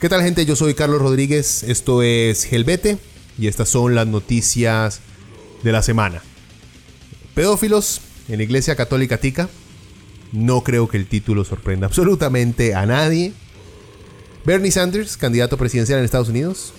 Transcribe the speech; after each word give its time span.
¿Qué 0.00 0.08
tal 0.08 0.22
gente? 0.22 0.46
Yo 0.46 0.54
soy 0.54 0.74
Carlos 0.74 1.02
Rodríguez, 1.02 1.64
esto 1.64 2.02
es 2.02 2.52
Helvete 2.52 2.98
y 3.36 3.48
estas 3.48 3.68
son 3.68 3.96
las 3.96 4.06
noticias 4.06 5.00
de 5.64 5.72
la 5.72 5.82
semana. 5.82 6.22
Pedófilos 7.34 8.00
en 8.28 8.36
la 8.36 8.44
Iglesia 8.44 8.76
Católica 8.76 9.18
Tica. 9.18 9.48
No 10.30 10.62
creo 10.62 10.86
que 10.86 10.98
el 10.98 11.08
título 11.08 11.44
sorprenda 11.44 11.88
absolutamente 11.88 12.76
a 12.76 12.86
nadie. 12.86 13.32
Bernie 14.44 14.70
Sanders, 14.70 15.16
candidato 15.16 15.56
presidencial 15.56 15.98
en 15.98 16.04
Estados 16.04 16.28
Unidos. 16.28 16.72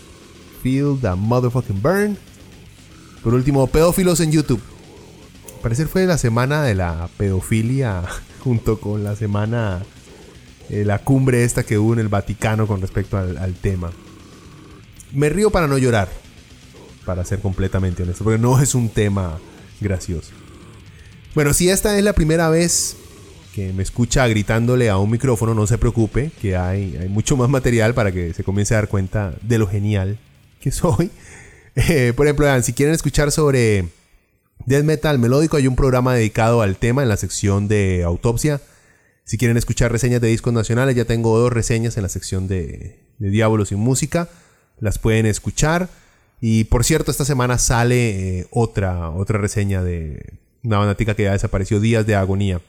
Feel 0.64 0.98
the 1.02 1.14
motherfucking 1.14 1.82
burn. 1.82 2.18
Por 3.22 3.34
último, 3.34 3.68
pedófilos 3.68 4.22
en 4.22 4.32
YouTube. 4.32 4.62
Al 5.56 5.60
parecer 5.62 5.90
fue 5.90 6.06
la 6.06 6.18
semana 6.18 6.64
de 6.64 6.74
la 6.74 7.10
pedofilia 7.18 8.02
junto 8.46 8.80
con 8.80 9.04
la 9.04 9.18
semana 9.18 9.84
eh, 10.70 10.86
la 10.86 11.00
cumbre 11.00 11.44
esta 11.44 11.64
que 11.64 11.78
hubo 11.78 11.94
en 11.94 12.00
el 12.00 12.10
Vaticano 12.10 12.68
con 12.68 12.82
respecto 12.82 13.18
al, 13.18 13.54
tema. 13.56 13.92
Me 15.12 15.30
río 15.30 15.50
para 15.50 15.68
no 15.68 15.78
llorar, 15.78 16.10
para 17.06 17.26
ser 17.26 17.40
completamente 17.40 18.04
honesto, 18.04 18.24
porque 18.24 18.38
no 18.38 18.60
es 18.62 18.76
un 18.76 18.90
tema 18.90 19.40
gracioso. 19.82 20.32
Bueno, 21.34 21.54
si 21.54 21.70
esta 21.70 21.98
es 21.98 22.04
la 22.04 22.14
primera 22.14 22.50
vez 22.50 22.98
que 23.56 23.74
me 23.74 23.82
escucha 23.82 24.28
gritándole 24.28 24.90
a 24.90 24.98
un 24.98 25.10
micrófono, 25.10 25.56
no 25.56 25.66
se 25.66 25.80
preocupe, 25.80 26.32
que 26.40 26.56
hay, 26.56 27.08
mucho 27.10 27.36
más 27.36 27.50
material 27.50 27.96
para 27.96 28.12
que 28.12 28.34
se 28.34 28.44
comience 28.44 28.76
a 28.76 28.78
dar 28.78 28.90
cuenta 28.90 29.34
de 29.42 29.58
lo 29.58 29.68
genial 29.68 30.20
que 30.60 30.72
soy. 30.72 31.12
Eh, 31.76 32.12
por 32.14 32.26
ejemplo, 32.26 32.62
si 32.62 32.74
quieren 32.74 32.94
escuchar 32.94 33.32
sobre 33.32 33.86
death 34.66 34.84
metal 34.84 35.18
melódico, 35.18 35.56
hay 35.56 35.68
un 35.68 35.78
programa 35.78 36.14
dedicado 36.14 36.62
al 36.62 36.76
tema 36.76 37.04
en 37.04 37.10
la 37.10 37.16
sección 37.16 37.70
de 37.70 38.04
autopsia 38.04 38.60
si 39.30 39.38
quieren 39.38 39.58
escuchar 39.58 39.92
reseñas 39.92 40.22
de 40.22 40.28
discos 40.28 40.54
nacionales, 40.54 40.96
ya 40.96 41.06
tengo 41.06 41.38
dos 41.38 41.54
reseñas 41.54 41.96
en 41.98 42.02
la 42.02 42.10
sección 42.10 42.48
de, 42.48 42.98
Diábolos 43.20 43.72
y 43.72 43.76
Música. 43.76 44.28
Las 44.80 44.98
pueden 44.98 45.28
escuchar. 45.28 45.88
Y 46.42 46.64
por 46.64 46.84
cierto, 46.84 47.12
esta 47.12 47.26
semana 47.26 47.60
sale 47.60 48.40
eh, 48.40 48.48
otra, 48.50 49.12
otra 49.12 49.38
reseña 49.38 49.84
de 49.84 50.40
una 50.64 50.80
bandática 50.80 51.16
que 51.16 51.26
ya 51.26 51.34
desapareció, 51.34 51.80
Días 51.80 52.08
de 52.08 52.16
Agonía. 52.16 52.60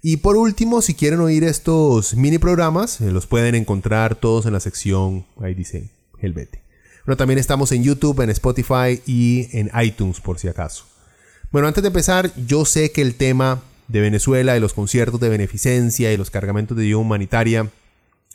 Y 0.00 0.16
por 0.16 0.38
último, 0.38 0.80
si 0.80 0.94
quieren 0.94 1.20
oír 1.20 1.44
estos 1.44 2.14
mini 2.14 2.38
programas, 2.38 3.02
eh, 3.02 3.10
los 3.10 3.26
pueden 3.26 3.54
encontrar 3.54 4.14
todos 4.14 4.46
en 4.46 4.54
la 4.54 4.60
sección, 4.60 5.26
ahí 5.38 5.52
dice, 5.52 5.90
Helvete. 6.18 6.62
Bueno, 7.04 7.18
también 7.18 7.38
estamos 7.38 7.72
en 7.72 7.84
YouTube, 7.84 8.22
en 8.22 8.30
Spotify 8.30 9.02
y 9.04 9.50
en 9.52 9.70
iTunes 9.82 10.18
por 10.22 10.38
si 10.38 10.48
acaso. 10.48 10.86
Bueno, 11.50 11.68
antes 11.68 11.82
de 11.82 11.88
empezar, 11.88 12.32
yo 12.46 12.64
sé 12.64 12.90
que 12.90 13.02
el 13.02 13.16
tema 13.16 13.60
de 13.90 14.00
Venezuela, 14.00 14.54
de 14.54 14.60
los 14.60 14.72
conciertos 14.72 15.20
de 15.20 15.28
beneficencia 15.28 16.12
y 16.12 16.16
los 16.16 16.30
cargamentos 16.30 16.76
de 16.76 16.84
ayuda 16.84 17.00
humanitaria 17.00 17.70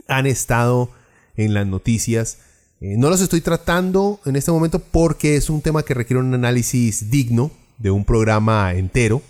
han 0.07 0.25
estado 0.25 0.89
en 1.37 1.53
las 1.53 1.65
noticias. 1.65 2.39
Eh, 2.81 2.95
no 2.97 3.09
los 3.09 3.21
estoy 3.21 3.41
tratando 3.41 4.19
en 4.25 4.35
este 4.35 4.51
momento 4.51 4.79
porque 4.79 5.35
es 5.37 5.49
un 5.49 5.61
tema 5.61 5.83
que 5.83 5.93
requiere 5.93 6.19
un 6.19 6.33
análisis 6.33 7.09
digno 7.09 7.51
de 7.77 7.91
un 7.91 8.05
programa 8.05 8.73
entero. 8.73 9.21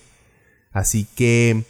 Así 0.71 1.07
que 1.15 1.63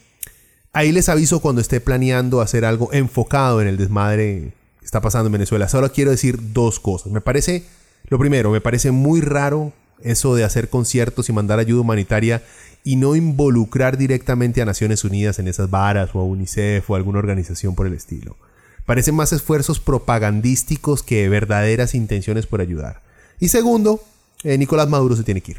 ahí 0.72 0.92
les 0.92 1.10
aviso 1.10 1.42
cuando 1.42 1.62
esté 1.62 1.82
planeando 1.82 2.42
hacer 2.42 2.66
algo 2.66 2.92
enfocado 2.94 3.62
en 3.62 3.68
el 3.68 3.78
desmadre 3.78 4.54
que 4.80 4.86
está 4.86 5.02
pasando 5.02 5.28
en 5.28 5.34
Venezuela. 5.34 5.68
Solo 5.68 5.92
quiero 5.92 6.12
decir 6.12 6.54
dos 6.54 6.80
cosas. 6.80 7.12
Me 7.12 7.22
parece, 7.22 7.66
lo 8.08 8.18
primero, 8.18 8.52
me 8.52 8.62
parece 8.62 8.92
muy 8.92 9.20
raro 9.20 9.74
eso 10.02 10.36
de 10.36 10.44
hacer 10.44 10.70
conciertos 10.70 11.30
y 11.30 11.34
mandar 11.34 11.60
ayuda 11.60 11.82
humanitaria 11.82 12.44
y 12.84 12.98
no 12.98 13.16
involucrar 13.16 13.98
directamente 13.98 14.62
a 14.62 14.66
Naciones 14.66 15.04
Unidas 15.04 15.40
en 15.40 15.48
esas 15.48 15.70
varas 15.70 16.12
o 16.14 16.20
a 16.20 16.24
UNICEF 16.24 16.90
o 16.90 16.96
alguna 16.96 17.20
organización 17.20 17.76
por 17.76 17.88
el 17.88 17.94
estilo. 17.94 18.38
Parecen 18.86 19.16
más 19.16 19.34
esfuerzos 19.34 19.80
propagandísticos 19.80 21.02
que 21.02 21.28
verdaderas 21.28 21.96
intenciones 21.96 22.46
por 22.46 22.62
ayudar. 22.62 23.02
Y 23.40 23.48
segundo, 23.48 24.04
eh, 24.44 24.58
Nicolás 24.58 24.88
Maduro 24.88 25.16
se 25.16 25.24
tiene 25.24 25.42
que 25.42 25.54
ir. 25.54 25.58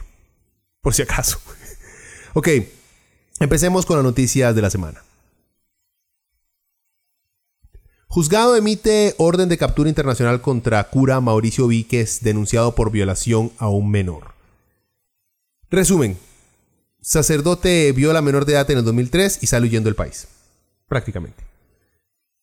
Por 0.80 0.94
si 0.94 1.02
acaso. 1.02 1.40
ok, 2.34 2.48
empecemos 3.40 3.84
con 3.84 3.96
las 3.96 4.04
noticias 4.04 4.54
de 4.54 4.62
la 4.62 4.70
semana. 4.70 5.02
Juzgado 8.08 8.56
emite 8.56 9.14
orden 9.18 9.48
de 9.48 9.58
captura 9.58 9.90
internacional 9.90 10.40
contra 10.40 10.82
cura 10.84 11.20
Mauricio 11.20 11.66
Víquez 11.66 12.20
denunciado 12.22 12.74
por 12.74 12.90
violación 12.90 13.52
a 13.58 13.68
un 13.68 13.90
menor. 13.90 14.32
Resumen, 15.70 16.16
sacerdote 17.02 17.92
vio 17.92 18.10
a 18.10 18.14
la 18.14 18.22
menor 18.22 18.46
de 18.46 18.52
edad 18.52 18.70
en 18.70 18.78
el 18.78 18.84
2003 18.84 19.40
y 19.42 19.48
sale 19.48 19.66
huyendo 19.66 19.88
del 19.88 19.96
país. 19.96 20.28
Prácticamente. 20.88 21.44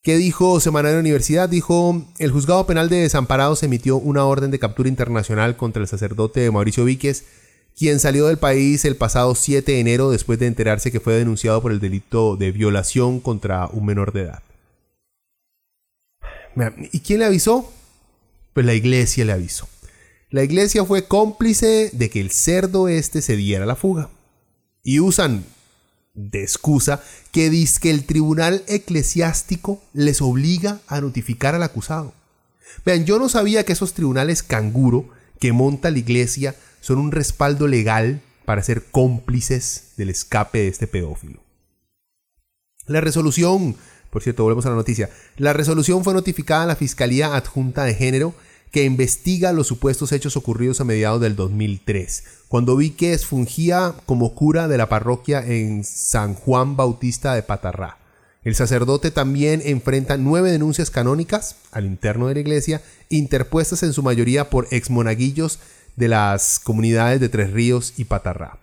¿Qué 0.02 0.16
dijo 0.16 0.60
Semanario 0.60 1.00
Universidad? 1.00 1.48
Dijo, 1.48 2.04
el 2.18 2.30
juzgado 2.30 2.66
penal 2.66 2.90
de 2.90 2.96
Desamparados 2.96 3.62
emitió 3.62 3.96
una 3.96 4.26
orden 4.26 4.50
de 4.50 4.58
captura 4.58 4.90
internacional 4.90 5.56
contra 5.56 5.80
el 5.80 5.88
sacerdote 5.88 6.48
Mauricio 6.50 6.84
Víquez, 6.84 7.24
quien 7.76 7.98
salió 7.98 8.26
del 8.26 8.36
país 8.36 8.84
el 8.84 8.96
pasado 8.96 9.34
7 9.34 9.72
de 9.72 9.80
enero 9.80 10.10
después 10.10 10.38
de 10.38 10.46
enterarse 10.46 10.92
que 10.92 11.00
fue 11.00 11.14
denunciado 11.14 11.62
por 11.62 11.72
el 11.72 11.80
delito 11.80 12.36
de 12.36 12.52
violación 12.52 13.18
contra 13.18 13.66
un 13.68 13.86
menor 13.86 14.12
de 14.12 14.20
edad. 14.24 14.42
¿Y 16.92 17.00
quién 17.00 17.20
le 17.20 17.26
avisó? 17.26 17.72
Pues 18.52 18.64
la 18.64 18.74
iglesia 18.74 19.24
le 19.24 19.32
avisó. 19.32 19.68
La 20.30 20.42
iglesia 20.42 20.84
fue 20.84 21.06
cómplice 21.06 21.90
de 21.92 22.10
que 22.10 22.20
el 22.20 22.30
cerdo 22.30 22.88
este 22.88 23.22
se 23.22 23.36
diera 23.36 23.66
la 23.66 23.76
fuga 23.76 24.10
y 24.82 25.00
usan 25.00 25.44
de 26.14 26.42
excusa 26.42 27.02
que 27.32 27.50
dice 27.50 27.80
que 27.80 27.90
el 27.90 28.04
tribunal 28.04 28.62
eclesiástico 28.68 29.82
les 29.92 30.22
obliga 30.22 30.80
a 30.86 31.00
notificar 31.00 31.54
al 31.54 31.62
acusado. 31.62 32.14
Vean, 32.84 33.04
yo 33.04 33.18
no 33.18 33.28
sabía 33.28 33.64
que 33.64 33.72
esos 33.72 33.94
tribunales 33.94 34.42
canguro 34.42 35.08
que 35.40 35.52
monta 35.52 35.90
la 35.90 35.98
iglesia 35.98 36.54
son 36.80 36.98
un 36.98 37.12
respaldo 37.12 37.66
legal 37.66 38.20
para 38.44 38.62
ser 38.62 38.84
cómplices 38.84 39.92
del 39.96 40.10
escape 40.10 40.58
de 40.58 40.68
este 40.68 40.86
pedófilo. 40.86 41.42
La 42.86 43.00
resolución, 43.00 43.76
por 44.14 44.22
cierto, 44.22 44.44
volvemos 44.44 44.64
a 44.64 44.70
la 44.70 44.76
noticia, 44.76 45.10
la 45.38 45.52
resolución 45.52 46.04
fue 46.04 46.14
notificada 46.14 46.62
a 46.62 46.66
la 46.66 46.76
Fiscalía 46.76 47.34
Adjunta 47.34 47.82
de 47.82 47.96
Género 47.96 48.32
que 48.70 48.84
investiga 48.84 49.52
los 49.52 49.66
supuestos 49.66 50.12
hechos 50.12 50.36
ocurridos 50.36 50.80
a 50.80 50.84
mediados 50.84 51.20
del 51.20 51.34
2003, 51.34 52.22
cuando 52.46 52.76
Víquez 52.76 53.26
fungía 53.26 53.92
como 54.06 54.36
cura 54.36 54.68
de 54.68 54.78
la 54.78 54.88
parroquia 54.88 55.44
en 55.44 55.82
San 55.82 56.34
Juan 56.34 56.76
Bautista 56.76 57.34
de 57.34 57.42
Patarrá. 57.42 57.98
El 58.44 58.54
sacerdote 58.54 59.10
también 59.10 59.60
enfrenta 59.64 60.16
nueve 60.16 60.52
denuncias 60.52 60.92
canónicas 60.92 61.56
al 61.72 61.84
interno 61.84 62.28
de 62.28 62.34
la 62.34 62.40
iglesia, 62.40 62.82
interpuestas 63.08 63.82
en 63.82 63.92
su 63.92 64.04
mayoría 64.04 64.48
por 64.48 64.68
exmonaguillos 64.70 65.58
de 65.96 66.06
las 66.06 66.60
comunidades 66.60 67.18
de 67.18 67.28
Tres 67.28 67.52
Ríos 67.52 67.94
y 67.96 68.04
Patarrá. 68.04 68.58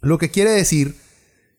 Lo 0.00 0.18
que 0.18 0.30
quiere 0.30 0.52
decir 0.52 0.94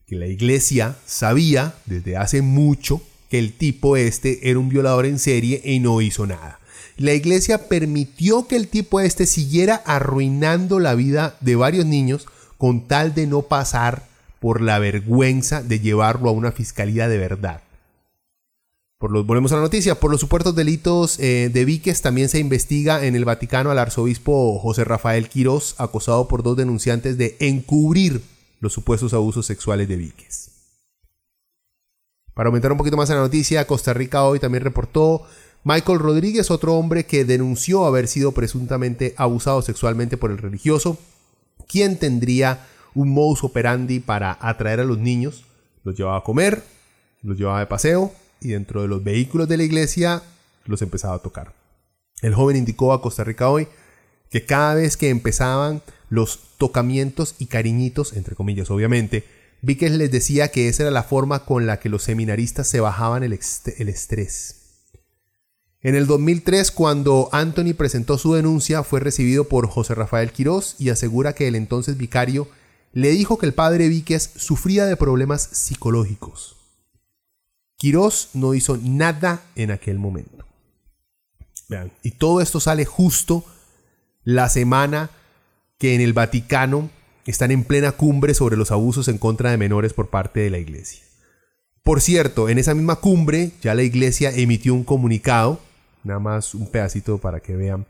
que 0.08 0.16
la 0.16 0.28
iglesia 0.28 0.98
sabía 1.06 1.76
desde 1.86 2.18
hace 2.18 2.42
mucho 2.42 3.02
que 3.30 3.38
el 3.38 3.54
tipo 3.54 3.98
este 3.98 4.50
era 4.50 4.58
un 4.58 4.70
violador 4.70 5.06
en 5.06 5.20
serie 5.20 5.62
y 5.64 5.80
no 5.80 6.02
hizo 6.02 6.26
nada 6.26 6.60
la 6.98 7.14
iglesia 7.14 7.68
permitió 7.68 8.48
que 8.48 8.56
el 8.56 8.68
tipo 8.68 9.00
este 9.00 9.28
siguiera 9.28 9.76
arruinando 9.86 10.80
la 10.80 10.96
vida 10.96 11.38
de 11.42 11.56
varios 11.56 11.86
niños 11.86 12.26
con 12.58 12.88
tal 12.88 13.14
de 13.14 13.28
no 13.28 13.44
pasar 13.44 14.08
por 14.40 14.62
la 14.62 14.80
vergüenza 14.80 15.62
de 15.62 15.80
llevarlo 15.80 16.30
a 16.30 16.34
una 16.34 16.52
fiscalía 16.52 17.08
de 17.08 17.20
verdad. 17.20 17.62
Por 18.98 19.12
los, 19.12 19.28
volvemos 19.28 19.52
a 19.52 19.58
la 19.58 19.62
noticia. 19.62 20.00
Por 20.00 20.10
los 20.10 20.20
supuestos 20.20 20.56
delitos 20.56 21.20
eh, 21.20 21.52
de 21.54 21.66
Víquez 21.66 22.02
también 22.02 22.30
se 22.30 22.40
investiga 22.40 23.06
en 23.06 23.16
el 23.16 23.26
Vaticano 23.26 23.70
al 23.70 23.78
arzobispo 23.78 24.58
José 24.58 24.84
Rafael 24.84 25.30
Quirós, 25.30 25.76
acosado 25.78 26.28
por 26.28 26.42
dos 26.42 26.58
denunciantes 26.58 27.16
de 27.20 27.38
encubrir 27.40 28.22
los 28.60 28.74
supuestos 28.74 29.14
abusos 29.14 29.46
sexuales 29.46 29.88
de 29.88 29.98
Víquez. 29.98 30.52
Para 32.34 32.48
aumentar 32.48 32.72
un 32.72 32.78
poquito 32.78 32.98
más 32.98 33.10
la 33.10 33.16
noticia, 33.16 33.66
Costa 33.66 33.94
Rica 33.94 34.24
hoy 34.24 34.40
también 34.40 34.64
reportó 34.64 35.26
Michael 35.64 36.00
Rodríguez, 36.00 36.52
otro 36.52 36.76
hombre 36.76 37.06
que 37.06 37.26
denunció 37.26 37.86
haber 37.86 38.08
sido 38.08 38.32
presuntamente 38.32 39.14
abusado 39.18 39.62
sexualmente 39.62 40.18
por 40.18 40.32
el 40.32 40.38
religioso, 40.38 40.98
quien 41.68 41.98
tendría 41.98 42.68
un 42.94 43.10
modus 43.10 43.44
operandi 43.44 44.00
para 44.00 44.38
atraer 44.40 44.80
a 44.80 44.86
los 44.86 44.98
niños, 44.98 45.46
los 45.84 45.98
llevaba 45.98 46.18
a 46.18 46.24
comer, 46.24 46.64
los 47.24 47.38
llevaba 47.38 47.60
de 47.60 47.66
paseo 47.66 48.12
y 48.40 48.50
dentro 48.50 48.82
de 48.82 48.88
los 48.88 49.04
vehículos 49.04 49.48
de 49.48 49.58
la 49.58 49.64
iglesia 49.64 50.22
los 50.66 50.82
empezaba 50.82 51.16
a 51.16 51.20
tocar. 51.20 51.54
El 52.22 52.34
joven 52.34 52.56
indicó 52.56 52.94
a 52.94 53.02
Costa 53.02 53.24
Rica 53.24 53.50
hoy 53.50 53.68
que 54.30 54.46
cada 54.46 54.76
vez 54.76 54.98
que 54.98 55.10
empezaban 55.10 55.82
los 56.10 56.40
tocamientos 56.58 57.36
y 57.40 57.48
cariñitos, 57.48 58.14
entre 58.14 58.36
comillas 58.36 58.70
obviamente, 58.72 59.24
Víquez 59.62 59.92
les 59.92 60.12
decía 60.12 60.50
que 60.50 60.70
esa 60.70 60.84
era 60.84 60.92
la 60.92 61.04
forma 61.04 61.46
con 61.46 61.66
la 61.66 61.80
que 61.80 61.90
los 61.90 62.04
seminaristas 62.04 62.68
se 62.68 62.80
bajaban 62.80 63.24
el, 63.24 63.34
el 63.34 63.90
estrés. 63.90 64.58
En 65.82 65.96
el 65.96 66.06
2003, 66.08 66.72
cuando 66.72 67.30
Anthony 67.32 67.74
presentó 67.76 68.18
su 68.18 68.34
denuncia, 68.34 68.84
fue 68.84 69.00
recibido 69.00 69.46
por 69.46 69.68
José 69.68 69.96
Rafael 69.96 70.32
Quirós 70.32 70.76
y 70.80 70.90
asegura 70.90 71.34
que 71.34 71.48
el 71.48 71.56
entonces 71.56 71.98
vicario 71.98 72.48
le 72.94 73.10
dijo 73.12 73.38
que 73.38 73.46
el 73.46 73.54
padre 73.54 73.88
Víquez 73.88 74.32
sufría 74.36 74.86
de 74.86 74.98
problemas 74.98 75.42
psicológicos. 75.52 76.56
Quirós 77.78 78.30
no 78.34 78.54
hizo 78.56 78.78
nada 78.78 79.44
en 79.56 79.72
aquel 79.72 80.00
momento. 80.00 80.46
Vean, 81.70 81.92
y 82.02 82.12
todo 82.12 82.42
esto 82.42 82.60
sale 82.60 82.86
justo 82.86 83.46
la 84.28 84.50
semana 84.50 85.10
que 85.78 85.96
en 85.96 86.02
el 86.02 86.12
Vaticano 86.12 86.90
están 87.26 87.50
en 87.50 87.64
plena 87.64 87.94
cumbre 87.94 88.34
sobre 88.34 88.58
los 88.58 88.72
abusos 88.72 89.08
en 89.08 89.20
contra 89.20 89.52
de 89.52 89.58
menores 89.58 89.94
por 89.94 90.10
parte 90.10 90.42
de 90.42 90.50
la 90.50 90.58
Iglesia. 90.58 91.02
Por 91.82 92.02
cierto, 92.02 92.50
en 92.50 92.58
esa 92.58 92.74
misma 92.74 92.98
cumbre 92.98 93.52
ya 93.62 93.74
la 93.74 93.84
Iglesia 93.84 94.32
emitió 94.32 94.74
un 94.74 94.84
comunicado, 94.84 95.62
nada 96.04 96.20
más 96.20 96.56
un 96.56 96.70
pedacito 96.70 97.20
para 97.20 97.40
que 97.40 97.56
vean. 97.56 97.86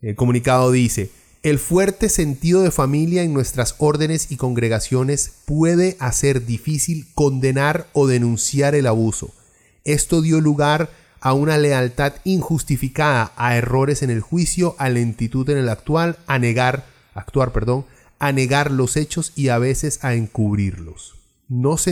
El 0.00 0.14
comunicado 0.14 0.70
dice, 0.70 1.10
el 1.42 1.58
fuerte 1.58 2.10
sentido 2.10 2.62
de 2.62 2.70
familia 2.70 3.24
en 3.24 3.34
nuestras 3.34 3.74
órdenes 3.78 4.30
y 4.30 4.36
congregaciones 4.36 5.32
puede 5.46 5.96
hacer 5.98 6.46
difícil 6.46 7.08
condenar 7.16 7.88
o 7.92 8.06
denunciar 8.06 8.76
el 8.76 8.86
abuso. 8.86 9.34
Esto 9.82 10.22
dio 10.22 10.40
lugar 10.40 10.82
a 10.82 11.05
una 11.32 11.58
lealtad 11.58 12.14
injustificada, 12.24 13.32
a 13.36 13.56
errores 13.56 14.02
en 14.02 14.10
el 14.10 14.20
juicio, 14.20 14.76
a 14.78 14.88
lentitud 14.88 15.48
en 15.50 15.58
el 15.58 15.68
actual, 15.68 16.18
a 16.26 16.38
negar, 16.38 16.86
actuar, 17.14 17.52
perdón, 17.52 17.84
a 18.18 18.32
negar 18.32 18.70
los 18.70 18.96
hechos 18.96 19.32
y 19.34 19.48
a 19.48 19.58
veces 19.58 20.04
a 20.04 20.14
encubrirlos. 20.14 21.14
Nos, 21.48 21.86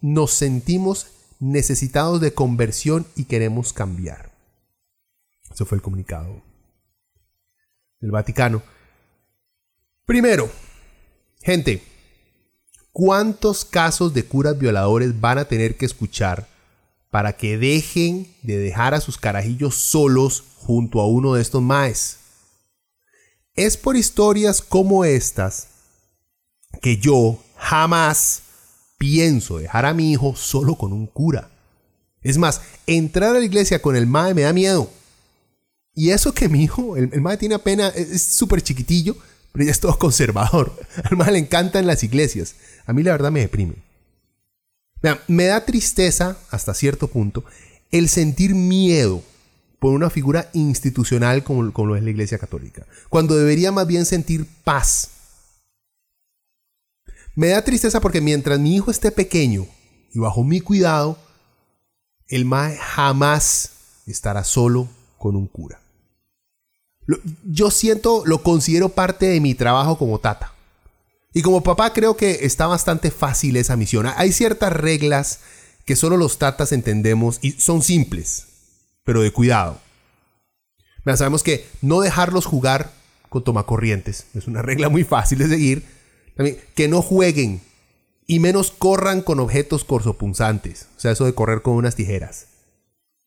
nos 0.00 0.32
sentimos 0.32 1.06
necesitados 1.38 2.20
de 2.20 2.34
conversión 2.34 3.06
y 3.16 3.24
queremos 3.24 3.72
cambiar. 3.72 4.30
Eso 5.52 5.66
fue 5.66 5.76
el 5.76 5.82
comunicado 5.82 6.42
del 8.00 8.10
Vaticano. 8.10 8.62
Primero, 10.06 10.50
gente, 11.42 11.82
¿cuántos 12.92 13.64
casos 13.64 14.14
de 14.14 14.24
curas 14.24 14.58
violadores 14.58 15.20
van 15.20 15.38
a 15.38 15.44
tener 15.44 15.76
que 15.76 15.86
escuchar 15.86 16.49
para 17.10 17.36
que 17.36 17.58
dejen 17.58 18.34
de 18.42 18.58
dejar 18.58 18.94
a 18.94 19.00
sus 19.00 19.18
carajillos 19.18 19.74
solos 19.74 20.44
junto 20.56 21.00
a 21.00 21.06
uno 21.06 21.34
de 21.34 21.42
estos 21.42 21.62
maes? 21.62 22.18
Es 23.54 23.76
por 23.76 23.96
historias 23.96 24.62
como 24.62 25.04
estas 25.04 25.68
que 26.80 26.96
yo 26.96 27.42
jamás 27.56 28.42
pienso 28.96 29.58
dejar 29.58 29.86
a 29.86 29.94
mi 29.94 30.12
hijo 30.12 30.36
solo 30.36 30.76
con 30.76 30.92
un 30.92 31.06
cura. 31.06 31.50
Es 32.22 32.38
más, 32.38 32.60
entrar 32.86 33.34
a 33.34 33.38
la 33.38 33.44
iglesia 33.44 33.82
con 33.82 33.96
el 33.96 34.06
mae 34.06 34.34
me 34.34 34.42
da 34.42 34.52
miedo. 34.52 34.90
Y 35.94 36.10
eso 36.10 36.32
que 36.32 36.48
mi 36.48 36.62
hijo, 36.62 36.96
el, 36.96 37.10
el 37.12 37.20
mae 37.20 37.36
tiene 37.36 37.54
apenas, 37.56 37.94
es 37.96 38.22
súper 38.22 38.62
chiquitillo, 38.62 39.16
pero 39.52 39.64
ya 39.64 39.72
es 39.72 39.80
todo 39.80 39.98
conservador. 39.98 40.72
Al 41.10 41.16
mae 41.16 41.32
le 41.32 41.38
encantan 41.38 41.86
las 41.86 42.04
iglesias. 42.04 42.54
A 42.86 42.92
mí 42.92 43.02
la 43.02 43.12
verdad 43.12 43.32
me 43.32 43.40
deprime. 43.40 43.74
Me 45.28 45.46
da 45.46 45.64
tristeza, 45.64 46.36
hasta 46.50 46.74
cierto 46.74 47.08
punto, 47.08 47.44
el 47.90 48.08
sentir 48.08 48.54
miedo 48.54 49.22
por 49.78 49.94
una 49.94 50.10
figura 50.10 50.50
institucional 50.52 51.42
como, 51.42 51.62
lo 51.62 51.96
es 51.96 52.02
la 52.02 52.10
Iglesia 52.10 52.38
Católica, 52.38 52.86
cuando 53.08 53.34
debería 53.34 53.72
más 53.72 53.86
bien 53.86 54.04
sentir 54.04 54.46
paz. 54.62 55.10
Me 57.34 57.48
da 57.48 57.64
tristeza 57.64 58.00
porque 58.00 58.20
mientras 58.20 58.60
mi 58.60 58.76
hijo 58.76 58.90
esté 58.90 59.10
pequeño 59.10 59.66
y 60.12 60.18
bajo 60.18 60.44
mi 60.44 60.60
cuidado, 60.60 61.18
el 62.28 62.44
MAE 62.44 62.76
jamás 62.76 63.70
estará 64.06 64.44
solo 64.44 64.88
con 65.16 65.34
un 65.34 65.46
cura. 65.46 65.80
Yo 67.44 67.70
siento, 67.70 68.22
lo 68.26 68.42
considero 68.42 68.90
parte 68.90 69.26
de 69.26 69.40
mi 69.40 69.54
trabajo 69.54 69.96
como 69.98 70.18
tata. 70.20 70.52
Y 71.32 71.42
como 71.42 71.62
papá 71.62 71.92
creo 71.92 72.16
que 72.16 72.44
está 72.44 72.66
bastante 72.66 73.10
fácil 73.10 73.56
esa 73.56 73.76
misión. 73.76 74.06
Hay 74.16 74.32
ciertas 74.32 74.72
reglas 74.72 75.40
que 75.84 75.96
solo 75.96 76.16
los 76.16 76.38
tatas 76.38 76.72
entendemos 76.72 77.38
y 77.42 77.52
son 77.52 77.82
simples 77.82 78.46
pero 79.04 79.22
de 79.22 79.32
cuidado. 79.32 79.80
sabemos 81.04 81.42
que 81.42 81.66
no 81.82 82.00
dejarlos 82.00 82.46
jugar 82.46 82.92
con 83.28 83.42
tomacorrientes 83.42 84.26
es 84.34 84.46
una 84.46 84.62
regla 84.62 84.88
muy 84.88 85.02
fácil 85.02 85.38
de 85.38 85.48
seguir. 85.48 85.84
Que 86.76 86.86
no 86.86 87.02
jueguen 87.02 87.60
y 88.26 88.38
menos 88.38 88.70
corran 88.70 89.20
con 89.20 89.40
objetos 89.40 89.84
corsopunzantes, 89.84 90.86
o 90.96 91.00
sea, 91.00 91.10
eso 91.10 91.24
de 91.24 91.34
correr 91.34 91.60
con 91.62 91.74
unas 91.74 91.96
tijeras. 91.96 92.46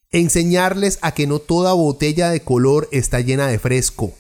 Enseñarles 0.09 1.00
a 1.01 1.13
que 1.13 1.27
no 1.27 1.39
toda 1.39 1.73
botella 1.73 2.29
de 2.29 2.41
color 2.41 2.88
está 2.91 3.19
llena 3.19 3.47
de 3.47 3.59
fresco. 3.59 4.13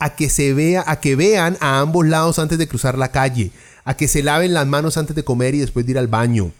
A 0.00 0.16
que 0.16 0.30
se 0.30 0.52
vea, 0.54 0.82
a 0.86 0.98
que 0.98 1.14
vean 1.14 1.56
a 1.60 1.78
ambos 1.80 2.06
lados 2.06 2.38
antes 2.40 2.58
de 2.58 2.66
cruzar 2.66 2.98
la 2.98 3.12
calle, 3.12 3.52
a 3.84 3.96
que 3.96 4.08
se 4.08 4.22
laven 4.22 4.54
las 4.54 4.66
manos 4.66 4.96
antes 4.96 5.14
de 5.14 5.24
comer 5.24 5.54
y 5.54 5.60
después 5.60 5.86
de 5.86 5.92
ir 5.92 5.98
al 5.98 6.08
baño, 6.08 6.52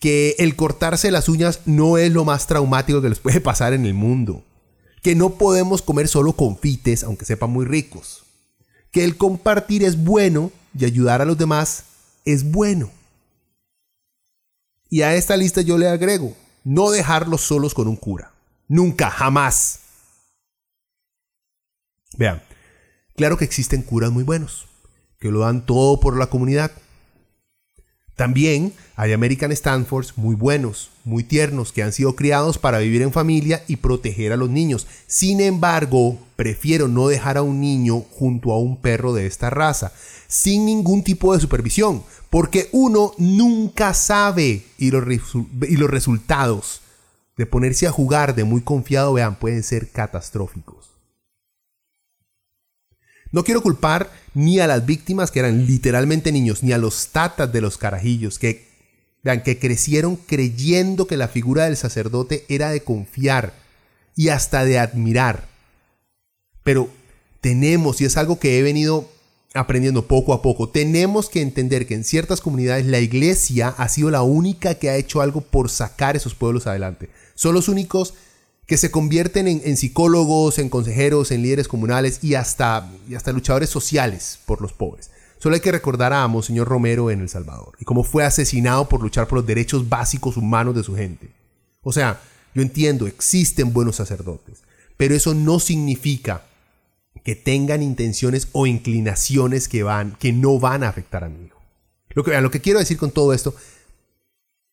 que 0.00 0.34
el 0.38 0.56
cortarse 0.56 1.10
las 1.10 1.28
uñas 1.28 1.60
no 1.64 1.98
es 1.98 2.12
lo 2.12 2.24
más 2.24 2.46
traumático 2.46 3.00
que 3.00 3.08
les 3.08 3.20
puede 3.20 3.40
pasar 3.40 3.72
en 3.72 3.86
el 3.86 3.94
mundo, 3.94 4.42
que 5.02 5.14
no 5.14 5.34
podemos 5.34 5.82
comer 5.82 6.08
solo 6.08 6.32
confites, 6.32 7.04
aunque 7.04 7.24
sepan 7.24 7.50
muy 7.50 7.64
ricos, 7.64 8.24
que 8.90 9.04
el 9.04 9.16
compartir 9.16 9.84
es 9.84 10.02
bueno 10.02 10.50
y 10.78 10.84
ayudar 10.84 11.22
a 11.22 11.26
los 11.26 11.38
demás 11.38 11.84
es 12.24 12.50
bueno. 12.50 12.90
Y 14.88 15.02
a 15.02 15.14
esta 15.14 15.36
lista 15.36 15.60
yo 15.60 15.78
le 15.78 15.88
agrego, 15.88 16.36
no 16.64 16.90
dejarlos 16.90 17.42
solos 17.42 17.74
con 17.74 17.88
un 17.88 17.96
cura. 17.96 18.32
Nunca, 18.68 19.10
jamás. 19.10 19.80
Vean, 22.16 22.42
claro 23.16 23.36
que 23.36 23.44
existen 23.44 23.82
curas 23.82 24.12
muy 24.12 24.24
buenos, 24.24 24.66
que 25.18 25.30
lo 25.30 25.40
dan 25.40 25.66
todo 25.66 26.00
por 26.00 26.16
la 26.16 26.26
comunidad, 26.26 26.72
también 28.16 28.72
hay 28.96 29.12
American 29.12 29.54
Stanfords 29.54 30.16
muy 30.16 30.34
buenos, 30.34 30.90
muy 31.04 31.22
tiernos, 31.22 31.70
que 31.70 31.82
han 31.82 31.92
sido 31.92 32.16
criados 32.16 32.56
para 32.56 32.78
vivir 32.78 33.02
en 33.02 33.12
familia 33.12 33.62
y 33.68 33.76
proteger 33.76 34.32
a 34.32 34.38
los 34.38 34.48
niños. 34.48 34.86
Sin 35.06 35.38
embargo, 35.42 36.18
prefiero 36.34 36.88
no 36.88 37.08
dejar 37.08 37.36
a 37.36 37.42
un 37.42 37.60
niño 37.60 38.00
junto 38.00 38.52
a 38.52 38.58
un 38.58 38.78
perro 38.78 39.12
de 39.12 39.26
esta 39.26 39.50
raza, 39.50 39.92
sin 40.28 40.64
ningún 40.64 41.04
tipo 41.04 41.34
de 41.34 41.40
supervisión, 41.40 42.04
porque 42.30 42.70
uno 42.72 43.12
nunca 43.18 43.92
sabe 43.92 44.64
y 44.78 44.90
los, 44.90 45.04
y 45.68 45.76
los 45.76 45.90
resultados 45.90 46.80
de 47.36 47.44
ponerse 47.44 47.86
a 47.86 47.92
jugar 47.92 48.34
de 48.34 48.44
muy 48.44 48.62
confiado, 48.62 49.12
vean, 49.12 49.38
pueden 49.38 49.62
ser 49.62 49.90
catastróficos. 49.90 50.85
No 53.32 53.44
quiero 53.44 53.62
culpar 53.62 54.10
ni 54.34 54.60
a 54.60 54.66
las 54.66 54.86
víctimas, 54.86 55.30
que 55.30 55.40
eran 55.40 55.66
literalmente 55.66 56.32
niños, 56.32 56.62
ni 56.62 56.72
a 56.72 56.78
los 56.78 57.08
tatas 57.08 57.52
de 57.52 57.60
los 57.60 57.78
carajillos, 57.78 58.38
que, 58.38 58.68
vean, 59.22 59.42
que 59.42 59.58
crecieron 59.58 60.16
creyendo 60.16 61.06
que 61.06 61.16
la 61.16 61.28
figura 61.28 61.64
del 61.64 61.76
sacerdote 61.76 62.44
era 62.48 62.70
de 62.70 62.82
confiar 62.82 63.54
y 64.14 64.28
hasta 64.28 64.64
de 64.64 64.78
admirar. 64.78 65.48
Pero 66.62 66.88
tenemos, 67.40 68.00
y 68.00 68.04
es 68.04 68.16
algo 68.16 68.38
que 68.38 68.58
he 68.58 68.62
venido 68.62 69.08
aprendiendo 69.54 70.06
poco 70.06 70.32
a 70.32 70.42
poco, 70.42 70.68
tenemos 70.68 71.28
que 71.28 71.40
entender 71.40 71.86
que 71.86 71.94
en 71.94 72.04
ciertas 72.04 72.40
comunidades 72.40 72.86
la 72.86 73.00
iglesia 73.00 73.68
ha 73.68 73.88
sido 73.88 74.10
la 74.10 74.22
única 74.22 74.74
que 74.74 74.90
ha 74.90 74.96
hecho 74.96 75.20
algo 75.20 75.40
por 75.40 75.70
sacar 75.70 76.16
esos 76.16 76.34
pueblos 76.34 76.66
adelante. 76.66 77.08
Son 77.34 77.54
los 77.54 77.68
únicos 77.68 78.14
que 78.66 78.76
se 78.76 78.90
convierten 78.90 79.46
en, 79.46 79.76
psicólogos, 79.76 80.58
en 80.58 80.68
consejeros, 80.68 81.30
en 81.30 81.42
líderes 81.42 81.68
comunales 81.68 82.18
y 82.22 82.34
hasta, 82.34 82.90
hasta 83.16 83.32
luchadores 83.32 83.70
sociales 83.70 84.40
por 84.44 84.60
los 84.60 84.72
pobres. 84.72 85.10
Solo 85.38 85.54
hay 85.54 85.60
que 85.60 85.70
recordar 85.70 86.12
a 86.12 86.26
Monseñor 86.26 86.66
Romero 86.66 87.10
en 87.10 87.20
El 87.20 87.28
Salvador 87.28 87.76
y 87.78 87.84
cómo 87.84 88.02
fue 88.02 88.24
asesinado 88.24 88.88
por 88.88 89.02
luchar 89.02 89.28
por 89.28 89.38
los 89.38 89.46
derechos 89.46 89.88
básicos 89.88 90.36
humanos 90.36 90.74
de 90.74 90.82
su 90.82 90.96
gente. 90.96 91.30
O 91.82 91.92
sea, 91.92 92.20
yo 92.54 92.62
entiendo, 92.62 93.06
existen 93.06 93.72
buenos 93.72 93.96
sacerdotes, 93.96 94.62
pero 94.96 95.14
eso 95.14 95.34
no 95.34 95.60
significa 95.60 96.42
que 97.22 97.36
tengan 97.36 97.82
intenciones 97.82 98.48
o 98.52 98.66
inclinaciones 98.66 99.68
que, 99.68 99.84
van, 99.84 100.16
que 100.18 100.32
no 100.32 100.58
van 100.58 100.82
a 100.82 100.88
afectar 100.88 101.22
a 101.22 101.28
mi 101.28 101.46
hijo. 101.46 101.60
Lo 102.10 102.24
que, 102.24 102.40
lo 102.40 102.50
que 102.50 102.60
quiero 102.60 102.80
decir 102.80 102.96
con 102.96 103.12
todo 103.12 103.32
esto 103.32 103.54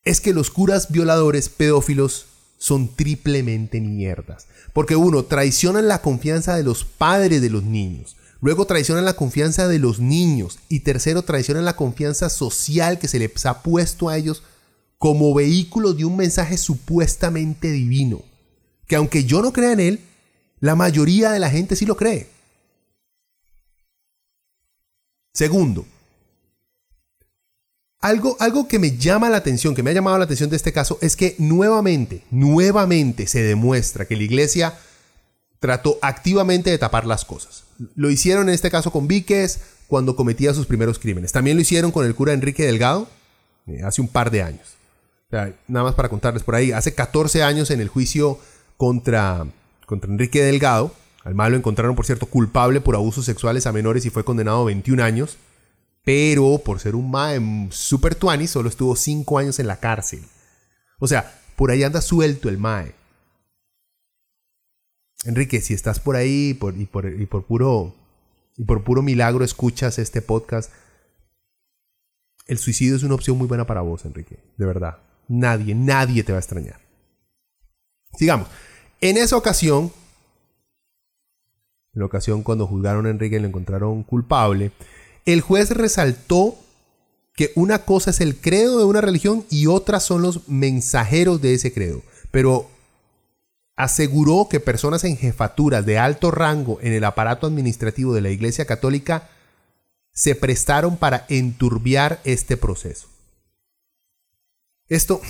es 0.02 0.20
que 0.20 0.32
los 0.32 0.50
curas 0.50 0.90
violadores 0.90 1.48
pedófilos 1.48 2.26
son 2.64 2.88
triplemente 2.88 3.78
mierdas. 3.78 4.46
Porque 4.72 4.96
uno, 4.96 5.26
traicionan 5.26 5.86
la 5.86 6.00
confianza 6.00 6.56
de 6.56 6.62
los 6.62 6.86
padres 6.86 7.42
de 7.42 7.50
los 7.50 7.62
niños. 7.62 8.16
Luego 8.40 8.64
traicionan 8.64 9.04
la 9.04 9.16
confianza 9.16 9.68
de 9.68 9.78
los 9.78 10.00
niños. 10.00 10.58
Y 10.70 10.80
tercero, 10.80 11.20
traicionan 11.20 11.66
la 11.66 11.76
confianza 11.76 12.30
social 12.30 12.98
que 12.98 13.06
se 13.06 13.18
les 13.18 13.44
ha 13.44 13.62
puesto 13.62 14.08
a 14.08 14.16
ellos 14.16 14.42
como 14.96 15.34
vehículo 15.34 15.92
de 15.92 16.06
un 16.06 16.16
mensaje 16.16 16.56
supuestamente 16.56 17.70
divino. 17.70 18.22
Que 18.86 18.96
aunque 18.96 19.24
yo 19.24 19.42
no 19.42 19.52
crea 19.52 19.72
en 19.72 19.80
él, 19.80 20.00
la 20.58 20.74
mayoría 20.74 21.32
de 21.32 21.40
la 21.40 21.50
gente 21.50 21.76
sí 21.76 21.84
lo 21.84 21.98
cree. 21.98 22.30
Segundo, 25.34 25.84
algo, 28.04 28.36
algo 28.38 28.68
que 28.68 28.78
me 28.78 28.98
llama 28.98 29.30
la 29.30 29.38
atención, 29.38 29.74
que 29.74 29.82
me 29.82 29.88
ha 29.88 29.94
llamado 29.94 30.18
la 30.18 30.24
atención 30.24 30.50
de 30.50 30.56
este 30.56 30.74
caso, 30.74 30.98
es 31.00 31.16
que 31.16 31.36
nuevamente, 31.38 32.22
nuevamente 32.30 33.26
se 33.26 33.42
demuestra 33.42 34.04
que 34.04 34.14
la 34.14 34.24
iglesia 34.24 34.78
trató 35.58 35.98
activamente 36.02 36.68
de 36.68 36.76
tapar 36.76 37.06
las 37.06 37.24
cosas. 37.24 37.64
Lo 37.94 38.10
hicieron 38.10 38.50
en 38.50 38.54
este 38.54 38.70
caso 38.70 38.92
con 38.92 39.08
Víquez 39.08 39.60
cuando 39.88 40.16
cometía 40.16 40.52
sus 40.52 40.66
primeros 40.66 40.98
crímenes. 40.98 41.32
También 41.32 41.56
lo 41.56 41.62
hicieron 41.62 41.92
con 41.92 42.04
el 42.04 42.14
cura 42.14 42.34
Enrique 42.34 42.66
Delgado 42.66 43.08
eh, 43.66 43.80
hace 43.82 44.02
un 44.02 44.08
par 44.08 44.30
de 44.30 44.42
años. 44.42 44.76
nada 45.30 45.84
más 45.84 45.94
para 45.94 46.10
contarles 46.10 46.42
por 46.42 46.56
ahí, 46.56 46.72
hace 46.72 46.94
14 46.94 47.42
años 47.42 47.70
en 47.70 47.80
el 47.80 47.88
juicio 47.88 48.38
contra, 48.76 49.46
contra 49.86 50.10
Enrique 50.10 50.42
Delgado, 50.42 50.94
al 51.24 51.34
malo 51.34 51.56
encontraron, 51.56 51.96
por 51.96 52.04
cierto, 52.04 52.26
culpable 52.26 52.82
por 52.82 52.96
abusos 52.96 53.24
sexuales 53.24 53.66
a 53.66 53.72
menores 53.72 54.04
y 54.04 54.10
fue 54.10 54.26
condenado 54.26 54.60
a 54.60 54.64
21 54.66 55.02
años 55.02 55.38
pero 56.04 56.58
por 56.58 56.80
ser 56.80 56.94
un 56.94 57.10
mae 57.10 57.40
super 57.70 58.14
tuani 58.14 58.46
solo 58.46 58.68
estuvo 58.68 58.94
5 58.94 59.38
años 59.38 59.58
en 59.58 59.66
la 59.66 59.80
cárcel. 59.80 60.22
O 61.00 61.08
sea, 61.08 61.40
por 61.56 61.70
ahí 61.70 61.82
anda 61.82 62.00
suelto 62.02 62.48
el 62.48 62.58
mae. 62.58 62.94
Enrique, 65.24 65.62
si 65.62 65.72
estás 65.72 66.00
por 66.00 66.16
ahí 66.16 66.50
y, 66.50 66.54
por, 66.54 66.74
puro, 67.46 67.94
y 68.56 68.64
por 68.64 68.84
puro 68.84 69.02
milagro 69.02 69.44
escuchas 69.44 69.98
este 69.98 70.20
podcast, 70.20 70.70
el 72.46 72.58
suicidio 72.58 72.96
es 72.96 73.02
una 73.02 73.14
opción 73.14 73.38
muy 73.38 73.46
buena 73.46 73.66
para 73.66 73.80
vos, 73.80 74.04
Enrique. 74.04 74.38
De 74.58 74.66
verdad. 74.66 74.98
Nadie, 75.28 75.74
nadie 75.74 76.22
te 76.22 76.32
va 76.32 76.38
a 76.38 76.40
extrañar. 76.40 76.80
Sigamos. 78.18 78.48
En 79.00 79.16
esa 79.16 79.38
ocasión, 79.38 79.90
en 81.94 82.00
la 82.00 82.04
ocasión 82.04 82.42
cuando 82.42 82.66
juzgaron 82.66 83.06
a 83.06 83.10
Enrique 83.10 83.36
y 83.36 83.40
lo 83.40 83.48
encontraron 83.48 84.02
culpable, 84.02 84.72
el 85.24 85.40
juez 85.40 85.70
resaltó 85.70 86.56
que 87.34 87.52
una 87.56 87.84
cosa 87.84 88.10
es 88.10 88.20
el 88.20 88.36
credo 88.36 88.78
de 88.78 88.84
una 88.84 89.00
religión 89.00 89.44
y 89.50 89.66
otra 89.66 90.00
son 90.00 90.22
los 90.22 90.48
mensajeros 90.48 91.40
de 91.40 91.54
ese 91.54 91.72
credo. 91.72 92.02
Pero 92.30 92.70
aseguró 93.76 94.48
que 94.48 94.60
personas 94.60 95.04
en 95.04 95.16
jefaturas 95.16 95.84
de 95.84 95.98
alto 95.98 96.30
rango 96.30 96.78
en 96.80 96.92
el 96.92 97.04
aparato 97.04 97.46
administrativo 97.46 98.14
de 98.14 98.20
la 98.20 98.30
Iglesia 98.30 98.66
Católica 98.66 99.28
se 100.12 100.36
prestaron 100.36 100.96
para 100.96 101.26
enturbiar 101.28 102.20
este 102.24 102.56
proceso. 102.56 103.08
Esto, 104.86 105.20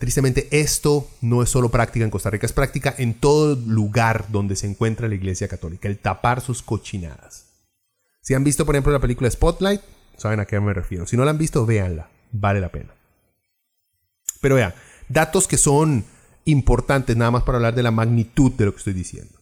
tristemente, 0.00 0.48
esto 0.50 1.08
no 1.20 1.42
es 1.42 1.48
solo 1.48 1.70
práctica 1.70 2.04
en 2.04 2.10
Costa 2.10 2.30
Rica, 2.30 2.46
es 2.46 2.52
práctica 2.52 2.94
en 2.98 3.14
todo 3.14 3.54
lugar 3.54 4.26
donde 4.30 4.56
se 4.56 4.66
encuentra 4.66 5.08
la 5.08 5.14
Iglesia 5.14 5.48
Católica, 5.48 5.88
el 5.88 5.98
tapar 5.98 6.40
sus 6.40 6.62
cochinadas. 6.62 7.43
Si 8.24 8.32
han 8.32 8.42
visto, 8.42 8.64
por 8.64 8.74
ejemplo, 8.74 8.90
la 8.90 9.00
película 9.00 9.30
Spotlight, 9.30 9.82
saben 10.16 10.40
a 10.40 10.46
qué 10.46 10.58
me 10.58 10.72
refiero. 10.72 11.06
Si 11.06 11.14
no 11.14 11.26
la 11.26 11.30
han 11.30 11.38
visto, 11.38 11.66
véanla. 11.66 12.08
Vale 12.32 12.58
la 12.58 12.72
pena. 12.72 12.94
Pero 14.40 14.54
vean, 14.54 14.74
datos 15.10 15.46
que 15.46 15.58
son 15.58 16.06
importantes 16.46 17.18
nada 17.18 17.30
más 17.30 17.42
para 17.42 17.56
hablar 17.56 17.74
de 17.74 17.82
la 17.82 17.90
magnitud 17.90 18.50
de 18.52 18.64
lo 18.64 18.72
que 18.72 18.78
estoy 18.78 18.94
diciendo. 18.94 19.38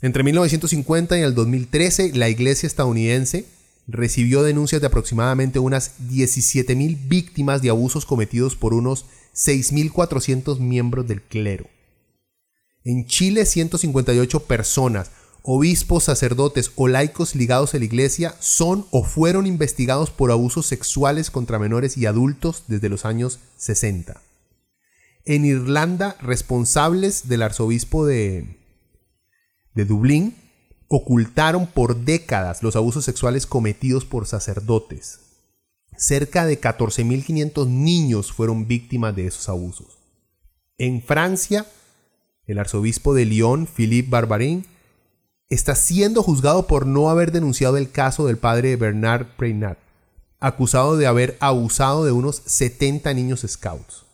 Entre 0.00 0.22
1950 0.22 1.18
y 1.18 1.20
el 1.20 1.34
2013, 1.34 2.12
la 2.14 2.30
iglesia 2.30 2.66
estadounidense 2.66 3.44
recibió 3.86 4.42
denuncias 4.42 4.80
de 4.80 4.86
aproximadamente 4.86 5.58
unas 5.58 5.98
17.000 6.08 7.06
víctimas 7.06 7.60
de 7.60 7.68
abusos 7.68 8.06
cometidos 8.06 8.56
por 8.56 8.72
unos 8.72 9.04
6.400 9.34 10.60
miembros 10.60 11.06
del 11.06 11.20
clero. 11.20 11.68
En 12.84 13.06
Chile, 13.06 13.44
158 13.44 14.40
personas, 14.44 15.10
obispos, 15.46 16.04
sacerdotes 16.04 16.72
o 16.74 16.88
laicos 16.88 17.34
ligados 17.34 17.74
a 17.74 17.78
la 17.78 17.84
iglesia 17.84 18.34
son 18.40 18.86
o 18.90 19.04
fueron 19.04 19.46
investigados 19.46 20.10
por 20.10 20.30
abusos 20.30 20.64
sexuales 20.64 21.30
contra 21.30 21.58
menores 21.58 21.98
y 21.98 22.06
adultos 22.06 22.64
desde 22.66 22.88
los 22.88 23.04
años 23.04 23.40
60. 23.58 24.22
En 25.26 25.44
Irlanda, 25.44 26.16
responsables 26.22 27.28
del 27.28 27.42
arzobispo 27.42 28.06
de, 28.06 28.58
de 29.74 29.84
Dublín 29.84 30.34
ocultaron 30.88 31.66
por 31.66 32.04
décadas 32.04 32.62
los 32.62 32.74
abusos 32.74 33.04
sexuales 33.04 33.46
cometidos 33.46 34.06
por 34.06 34.26
sacerdotes. 34.26 35.20
Cerca 35.98 36.46
de 36.46 36.58
14.500 36.58 37.68
niños 37.68 38.32
fueron 38.32 38.66
víctimas 38.66 39.14
de 39.14 39.26
esos 39.26 39.50
abusos. 39.50 39.98
En 40.78 41.02
Francia, 41.02 41.66
el 42.46 42.58
arzobispo 42.58 43.12
de 43.12 43.26
Lyon, 43.26 43.66
Philippe 43.66 44.08
Barbarin, 44.08 44.64
está 45.50 45.74
siendo 45.74 46.22
juzgado 46.22 46.66
por 46.66 46.86
no 46.86 47.10
haber 47.10 47.32
denunciado 47.32 47.76
el 47.76 47.90
caso 47.90 48.26
del 48.26 48.38
padre 48.38 48.76
Bernard 48.76 49.26
Preynat, 49.36 49.78
acusado 50.40 50.96
de 50.96 51.06
haber 51.06 51.36
abusado 51.40 52.04
de 52.04 52.12
unos 52.12 52.42
70 52.46 53.12
niños 53.14 53.44
scouts. 53.46 54.04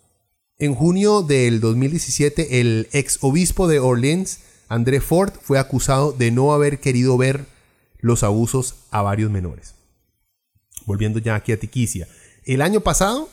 En 0.58 0.74
junio 0.74 1.22
del 1.22 1.60
2017, 1.60 2.60
el 2.60 2.88
ex 2.92 3.18
obispo 3.22 3.66
de 3.66 3.78
Orleans, 3.78 4.40
André 4.68 5.00
Ford, 5.00 5.32
fue 5.40 5.58
acusado 5.58 6.12
de 6.12 6.30
no 6.30 6.52
haber 6.52 6.80
querido 6.80 7.16
ver 7.16 7.46
los 7.98 8.22
abusos 8.22 8.74
a 8.90 9.02
varios 9.02 9.30
menores. 9.30 9.74
Volviendo 10.84 11.18
ya 11.18 11.34
aquí 11.34 11.52
a 11.52 11.60
Tiquicia. 11.60 12.08
El 12.44 12.62
año 12.62 12.80
pasado, 12.80 13.28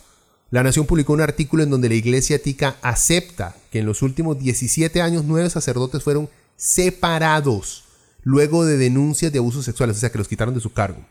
la 0.51 0.63
Nación 0.63 0.85
publicó 0.85 1.13
un 1.13 1.21
artículo 1.21 1.63
en 1.63 1.69
donde 1.69 1.89
la 1.89 1.95
iglesia 1.95 2.41
tica 2.41 2.77
acepta 2.81 3.55
que 3.71 3.79
en 3.79 3.85
los 3.85 4.01
últimos 4.01 4.39
17 4.39 5.01
años 5.01 5.25
nueve 5.25 5.49
sacerdotes 5.49 6.03
fueron 6.03 6.29
separados 6.55 7.83
luego 8.23 8.65
de 8.65 8.77
denuncias 8.77 9.31
de 9.31 9.39
abusos 9.39 9.65
sexuales, 9.65 9.97
o 9.97 9.99
sea, 9.99 10.11
que 10.11 10.17
los 10.17 10.27
quitaron 10.27 10.53
de 10.53 10.61
su 10.61 10.73
cargo. 10.73 11.05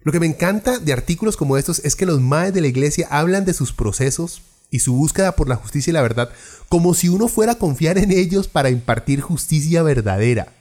Lo 0.00 0.12
que 0.12 0.20
me 0.20 0.26
encanta 0.26 0.78
de 0.78 0.92
artículos 0.92 1.36
como 1.36 1.56
estos 1.56 1.80
es 1.84 1.96
que 1.96 2.06
los 2.06 2.20
maes 2.20 2.52
de 2.52 2.60
la 2.60 2.66
iglesia 2.66 3.08
hablan 3.10 3.44
de 3.44 3.54
sus 3.54 3.72
procesos 3.72 4.42
y 4.70 4.80
su 4.80 4.94
búsqueda 4.94 5.36
por 5.36 5.48
la 5.48 5.56
justicia 5.56 5.90
y 5.90 5.94
la 5.94 6.02
verdad 6.02 6.30
como 6.68 6.94
si 6.94 7.08
uno 7.08 7.28
fuera 7.28 7.52
a 7.52 7.58
confiar 7.58 7.98
en 7.98 8.10
ellos 8.10 8.48
para 8.48 8.70
impartir 8.70 9.20
justicia 9.20 9.82
verdadera. 9.82 10.52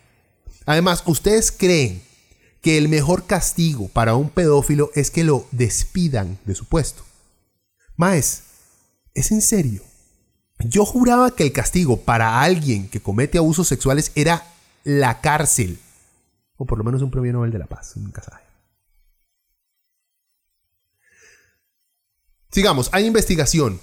Además, 0.66 1.04
¿ustedes 1.08 1.52
creen 1.52 2.04
que 2.62 2.78
el 2.78 2.88
mejor 2.88 3.26
castigo 3.26 3.90
para 3.90 4.16
un 4.16 4.30
pedófilo 4.30 4.92
es 4.96 5.12
que 5.12 5.24
lo 5.24 5.48
despidan 5.52 6.38
de 6.46 6.56
su 6.56 6.66
puesto? 6.66 7.04
Maes, 7.98 8.44
¿es 9.14 9.32
en 9.32 9.42
serio? 9.42 9.82
Yo 10.60 10.86
juraba 10.86 11.36
que 11.36 11.44
el 11.44 11.52
castigo 11.52 12.00
para 12.02 12.42
alguien 12.42 12.88
que 12.88 13.02
comete 13.02 13.38
abusos 13.38 13.68
sexuales 13.68 14.12
era 14.16 14.53
la 14.84 15.22
cárcel. 15.22 15.80
O 16.58 16.66
por 16.66 16.78
lo 16.78 16.84
menos 16.84 17.02
un 17.02 17.12
premio 17.12 17.34
Nobel 17.34 17.52
de 17.52 17.60
la 17.60 17.68
Paz, 17.68 17.98
nunca 17.98 18.22
sabe. 18.22 18.44
Sigamos, 22.52 22.90
hay 22.92 23.06
investigación, 23.08 23.82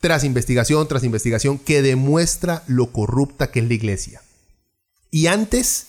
tras 0.00 0.24
investigación, 0.24 0.88
tras 0.88 1.04
investigación, 1.04 1.58
que 1.58 1.80
demuestra 1.80 2.64
lo 2.66 2.90
corrupta 2.90 3.52
que 3.52 3.60
es 3.60 3.68
la 3.68 3.74
iglesia. 3.74 4.20
Y 5.10 5.28
antes 5.28 5.86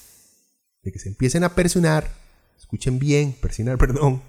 de 0.84 0.92
que 0.92 1.00
se 1.00 1.10
empiecen 1.10 1.44
a 1.44 1.56
persionar, 1.56 2.14
escuchen 2.58 3.00
bien, 3.00 3.34
persionar, 3.34 3.78
perdón, 3.80 4.22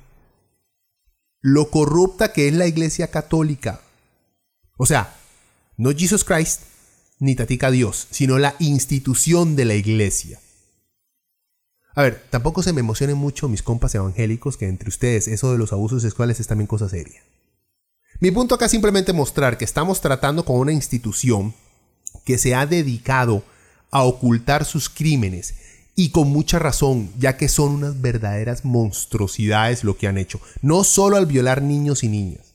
lo 1.42 1.70
corrupta 1.70 2.32
que 2.32 2.48
es 2.48 2.54
la 2.54 2.66
iglesia 2.66 3.10
católica. 3.10 3.82
O 4.78 4.86
sea, 4.86 5.14
no 5.76 5.90
Jesus 5.92 6.24
Christ, 6.24 6.62
ni 7.18 7.34
tatica 7.34 7.70
Dios, 7.70 8.08
sino 8.10 8.38
la 8.38 8.54
institución 8.58 9.56
de 9.56 9.64
la 9.64 9.74
iglesia. 9.74 10.40
A 11.94 12.02
ver, 12.02 12.22
tampoco 12.28 12.62
se 12.62 12.74
me 12.74 12.80
emocionen 12.80 13.16
mucho 13.16 13.48
mis 13.48 13.62
compas 13.62 13.94
evangélicos 13.94 14.56
que 14.58 14.68
entre 14.68 14.90
ustedes 14.90 15.28
eso 15.28 15.50
de 15.50 15.58
los 15.58 15.72
abusos 15.72 16.02
sexuales 16.02 16.38
es 16.40 16.46
también 16.46 16.66
cosa 16.66 16.88
seria. 16.88 17.22
Mi 18.20 18.30
punto 18.30 18.54
acá 18.54 18.66
es 18.66 18.70
simplemente 18.70 19.12
mostrar 19.12 19.56
que 19.56 19.64
estamos 19.64 20.00
tratando 20.00 20.44
con 20.44 20.56
una 20.56 20.72
institución 20.72 21.54
que 22.24 22.38
se 22.38 22.54
ha 22.54 22.66
dedicado 22.66 23.44
a 23.90 24.02
ocultar 24.02 24.64
sus 24.64 24.88
crímenes 24.90 25.54
y 25.94 26.10
con 26.10 26.28
mucha 26.28 26.58
razón, 26.58 27.10
ya 27.18 27.38
que 27.38 27.48
son 27.48 27.72
unas 27.72 28.00
verdaderas 28.02 28.64
monstruosidades 28.64 29.82
lo 29.82 29.96
que 29.96 30.06
han 30.06 30.18
hecho, 30.18 30.40
no 30.60 30.84
solo 30.84 31.16
al 31.16 31.24
violar 31.24 31.62
niños 31.62 32.04
y 32.04 32.08
niñas, 32.08 32.52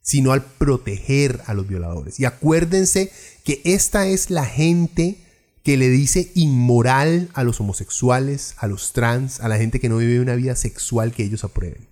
sino 0.00 0.30
al 0.30 0.44
proteger 0.44 1.42
a 1.46 1.54
los 1.54 1.66
violadores. 1.66 2.20
Y 2.20 2.24
acuérdense 2.24 3.10
que 3.48 3.62
esta 3.64 4.06
es 4.06 4.28
la 4.28 4.44
gente 4.44 5.16
que 5.62 5.78
le 5.78 5.88
dice 5.88 6.30
inmoral 6.34 7.30
a 7.32 7.44
los 7.44 7.58
homosexuales, 7.62 8.54
a 8.58 8.66
los 8.66 8.92
trans, 8.92 9.40
a 9.40 9.48
la 9.48 9.56
gente 9.56 9.80
que 9.80 9.88
no 9.88 9.96
vive 9.96 10.20
una 10.20 10.34
vida 10.34 10.54
sexual 10.54 11.12
que 11.12 11.24
ellos 11.24 11.44
aprueben. 11.44 11.88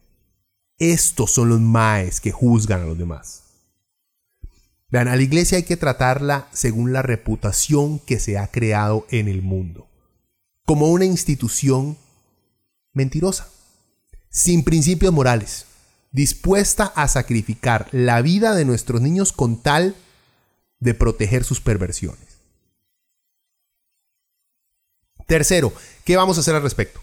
Estos 0.76 1.30
son 1.30 1.48
los 1.48 1.62
maes 1.62 2.20
que 2.20 2.30
juzgan 2.30 2.82
a 2.82 2.84
los 2.84 2.98
demás. 2.98 3.44
Vean, 4.90 5.08
a 5.08 5.16
la 5.16 5.22
iglesia 5.22 5.56
hay 5.56 5.62
que 5.62 5.78
tratarla 5.78 6.46
según 6.52 6.92
la 6.92 7.00
reputación 7.00 8.00
que 8.00 8.20
se 8.20 8.36
ha 8.36 8.48
creado 8.48 9.06
en 9.08 9.26
el 9.26 9.40
mundo, 9.40 9.88
como 10.66 10.90
una 10.90 11.06
institución 11.06 11.96
mentirosa, 12.92 13.48
sin 14.28 14.62
principios 14.62 15.10
morales, 15.10 15.64
dispuesta 16.12 16.92
a 16.94 17.08
sacrificar 17.08 17.88
la 17.92 18.20
vida 18.20 18.54
de 18.54 18.66
nuestros 18.66 19.00
niños 19.00 19.32
con 19.32 19.62
tal 19.62 19.96
de 20.86 20.94
proteger 20.94 21.44
sus 21.44 21.60
perversiones. 21.60 22.36
Tercero, 25.26 25.72
¿qué 26.04 26.16
vamos 26.16 26.38
a 26.38 26.40
hacer 26.40 26.54
al 26.54 26.62
respecto? 26.62 27.00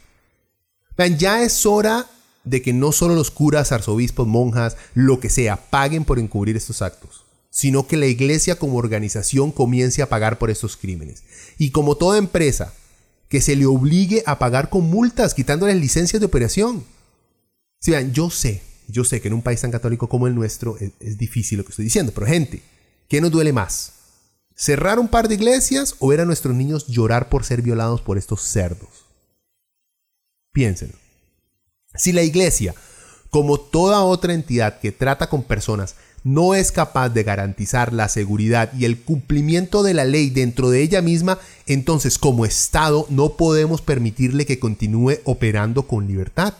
Vean, 0.98 1.18
ya 1.20 1.44
es 1.44 1.66
hora 1.66 2.10
de 2.44 2.62
que 2.62 2.74
no 2.74 2.92
solo 2.92 3.16
los 3.16 3.32
curas, 3.32 3.72
arzobispos, 3.72 4.28
monjas, 4.28 4.78
lo 4.94 5.20
que 5.20 5.30
sea, 5.30 5.70
paguen 5.70 6.06
por 6.06 6.20
encubrir 6.20 6.56
estos 6.56 6.82
actos, 6.82 7.26
sino 7.50 7.88
que 7.88 7.98
la 7.98 8.08
iglesia 8.08 8.56
como 8.56 8.78
organización 8.78 9.52
comience 9.52 10.02
a 10.02 10.10
pagar 10.10 10.38
por 10.38 10.50
estos 10.50 10.78
crímenes. 10.78 11.24
Y 11.58 11.72
como 11.72 11.98
toda 11.98 12.18
empresa, 12.18 12.74
que 13.28 13.42
se 13.42 13.56
le 13.56 13.66
obligue 13.66 14.24
a 14.26 14.40
pagar 14.40 14.70
con 14.70 14.90
multas, 14.90 15.34
quitándoles 15.34 15.76
licencias 15.76 16.20
de 16.20 16.26
operación. 16.26 16.86
Si 17.80 17.92
vean, 17.92 18.14
yo 18.14 18.30
sé, 18.30 18.62
yo 18.88 19.04
sé 19.04 19.22
que 19.22 19.28
en 19.28 19.34
un 19.34 19.42
país 19.42 19.60
tan 19.60 19.72
católico 19.72 20.08
como 20.08 20.28
el 20.28 20.36
nuestro 20.36 20.78
es, 20.78 20.92
es 21.00 21.18
difícil 21.18 21.58
lo 21.58 21.66
que 21.66 21.72
estoy 21.72 21.86
diciendo, 21.86 22.14
pero 22.14 22.28
gente, 22.28 22.62
¿qué 23.08 23.22
nos 23.22 23.32
duele 23.32 23.54
más? 23.54 23.94
¿Cerrar 24.56 25.00
un 25.00 25.08
par 25.08 25.28
de 25.28 25.36
iglesias 25.36 25.96
o 26.00 26.08
ver 26.08 26.22
a 26.22 26.26
nuestros 26.26 26.56
niños 26.56 26.88
llorar 26.88 27.30
por 27.30 27.44
ser 27.44 27.62
violados 27.62 28.02
por 28.02 28.18
estos 28.18 28.42
cerdos? 28.42 29.06
Piénsenlo. 30.52 30.98
Si 31.96 32.12
la 32.12 32.24
iglesia, 32.24 32.76
como 33.30 33.60
toda 33.60 34.04
otra 34.04 34.34
entidad 34.34 34.80
que 34.80 34.92
trata 34.92 35.28
con 35.30 35.44
personas, 35.44 35.96
no 36.24 36.56
es 36.56 36.72
capaz 36.72 37.10
de 37.10 37.24
garantizar 37.24 37.92
la 37.94 38.08
seguridad 38.08 38.72
y 38.74 38.86
el 38.86 39.02
cumplimiento 39.02 39.84
de 39.84 39.94
la 39.94 40.06
ley 40.06 40.30
dentro 40.30 40.70
de 40.70 40.82
ella 40.82 41.02
misma, 41.02 41.40
entonces 41.66 42.18
como 42.18 42.46
Estado 42.46 43.06
no 43.10 43.36
podemos 43.36 43.82
permitirle 43.82 44.46
que 44.46 44.60
continúe 44.60 45.20
operando 45.26 45.88
con 45.88 46.08
libertad. 46.08 46.54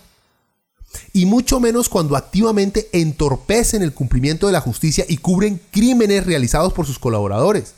Y 1.14 1.26
mucho 1.26 1.60
menos 1.60 1.90
cuando 1.90 2.16
activamente 2.16 2.90
entorpecen 2.92 3.82
el 3.84 3.94
cumplimiento 3.94 4.48
de 4.48 4.54
la 4.54 4.62
justicia 4.62 5.06
y 5.08 5.18
cubren 5.18 5.60
crímenes 5.72 6.26
realizados 6.26 6.74
por 6.74 6.86
sus 6.86 7.00
colaboradores. 7.00 7.74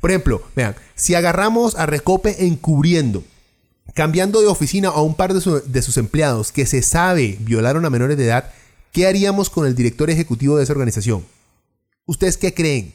Por 0.00 0.10
ejemplo, 0.10 0.42
vean, 0.54 0.76
si 0.94 1.14
agarramos 1.14 1.74
a 1.76 1.86
Recope 1.86 2.46
encubriendo 2.46 3.24
cambiando 3.96 4.42
de 4.42 4.46
oficina 4.46 4.88
a 4.88 5.00
un 5.00 5.14
par 5.14 5.32
de, 5.32 5.82
sus 5.82 5.96
empleados 5.96 6.52
que 6.52 6.66
se 6.66 6.82
sabe 6.82 7.38
violaron 7.40 7.84
a 7.86 7.90
menores 7.90 8.18
de 8.18 8.26
edad, 8.26 8.52
¿qué 8.92 9.06
haríamos 9.06 9.48
con 9.48 9.66
el 9.66 9.74
director 9.74 10.10
ejecutivo 10.10 10.58
de 10.58 10.64
esa 10.64 10.74
organización? 10.74 11.24
¿Ustedes 12.04 12.36
qué 12.36 12.52
creen? 12.52 12.92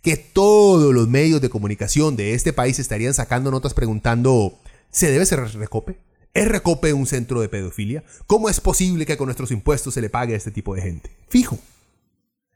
Que 0.00 0.16
todos 0.16 0.94
los 0.94 1.08
medios 1.08 1.42
de 1.42 1.50
comunicación 1.50 2.16
de 2.16 2.32
este 2.32 2.54
país 2.54 2.78
estarían 2.78 3.12
sacando 3.12 3.50
notas 3.50 3.74
preguntando, 3.74 4.58
¿se 4.90 5.10
debe 5.10 5.26
cerrar 5.26 5.54
Recope? 5.54 5.98
¿Es 6.34 6.48
Recope 6.48 6.92
un 6.92 7.06
centro 7.06 7.40
de 7.40 7.48
pedofilia? 7.48 8.02
¿Cómo 8.26 8.50
es 8.50 8.60
posible 8.60 9.06
que 9.06 9.16
con 9.16 9.26
nuestros 9.26 9.52
impuestos 9.52 9.94
se 9.94 10.00
le 10.00 10.10
pague 10.10 10.34
a 10.34 10.36
este 10.36 10.50
tipo 10.50 10.74
de 10.74 10.82
gente? 10.82 11.16
Fijo. 11.28 11.58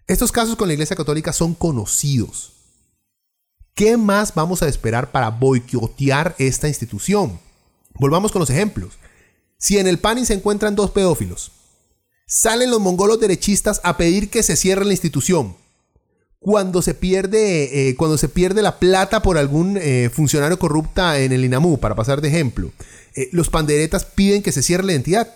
Estos 0.08 0.32
casos 0.32 0.56
con 0.56 0.66
la 0.66 0.75
Iglesia 0.75 0.97
Católica 0.97 1.32
son 1.32 1.54
conocidos. 1.54 2.54
¿Qué 3.75 3.97
más 3.97 4.35
vamos 4.35 4.62
a 4.62 4.68
esperar 4.68 5.12
para 5.12 5.30
boicotear 5.30 6.35
esta 6.38 6.66
institución? 6.66 7.38
Volvamos 7.94 8.32
con 8.32 8.40
los 8.40 8.50
ejemplos. 8.50 8.94
Si 9.58 9.78
en 9.78 9.87
el 9.87 10.00
PANI 10.00 10.26
se 10.26 10.35
encuentran 10.35 10.75
dos 10.75 10.90
pedófilos, 10.90 11.52
salen 12.26 12.70
los 12.70 12.80
mongolos 12.80 13.20
derechistas 13.20 13.80
a 13.85 13.97
pedir 13.97 14.28
que 14.28 14.42
se 14.42 14.56
cierre 14.56 14.85
la 14.85 14.92
institución. 14.92 15.56
Cuando 16.40 16.82
se 16.82 16.94
pierde, 16.94 17.88
eh, 17.88 17.94
cuando 17.97 18.18
se 18.18 18.28
pierde 18.28 18.62
la 18.62 18.80
plata 18.80 19.23
por 19.23 19.38
algún 19.38 19.76
eh, 19.76 20.11
funcionario 20.12 20.58
corrupta 20.58 21.18
en 21.20 21.32
el 21.32 21.44
INAMU, 21.44 21.78
para 21.78 21.94
pasar 21.94 22.20
de 22.20 22.28
ejemplo, 22.28 22.73
eh, 23.20 23.28
los 23.32 23.50
panderetas 23.50 24.04
piden 24.04 24.42
que 24.42 24.52
se 24.52 24.62
cierre 24.62 24.84
la 24.84 24.92
entidad 24.94 25.34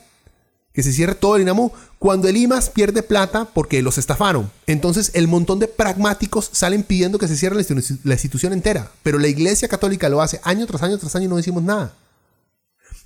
que 0.73 0.83
se 0.83 0.93
cierre 0.93 1.15
todo 1.15 1.37
el 1.37 1.43
INAMU, 1.43 1.71
cuando 1.99 2.29
el 2.29 2.37
IMAS 2.37 2.71
pierde 2.71 3.03
plata 3.03 3.47
porque 3.53 3.83
los 3.83 3.99
estafaron. 3.99 4.51
Entonces 4.67 5.11
el 5.15 5.29
montón 5.29 5.59
de 5.59 5.69
pragmáticos 5.69 6.49
salen 6.53 6.83
pidiendo 6.83 7.19
que 7.19 7.29
se 7.29 7.37
cierre 7.37 7.63
la 8.05 8.15
institución 8.15 8.53
entera, 8.53 8.91
pero 9.03 9.19
la 9.19 9.29
Iglesia 9.29 9.69
Católica 9.69 10.09
lo 10.09 10.23
hace 10.23 10.41
año 10.45 10.67
tras 10.67 10.83
año 10.83 10.99
tras 10.99 11.15
año 11.15 11.27
y 11.27 11.29
no 11.29 11.37
decimos 11.37 11.63
nada. 11.63 11.95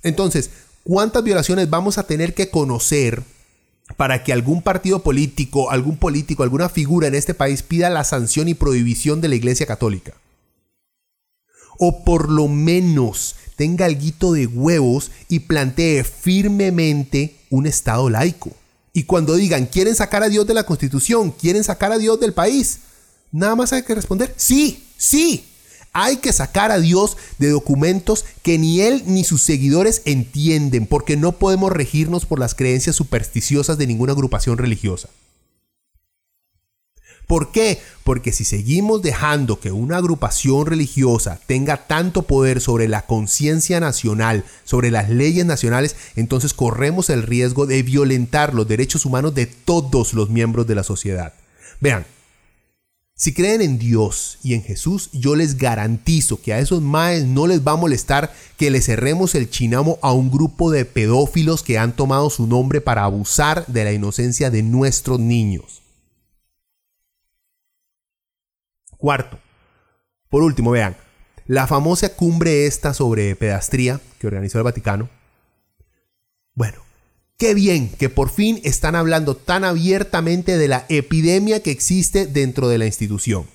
Entonces, 0.03 0.49
¿cuántas 0.83 1.23
violaciones 1.23 1.69
vamos 1.69 1.97
a 1.97 2.03
tener 2.03 2.33
que 2.33 2.49
conocer 2.49 3.23
para 3.97 4.23
que 4.23 4.33
algún 4.33 4.61
partido 4.61 5.03
político, 5.03 5.69
algún 5.69 5.97
político, 5.97 6.43
alguna 6.43 6.69
figura 6.69 7.07
en 7.07 7.15
este 7.15 7.33
país 7.33 7.63
pida 7.63 7.89
la 7.89 8.03
sanción 8.03 8.47
y 8.47 8.53
prohibición 8.53 9.19
de 9.19 9.27
la 9.27 9.35
Iglesia 9.35 9.65
Católica? 9.65 10.13
O 11.79 12.03
por 12.03 12.31
lo 12.31 12.47
menos 12.47 13.35
tenga 13.57 13.85
algo 13.85 14.33
de 14.33 14.47
huevos 14.47 15.11
y 15.27 15.39
plantee 15.39 16.05
firmemente 16.05 17.35
un 17.49 17.67
Estado 17.67 18.09
laico. 18.09 18.51
Y 18.93 19.03
cuando 19.03 19.35
digan, 19.35 19.65
quieren 19.65 19.95
sacar 19.95 20.23
a 20.23 20.29
Dios 20.29 20.47
de 20.47 20.53
la 20.53 20.63
Constitución, 20.63 21.31
quieren 21.31 21.63
sacar 21.63 21.91
a 21.91 21.97
Dios 21.97 22.19
del 22.19 22.33
país, 22.33 22.79
nada 23.31 23.55
más 23.55 23.73
hay 23.73 23.83
que 23.83 23.95
responder, 23.95 24.33
sí, 24.37 24.85
sí. 24.95 25.43
Hay 25.93 26.17
que 26.17 26.31
sacar 26.31 26.71
a 26.71 26.79
Dios 26.79 27.17
de 27.39 27.49
documentos 27.49 28.25
que 28.43 28.59
ni 28.59 28.81
él 28.81 29.03
ni 29.07 29.23
sus 29.23 29.41
seguidores 29.41 30.03
entienden, 30.05 30.85
porque 30.85 31.17
no 31.17 31.31
podemos 31.33 31.71
regirnos 31.71 32.25
por 32.25 32.39
las 32.39 32.53
creencias 32.53 32.95
supersticiosas 32.95 33.79
de 33.79 33.87
ninguna 33.87 34.13
agrupación 34.13 34.59
religiosa. 34.59 35.09
¿Por 37.27 37.51
qué? 37.51 37.79
Porque 38.05 38.31
si 38.31 38.45
seguimos 38.45 39.01
dejando 39.01 39.59
que 39.59 39.73
una 39.73 39.97
agrupación 39.97 40.65
religiosa 40.65 41.41
tenga 41.45 41.85
tanto 41.85 42.21
poder 42.21 42.61
sobre 42.61 42.87
la 42.87 43.05
conciencia 43.05 43.81
nacional, 43.81 44.45
sobre 44.63 44.91
las 44.91 45.09
leyes 45.09 45.45
nacionales, 45.45 45.97
entonces 46.15 46.53
corremos 46.53 47.09
el 47.09 47.23
riesgo 47.23 47.65
de 47.65 47.83
violentar 47.83 48.53
los 48.53 48.65
derechos 48.65 49.05
humanos 49.05 49.35
de 49.35 49.45
todos 49.45 50.13
los 50.13 50.29
miembros 50.29 50.67
de 50.67 50.75
la 50.75 50.83
sociedad. 50.83 51.33
Vean, 51.81 52.05
si 53.13 53.33
creen 53.33 53.61
en 53.61 53.77
Dios 53.77 54.37
y 54.41 54.53
en 54.53 54.63
Jesús, 54.63 55.09
yo 55.11 55.35
les 55.35 55.57
garantizo 55.57 56.39
que 56.39 56.53
a 56.53 56.59
esos 56.59 56.81
maes 56.81 57.25
no 57.25 57.45
les 57.45 57.65
va 57.65 57.73
a 57.73 57.77
molestar 57.77 58.33
que 58.57 58.69
le 58.69 58.79
cerremos 58.79 59.35
el 59.35 59.49
chinamo 59.49 59.99
a 60.01 60.13
un 60.13 60.31
grupo 60.31 60.71
de 60.71 60.85
pedófilos 60.85 61.61
que 61.61 61.77
han 61.77 61.93
tomado 61.93 62.29
su 62.29 62.47
nombre 62.47 62.79
para 62.79 63.03
abusar 63.03 63.65
de 63.67 63.83
la 63.83 63.91
inocencia 63.91 64.49
de 64.49 64.63
nuestros 64.63 65.19
niños. 65.19 65.81
Cuarto, 68.97 69.39
por 70.29 70.43
último, 70.43 70.71
vean, 70.71 70.97
la 71.45 71.67
famosa 71.67 72.09
cumbre 72.15 72.65
esta 72.65 72.93
sobre 72.93 73.35
pedastría 73.35 74.01
que 74.19 74.27
organizó 74.27 74.57
el 74.57 74.65
Vaticano. 74.65 75.09
Bueno, 76.53 76.79
qué 77.37 77.53
bien 77.53 77.89
que 77.89 78.09
por 78.09 78.29
fin 78.29 78.59
están 78.63 78.95
hablando 78.95 79.37
tan 79.37 79.63
abiertamente 79.63 80.57
de 80.57 80.67
la 80.67 80.85
epidemia 80.89 81.63
que 81.63 81.71
existe 81.71 82.25
dentro 82.25 82.67
de 82.67 82.77
la 82.77 82.85
institución. 82.85 83.45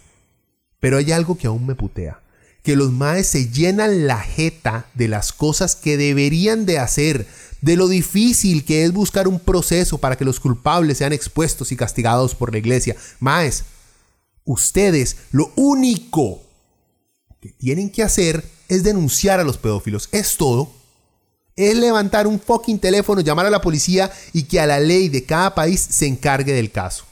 Pero 0.80 0.96
hay 0.96 1.12
algo 1.12 1.36
que 1.36 1.46
aún 1.46 1.66
me 1.66 1.74
putea, 1.74 2.20
que 2.62 2.76
los 2.76 2.90
maes 2.90 3.26
se 3.26 3.50
llenan 3.50 4.06
la 4.06 4.20
jeta 4.20 4.86
de 4.94 5.08
las 5.08 5.32
cosas 5.32 5.76
que 5.76 5.98
deberían 5.98 6.64
de 6.64 6.78
hacer, 6.78 7.26
de 7.60 7.76
lo 7.76 7.88
difícil 7.88 8.64
que 8.64 8.84
es 8.84 8.92
buscar 8.92 9.28
un 9.28 9.38
proceso 9.38 9.98
para 9.98 10.16
que 10.16 10.24
los 10.24 10.40
culpables 10.40 10.98
sean 10.98 11.12
expuestos 11.12 11.70
y 11.72 11.76
castigados 11.76 12.34
por 12.34 12.52
la 12.52 12.58
iglesia. 12.58 12.96
Maes, 13.20 13.64
Ustedes 14.44 15.16
lo 15.30 15.52
único 15.56 16.42
que 17.40 17.50
tienen 17.50 17.90
que 17.90 18.02
hacer 18.02 18.44
es 18.68 18.82
denunciar 18.82 19.40
a 19.40 19.44
los 19.44 19.58
pedófilos. 19.58 20.08
Es 20.12 20.36
todo. 20.36 20.72
Es 21.54 21.76
levantar 21.76 22.26
un 22.26 22.40
fucking 22.40 22.78
teléfono, 22.78 23.20
llamar 23.20 23.46
a 23.46 23.50
la 23.50 23.60
policía 23.60 24.10
y 24.32 24.44
que 24.44 24.58
a 24.58 24.66
la 24.66 24.80
ley 24.80 25.08
de 25.08 25.24
cada 25.24 25.54
país 25.54 25.80
se 25.80 26.06
encargue 26.06 26.54
del 26.54 26.70
caso. 26.70 27.04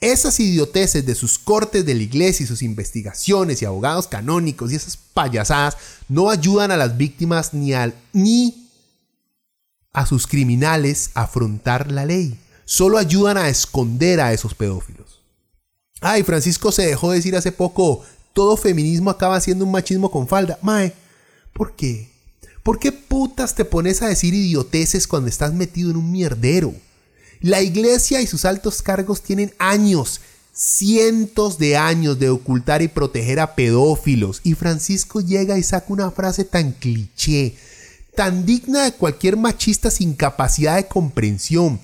Esas 0.00 0.38
idioteces 0.40 1.06
de 1.06 1.14
sus 1.14 1.38
cortes 1.38 1.84
de 1.86 1.94
la 1.94 2.02
iglesia 2.02 2.44
y 2.44 2.46
sus 2.46 2.62
investigaciones 2.62 3.62
y 3.62 3.64
abogados 3.64 4.08
canónicos 4.08 4.72
y 4.72 4.76
esas 4.76 4.96
payasadas 4.96 5.76
no 6.08 6.30
ayudan 6.30 6.70
a 6.70 6.76
las 6.76 6.96
víctimas 6.96 7.54
ni, 7.54 7.72
al, 7.72 7.94
ni 8.12 8.68
a 9.92 10.06
sus 10.06 10.26
criminales 10.26 11.10
a 11.14 11.22
afrontar 11.22 11.90
la 11.92 12.04
ley. 12.04 12.38
Solo 12.64 12.98
ayudan 12.98 13.36
a 13.36 13.48
esconder 13.48 14.20
a 14.20 14.32
esos 14.32 14.54
pedófilos. 14.54 15.01
Ay, 16.02 16.24
Francisco 16.24 16.72
se 16.72 16.84
dejó 16.84 17.12
decir 17.12 17.36
hace 17.36 17.52
poco, 17.52 18.02
todo 18.32 18.56
feminismo 18.56 19.08
acaba 19.08 19.40
siendo 19.40 19.64
un 19.64 19.70
machismo 19.70 20.10
con 20.10 20.26
falda. 20.26 20.58
Mae, 20.60 20.92
¿por 21.52 21.76
qué? 21.76 22.10
¿Por 22.64 22.80
qué 22.80 22.90
putas 22.90 23.54
te 23.54 23.64
pones 23.64 24.02
a 24.02 24.08
decir 24.08 24.34
idioteces 24.34 25.06
cuando 25.06 25.28
estás 25.28 25.54
metido 25.54 25.90
en 25.90 25.96
un 25.96 26.10
mierdero? 26.10 26.74
La 27.40 27.62
iglesia 27.62 28.20
y 28.20 28.26
sus 28.26 28.44
altos 28.44 28.82
cargos 28.82 29.22
tienen 29.22 29.52
años, 29.58 30.20
cientos 30.52 31.58
de 31.58 31.76
años 31.76 32.18
de 32.18 32.30
ocultar 32.30 32.82
y 32.82 32.88
proteger 32.88 33.38
a 33.38 33.54
pedófilos. 33.54 34.40
Y 34.42 34.54
Francisco 34.54 35.20
llega 35.20 35.56
y 35.56 35.62
saca 35.62 35.86
una 35.88 36.10
frase 36.10 36.44
tan 36.44 36.72
cliché, 36.72 37.54
tan 38.16 38.44
digna 38.44 38.84
de 38.84 38.92
cualquier 38.92 39.36
machista 39.36 39.88
sin 39.88 40.14
capacidad 40.14 40.74
de 40.74 40.86
comprensión, 40.86 41.80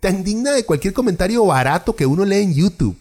tan 0.00 0.24
digna 0.24 0.52
de 0.52 0.64
cualquier 0.64 0.94
comentario 0.94 1.44
barato 1.44 1.94
que 1.94 2.06
uno 2.06 2.24
lee 2.24 2.42
en 2.42 2.54
YouTube. 2.54 2.96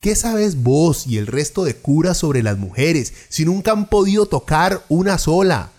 ¿Qué 0.00 0.14
sabes 0.14 0.62
vos 0.62 1.08
y 1.08 1.18
el 1.18 1.26
resto 1.26 1.64
de 1.64 1.74
curas 1.74 2.18
sobre 2.18 2.42
las 2.44 2.56
mujeres 2.56 3.12
si 3.28 3.44
nunca 3.44 3.72
han 3.72 3.88
podido 3.88 4.26
tocar 4.26 4.84
una 4.88 5.18
sola? 5.18 5.72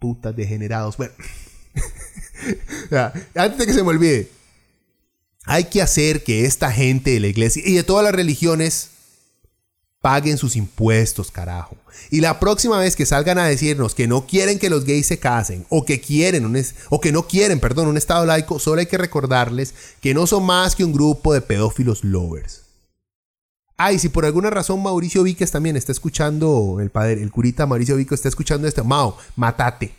Putas 0.00 0.34
degenerados. 0.34 0.96
Bueno, 0.96 1.12
antes 3.34 3.58
de 3.58 3.66
que 3.66 3.72
se 3.72 3.84
me 3.84 3.90
olvide, 3.90 4.28
hay 5.44 5.64
que 5.64 5.82
hacer 5.82 6.24
que 6.24 6.46
esta 6.46 6.72
gente 6.72 7.12
de 7.12 7.20
la 7.20 7.28
iglesia 7.28 7.62
y 7.64 7.74
de 7.74 7.84
todas 7.84 8.02
las 8.02 8.12
religiones 8.12 8.90
paguen 10.00 10.36
sus 10.36 10.56
impuestos, 10.56 11.30
carajo. 11.30 11.76
Y 12.10 12.20
la 12.20 12.40
próxima 12.40 12.78
vez 12.78 12.96
que 12.96 13.06
salgan 13.06 13.38
a 13.38 13.46
decirnos 13.46 13.94
que 13.94 14.08
no 14.08 14.26
quieren 14.26 14.58
que 14.58 14.70
los 14.70 14.84
gays 14.84 15.06
se 15.06 15.18
casen, 15.20 15.64
o 15.68 15.84
que 15.84 16.00
quieren, 16.00 16.44
un 16.44 16.60
o 16.90 17.00
que 17.00 17.12
no 17.12 17.28
quieren, 17.28 17.60
perdón, 17.60 17.86
un 17.86 17.96
estado 17.96 18.26
laico, 18.26 18.58
solo 18.58 18.80
hay 18.80 18.86
que 18.86 18.98
recordarles 18.98 19.74
que 20.00 20.12
no 20.12 20.26
son 20.26 20.44
más 20.44 20.74
que 20.74 20.84
un 20.84 20.92
grupo 20.92 21.32
de 21.32 21.40
pedófilos 21.40 22.02
lovers. 22.04 22.65
Ay, 23.78 23.98
si 23.98 24.08
por 24.08 24.24
alguna 24.24 24.48
razón 24.50 24.82
Mauricio 24.82 25.22
Víquez 25.22 25.50
también 25.50 25.76
está 25.76 25.92
escuchando, 25.92 26.78
el 26.80 26.90
padre, 26.90 27.22
el 27.22 27.30
curita 27.30 27.66
Mauricio 27.66 27.96
Víquez 27.96 28.14
está 28.14 28.28
escuchando 28.28 28.66
esto, 28.66 28.84
Mao, 28.84 29.18
matate. 29.36 29.92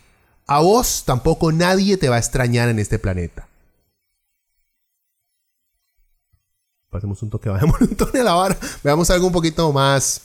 A 0.46 0.60
vos 0.60 1.04
tampoco 1.04 1.52
nadie 1.52 1.96
te 1.96 2.08
va 2.08 2.16
a 2.16 2.18
extrañar 2.18 2.68
en 2.68 2.78
este 2.78 2.98
planeta. 2.98 3.46
Pasemos 6.90 7.22
un 7.22 7.30
toque, 7.30 7.48
bajemos 7.50 7.80
un 7.80 7.94
toque 7.94 8.18
a 8.18 8.24
la 8.24 8.32
vara. 8.32 8.58
Veamos 8.82 9.10
algo 9.10 9.26
un 9.26 9.32
poquito 9.32 9.70
más, 9.72 10.22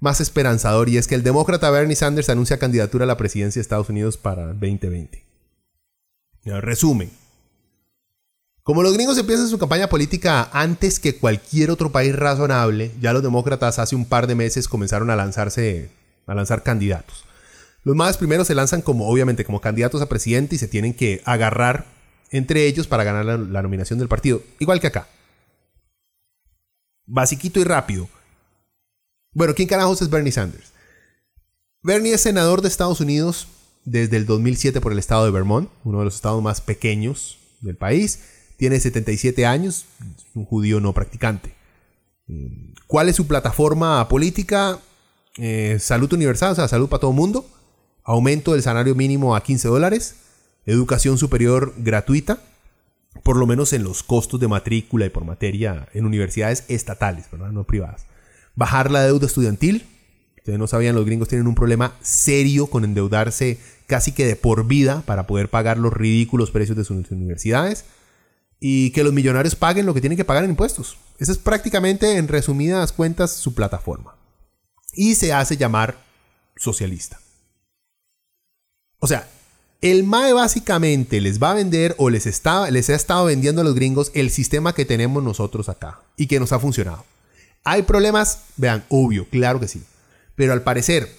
más 0.00 0.20
esperanzador. 0.20 0.88
Y 0.88 0.96
es 0.96 1.06
que 1.06 1.14
el 1.14 1.22
demócrata 1.22 1.70
Bernie 1.70 1.94
Sanders 1.94 2.30
anuncia 2.30 2.58
candidatura 2.58 3.04
a 3.04 3.06
la 3.06 3.18
presidencia 3.18 3.60
de 3.60 3.62
Estados 3.62 3.90
Unidos 3.90 4.16
para 4.16 4.46
2020. 4.46 5.22
Resumen. 6.44 7.10
Como 8.64 8.82
los 8.82 8.94
gringos 8.94 9.18
empiezan 9.18 9.46
su 9.46 9.58
campaña 9.58 9.90
política 9.90 10.48
antes 10.50 10.98
que 10.98 11.18
cualquier 11.18 11.70
otro 11.70 11.92
país 11.92 12.16
razonable, 12.16 12.92
ya 12.98 13.12
los 13.12 13.22
demócratas 13.22 13.78
hace 13.78 13.94
un 13.94 14.06
par 14.06 14.26
de 14.26 14.34
meses 14.34 14.68
comenzaron 14.68 15.10
a 15.10 15.16
lanzarse, 15.16 15.90
a 16.26 16.34
lanzar 16.34 16.62
candidatos. 16.62 17.26
Los 17.82 17.94
más 17.94 18.16
primeros 18.16 18.46
se 18.46 18.54
lanzan 18.54 18.80
como, 18.80 19.06
obviamente, 19.06 19.44
como 19.44 19.60
candidatos 19.60 20.00
a 20.00 20.08
presidente 20.08 20.54
y 20.54 20.58
se 20.58 20.66
tienen 20.66 20.94
que 20.94 21.20
agarrar 21.26 21.84
entre 22.30 22.66
ellos 22.66 22.86
para 22.86 23.04
ganar 23.04 23.26
la 23.26 23.62
nominación 23.62 23.98
del 23.98 24.08
partido, 24.08 24.42
igual 24.58 24.80
que 24.80 24.86
acá. 24.86 25.08
Basiquito 27.04 27.60
y 27.60 27.64
rápido. 27.64 28.08
Bueno, 29.34 29.54
¿quién 29.54 29.68
carajos 29.68 30.00
es 30.00 30.08
Bernie 30.08 30.32
Sanders? 30.32 30.72
Bernie 31.82 32.14
es 32.14 32.22
senador 32.22 32.62
de 32.62 32.68
Estados 32.68 33.00
Unidos 33.00 33.46
desde 33.84 34.16
el 34.16 34.24
2007 34.24 34.80
por 34.80 34.92
el 34.92 34.98
estado 34.98 35.26
de 35.26 35.32
Vermont, 35.32 35.68
uno 35.84 35.98
de 35.98 36.06
los 36.06 36.14
estados 36.14 36.42
más 36.42 36.62
pequeños 36.62 37.36
del 37.60 37.76
país. 37.76 38.20
Tiene 38.56 38.80
77 38.80 39.46
años, 39.46 39.86
es 40.16 40.24
un 40.34 40.44
judío 40.44 40.80
no 40.80 40.92
practicante. 40.92 41.54
¿Cuál 42.86 43.08
es 43.08 43.16
su 43.16 43.26
plataforma 43.26 44.08
política? 44.08 44.78
Eh, 45.36 45.78
salud 45.80 46.12
universal, 46.12 46.52
o 46.52 46.54
sea, 46.54 46.68
salud 46.68 46.88
para 46.88 47.00
todo 47.00 47.10
el 47.10 47.16
mundo. 47.16 47.46
Aumento 48.04 48.52
del 48.52 48.62
salario 48.62 48.94
mínimo 48.94 49.36
a 49.36 49.42
15 49.42 49.68
dólares. 49.68 50.16
Educación 50.66 51.18
superior 51.18 51.74
gratuita 51.76 52.40
por 53.22 53.36
lo 53.36 53.46
menos 53.46 53.72
en 53.72 53.84
los 53.84 54.02
costos 54.02 54.40
de 54.40 54.48
matrícula 54.48 55.06
y 55.06 55.10
por 55.10 55.24
materia 55.24 55.88
en 55.94 56.06
universidades 56.06 56.64
estatales, 56.68 57.26
¿verdad? 57.30 57.52
no 57.52 57.64
privadas. 57.64 58.06
Bajar 58.56 58.90
la 58.90 59.02
deuda 59.02 59.26
estudiantil. 59.26 59.86
Ustedes 60.38 60.58
no 60.58 60.66
sabían, 60.66 60.94
los 60.94 61.06
gringos 61.06 61.28
tienen 61.28 61.46
un 61.46 61.54
problema 61.54 61.94
serio 62.02 62.66
con 62.66 62.84
endeudarse 62.84 63.58
casi 63.86 64.12
que 64.12 64.26
de 64.26 64.36
por 64.36 64.66
vida 64.66 65.02
para 65.06 65.26
poder 65.26 65.48
pagar 65.48 65.78
los 65.78 65.92
ridículos 65.92 66.50
precios 66.50 66.76
de 66.76 66.84
sus 66.84 67.10
universidades. 67.10 67.86
Y 68.66 68.92
que 68.92 69.04
los 69.04 69.12
millonarios 69.12 69.54
paguen 69.54 69.84
lo 69.84 69.92
que 69.92 70.00
tienen 70.00 70.16
que 70.16 70.24
pagar 70.24 70.42
en 70.42 70.48
impuestos. 70.48 70.96
Esa 71.18 71.32
es 71.32 71.36
prácticamente, 71.36 72.16
en 72.16 72.28
resumidas 72.28 72.92
cuentas, 72.92 73.30
su 73.32 73.54
plataforma. 73.54 74.16
Y 74.94 75.16
se 75.16 75.34
hace 75.34 75.58
llamar 75.58 75.98
socialista. 76.56 77.20
O 79.00 79.06
sea, 79.06 79.28
el 79.82 80.02
MAE 80.04 80.32
básicamente 80.32 81.20
les 81.20 81.42
va 81.42 81.50
a 81.50 81.54
vender 81.54 81.94
o 81.98 82.08
les, 82.08 82.24
les 82.24 82.88
ha 82.88 82.94
estado 82.94 83.26
vendiendo 83.26 83.60
a 83.60 83.64
los 83.64 83.74
gringos 83.74 84.10
el 84.14 84.30
sistema 84.30 84.74
que 84.74 84.86
tenemos 84.86 85.22
nosotros 85.22 85.68
acá 85.68 86.00
y 86.16 86.26
que 86.26 86.40
nos 86.40 86.52
ha 86.52 86.58
funcionado. 86.58 87.04
¿Hay 87.64 87.82
problemas? 87.82 88.44
Vean, 88.56 88.82
obvio, 88.88 89.28
claro 89.28 89.60
que 89.60 89.68
sí. 89.68 89.82
Pero 90.36 90.54
al 90.54 90.62
parecer, 90.62 91.14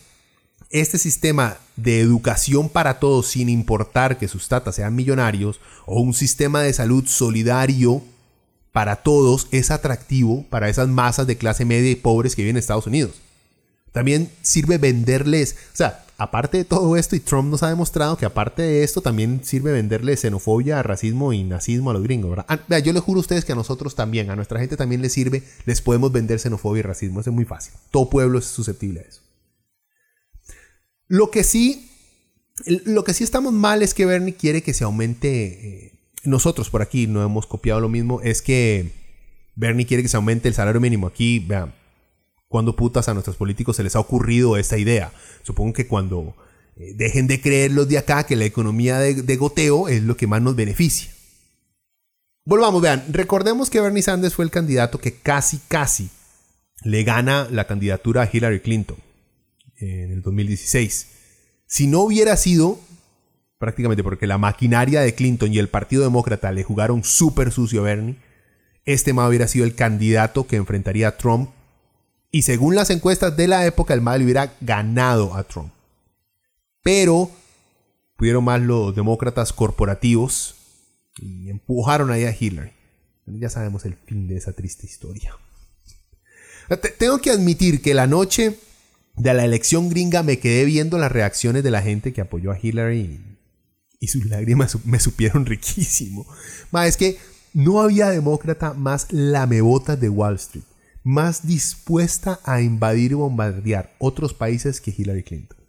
este 0.70 0.98
sistema 0.98 1.58
de 1.76 2.00
educación 2.00 2.70
para 2.70 3.00
todos 3.00 3.28
sin 3.28 3.50
importar 3.50 4.18
que 4.18 4.28
sus 4.28 4.48
tatas 4.48 4.76
sean 4.76 4.96
millonarios 4.96 5.60
o 5.86 6.02
un 6.02 6.14
sistema 6.14 6.62
de 6.62 6.74
salud 6.74 7.06
solidario 7.08 8.02
para 8.72 8.98
todos 8.98 9.48
es 9.52 9.72
atractivo 9.72 10.46
para 10.50 10.68
esas 10.68 10.90
masas 10.90 11.28
de 11.28 11.38
clase 11.38 11.64
media 11.64 11.92
y 11.92 11.96
pobres 11.96 12.36
que 12.36 12.42
viven 12.42 12.58
en 12.58 12.60
Estados 12.60 12.88
Unidos. 12.88 13.22
También 13.94 14.30
sirve 14.42 14.78
venderles, 14.78 15.56
o 15.74 15.78
sea, 15.78 16.04
aparte 16.18 16.58
de 16.58 16.66
todo 16.66 16.98
esto, 16.98 17.16
y 17.16 17.22
Trump 17.22 17.50
nos 17.50 17.64
ha 17.64 17.70
demostrado 17.70 18.18
que 18.18 18.26
aparte 18.26 18.62
de 18.62 18.84
esto 18.84 19.00
también 19.00 19.42
sirve 19.46 19.72
venderle 19.72 20.18
xenofobia, 20.18 20.84
racismo 20.84 21.32
y 21.32 21.44
nazismo 21.44 21.92
a 21.92 21.94
los 21.94 22.04
gringos, 22.04 22.32
¿verdad? 22.32 22.46
Ah, 22.50 22.80
yo 22.80 22.92
les 22.92 23.02
juro 23.02 23.20
a 23.20 23.22
ustedes 23.22 23.46
que 23.46 23.54
a 23.54 23.56
nosotros 23.56 23.96
también, 23.96 24.30
a 24.30 24.36
nuestra 24.36 24.60
gente 24.60 24.76
también 24.76 25.02
les 25.02 25.14
sirve, 25.14 25.44
les 25.66 25.82
podemos 25.82 26.12
vender 26.12 26.40
xenofobia 26.40 26.80
y 26.80 26.84
racismo, 26.84 27.22
eso 27.22 27.30
es 27.30 27.36
muy 27.36 27.46
fácil. 27.46 27.74
Todo 27.92 28.10
pueblo 28.10 28.40
es 28.40 28.46
susceptible 28.46 29.00
a 29.00 29.04
eso. 29.04 29.25
Lo 31.08 31.30
que 31.30 31.44
sí, 31.44 31.90
lo 32.66 33.04
que 33.04 33.14
sí 33.14 33.24
estamos 33.24 33.54
mal 33.54 33.84
es 33.84 33.94
que 33.94 34.06
Bernie 34.06 34.36
quiere 34.36 34.64
que 34.64 34.74
se 34.74 34.84
aumente, 34.84 35.88
eh, 35.88 35.92
nosotros 36.24 36.70
por 36.70 36.82
aquí 36.82 37.08
no 37.08 37.24
hemos 37.24 37.46
copiado 37.46 37.80
lo 37.80 37.90
mismo, 37.90 38.22
es 38.22 38.42
que 38.42 38.92
Bernie 39.56 39.86
quiere 39.86 40.04
que 40.04 40.10
se 40.10 40.18
aumente 40.18 40.48
el 40.48 40.56
salario 40.56 40.82
mínimo. 40.82 41.08
Aquí, 41.08 41.40
vean, 41.40 41.74
cuando 42.48 42.76
putas 42.76 43.08
a 43.08 43.14
nuestros 43.14 43.36
políticos 43.36 43.76
se 43.76 43.84
les 43.84 43.96
ha 43.96 44.00
ocurrido 44.00 44.58
esta 44.58 44.78
idea. 44.78 45.12
Supongo 45.44 45.74
que 45.74 45.88
cuando 45.88 46.36
eh, 46.76 46.94
dejen 46.96 47.28
de 47.28 47.40
creer 47.40 47.72
los 47.72 47.88
de 47.88 47.98
acá 47.98 48.26
que 48.26 48.36
la 48.36 48.46
economía 48.46 49.00
de, 49.00 49.36
goteo 49.36 49.88
es 49.88 50.02
lo 50.04 50.18
que 50.18 50.28
más 50.28 50.42
nos 50.42 50.56
beneficia. 50.56 51.12
Volvamos, 52.46 52.82
vean, 52.82 53.06
recordemos 53.12 53.70
que 53.70 53.82
Bernie 53.82 54.04
Sanders 54.04 54.36
fue 54.36 54.46
el 54.46 54.52
candidato 54.52 55.00
que 55.00 55.14
casi, 55.16 55.60
casi 55.68 56.10
le 56.84 57.04
gana 57.04 57.48
la 57.50 57.66
candidatura 57.66 58.24
a 58.24 58.30
Hillary 58.32 58.60
Clinton 58.60 58.98
en 59.86 60.12
el 60.12 60.22
2016. 60.22 61.08
Si 61.68 61.88
no 61.88 62.02
hubiera 62.02 62.38
sido, 62.38 62.80
prácticamente 63.58 64.04
porque 64.04 64.28
la 64.28 64.38
maquinaria 64.38 65.02
de 65.02 65.16
Clinton 65.16 65.54
y 65.54 65.60
el 65.60 65.70
Partido 65.70 66.04
Demócrata 66.04 66.52
le 66.52 66.64
jugaron 66.64 67.04
súper 67.04 67.52
sucio 67.52 67.82
a 67.82 67.84
Bernie, 67.84 68.18
este 68.86 69.14
más 69.14 69.30
hubiera 69.30 69.48
sido 69.48 69.66
el 69.66 69.76
candidato 69.76 70.48
que 70.48 70.58
enfrentaría 70.58 71.08
a 71.08 71.18
Trump 71.18 71.50
y 72.36 72.42
según 72.42 72.76
las 72.76 72.90
encuestas 72.90 73.38
de 73.38 73.48
la 73.48 73.66
época, 73.66 73.94
el 73.94 74.02
mal 74.02 74.22
hubiera 74.22 74.54
ganado 74.60 75.36
a 75.36 75.44
Trump. 75.46 75.72
Pero 76.84 77.32
pudieron 78.18 78.44
más 78.44 78.62
los 78.62 78.94
demócratas 78.94 79.54
corporativos 79.54 80.56
y 81.18 81.50
empujaron 81.50 82.12
ahí 82.12 82.26
a 82.26 82.36
Hillary. 82.38 82.74
Ya 83.26 83.50
sabemos 83.50 83.86
el 83.86 83.96
fin 83.96 84.28
de 84.28 84.36
esa 84.36 84.52
triste 84.52 84.86
historia. 84.86 85.34
Tengo 86.98 87.20
que 87.20 87.32
admitir 87.32 87.82
que 87.82 87.94
la 87.94 88.06
noche 88.06 88.60
de 89.18 89.34
la 89.34 89.46
elección 89.46 89.90
gringa 89.90 90.24
me 90.24 90.40
quedé 90.40 90.66
viendo 90.66 90.98
las 90.98 91.12
reacciones 91.12 91.64
de 91.64 91.72
la 91.72 91.82
gente 91.82 92.14
que 92.14 92.22
apoyó 92.22 92.52
a 92.52 92.60
Hillary 92.62 93.22
y, 94.00 94.08
sus 94.08 94.26
lágrimas 94.26 94.78
me 94.86 95.00
supieron 95.00 95.46
riquísimo. 95.46 96.26
Más 96.72 96.90
es 96.90 96.98
que 96.98 97.18
no 97.54 97.82
había 97.82 98.10
demócrata 98.10 98.74
más 98.74 99.12
lamebotas 99.12 100.00
de 100.00 100.10
Wall 100.10 100.36
Street 100.36 100.64
más 101.06 101.46
dispuesta 101.46 102.40
a 102.44 102.62
invadir 102.62 103.12
y 103.12 103.14
bombardear 103.14 103.94
otros 104.00 104.34
países 104.34 104.82
que 104.82 104.94
Hillary 104.98 105.24
Clinton. 105.24 105.60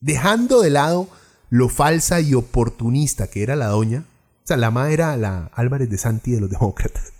Dejando 0.00 0.60
de 0.60 0.70
lado 0.70 1.08
lo 1.48 1.68
falsa 1.68 2.20
y 2.20 2.34
oportunista 2.34 3.28
que 3.28 3.44
era 3.44 3.54
la 3.54 3.68
doña, 3.68 4.04
o 4.42 4.46
sea, 4.46 4.56
la 4.56 4.72
madre 4.72 4.94
era 4.94 5.16
la 5.16 5.46
Álvarez 5.54 5.88
de 5.88 5.96
Santi 5.96 6.32
de 6.32 6.40
los 6.40 6.50
demócratas. 6.50 7.12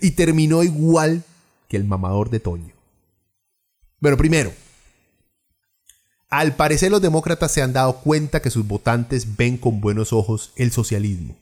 Y 0.00 0.12
terminó 0.12 0.62
igual 0.62 1.24
que 1.68 1.76
el 1.76 1.84
mamador 1.84 2.30
de 2.30 2.38
Toño. 2.38 2.74
Bueno, 4.00 4.16
primero, 4.16 4.52
al 6.28 6.56
parecer 6.56 6.90
los 6.90 7.02
demócratas 7.02 7.52
se 7.52 7.62
han 7.62 7.72
dado 7.72 8.00
cuenta 8.00 8.40
que 8.40 8.50
sus 8.50 8.66
votantes 8.66 9.36
ven 9.36 9.56
con 9.56 9.80
buenos 9.80 10.12
ojos 10.12 10.52
el 10.56 10.72
socialismo. 10.72 11.36